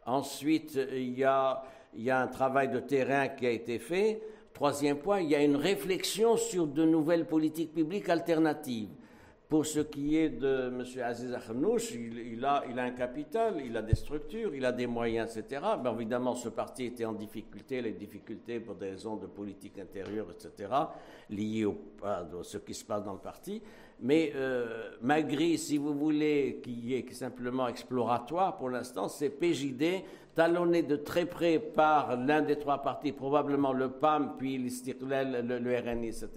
Ensuite, 0.06 0.80
il 0.94 1.20
y, 1.20 1.26
a, 1.26 1.62
il 1.94 2.04
y 2.04 2.12
a 2.12 2.22
un 2.22 2.28
travail 2.28 2.70
de 2.70 2.80
terrain 2.80 3.28
qui 3.28 3.46
a 3.46 3.52
été 3.52 3.78
fait. 3.78 4.24
Troisième 4.54 5.00
point, 5.00 5.20
il 5.20 5.28
y 5.28 5.36
a 5.36 5.44
une 5.44 5.58
réflexion 5.58 6.38
sur 6.38 6.66
de 6.66 6.86
nouvelles 6.86 7.26
politiques 7.26 7.74
publiques 7.74 8.08
alternatives. 8.08 8.88
Pour 9.50 9.66
ce 9.66 9.80
qui 9.80 10.16
est 10.16 10.30
de 10.30 10.68
M. 10.68 10.84
Aziz 11.04 11.34
Akhnouch, 11.34 11.96
il, 11.96 12.46
a, 12.46 12.64
un 12.78 12.92
capital, 12.92 13.56
il 13.66 13.76
a 13.76 13.82
des 13.82 13.96
structures, 13.96 14.54
il 14.54 14.64
a 14.64 14.72
des 14.72 14.86
moyens, 14.86 15.36
etc. 15.36 15.66
Mais 15.84 15.90
évidemment, 15.90 16.36
ce 16.36 16.50
parti 16.50 16.86
était 16.86 17.06
en 17.06 17.14
difficulté, 17.14 17.82
les 17.82 17.94
difficultés 17.94 18.60
pour 18.60 18.76
des 18.76 18.92
raisons 18.92 19.16
de 19.16 19.26
politique 19.26 19.80
intérieure, 19.80 20.28
etc., 20.30 20.72
liées 21.32 21.68
à 22.04 22.28
ce 22.44 22.60
qui 22.60 22.76
se 22.76 22.86
passe 22.86 23.04
dans 23.04 23.14
le 23.14 23.20
parti. 23.20 23.60
Mais 24.02 24.34
euh, 24.36 24.92
malgré, 25.02 25.58
si 25.58 25.80
vous 25.80 25.96
voulez, 25.96 26.60
qui 26.62 26.94
est 26.94 27.12
simplement 27.12 27.68
exploratoire 27.68 28.56
pour 28.56 28.70
l'instant, 28.70 29.08
c'est 29.08 29.32
PJD, 29.32 30.04
talonné 30.36 30.84
de 30.84 30.96
très 30.96 31.26
près 31.26 31.58
par 31.58 32.18
l'un 32.18 32.44
des 32.44 32.60
trois 32.60 32.84
partis, 32.84 33.14
probablement 33.14 33.74
le 33.74 33.90
PAM, 33.90 34.36
puis 34.38 34.60
le, 34.60 35.58
le, 35.58 35.80
RNI, 35.80 36.10
etc. 36.10 36.30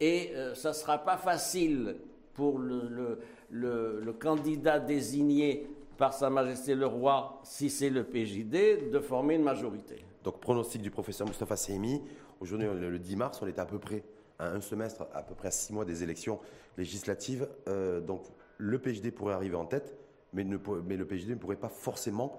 Et 0.00 0.30
euh, 0.34 0.54
ça 0.54 0.70
ne 0.70 0.74
sera 0.74 0.96
pas 0.96 1.18
facile 1.18 1.96
pour 2.34 2.58
le, 2.58 4.12
candidat 4.20 4.78
désigné 4.78 5.68
par 5.96 6.14
Sa 6.14 6.30
Majesté 6.30 6.74
le 6.74 6.86
Roi, 6.86 7.40
si 7.44 7.70
c'est 7.70 7.90
le 7.90 8.04
PJD, 8.04 8.90
de 8.90 8.98
former 9.00 9.34
une 9.34 9.42
majorité. 9.42 10.04
Donc, 10.24 10.40
pronostic 10.40 10.82
du 10.82 10.90
professeur 10.90 11.26
Mustafa 11.26 11.56
Seymi, 11.56 12.02
aujourd'hui, 12.40 12.68
le 12.68 12.98
10 12.98 13.16
mars, 13.16 13.40
on 13.42 13.46
est 13.46 13.58
à 13.58 13.66
peu 13.66 13.78
près 13.78 14.04
à 14.38 14.48
un 14.50 14.60
semestre, 14.60 15.06
à 15.14 15.22
peu 15.22 15.34
près 15.34 15.48
à 15.48 15.50
six 15.50 15.72
mois 15.72 15.84
des 15.84 16.02
élections 16.02 16.40
législatives. 16.76 17.48
Euh, 17.68 18.00
donc, 18.00 18.24
le 18.58 18.78
PJD 18.78 19.12
pourrait 19.12 19.34
arriver 19.34 19.56
en 19.56 19.66
tête, 19.66 19.96
mais, 20.32 20.44
mais 20.44 20.96
le 20.96 21.06
PJD 21.06 21.30
ne 21.30 21.34
pourrait 21.36 21.56
pas 21.56 21.68
forcément 21.68 22.38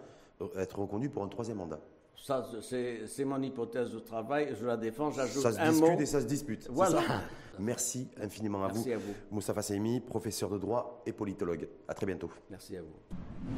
être 0.58 0.80
reconduit 0.80 1.10
pour 1.10 1.24
un 1.24 1.28
troisième 1.28 1.58
mandat. 1.58 1.80
Ça, 2.16 2.48
c'est 2.62 3.26
mon 3.26 3.42
hypothèse 3.42 3.92
de 3.92 4.00
travail, 4.00 4.56
je 4.60 4.66
la 4.66 4.78
défends, 4.78 5.12
j'ajoute 5.12 5.46
un 5.46 5.50
mot. 5.50 5.54
Ça 5.54 5.66
se 5.66 5.72
discute 5.72 6.00
et 6.02 6.06
ça 6.06 6.22
se 6.22 6.26
dispute. 6.26 6.68
Voilà. 6.72 7.02
Merci 7.60 8.08
infiniment 8.22 8.64
à 8.64 8.68
Merci 8.68 8.90
vous. 8.90 8.94
à 8.96 8.98
vous. 8.98 9.14
Moustapha 9.30 9.62
Saimi, 9.62 10.00
professeur 10.00 10.50
de 10.50 10.58
droit 10.58 11.04
et 11.06 11.12
politologue. 11.14 11.68
À 11.88 11.94
très 11.94 12.06
bientôt. 12.06 12.32
Merci 12.50 12.78
à 12.78 12.82
vous. 12.82 13.52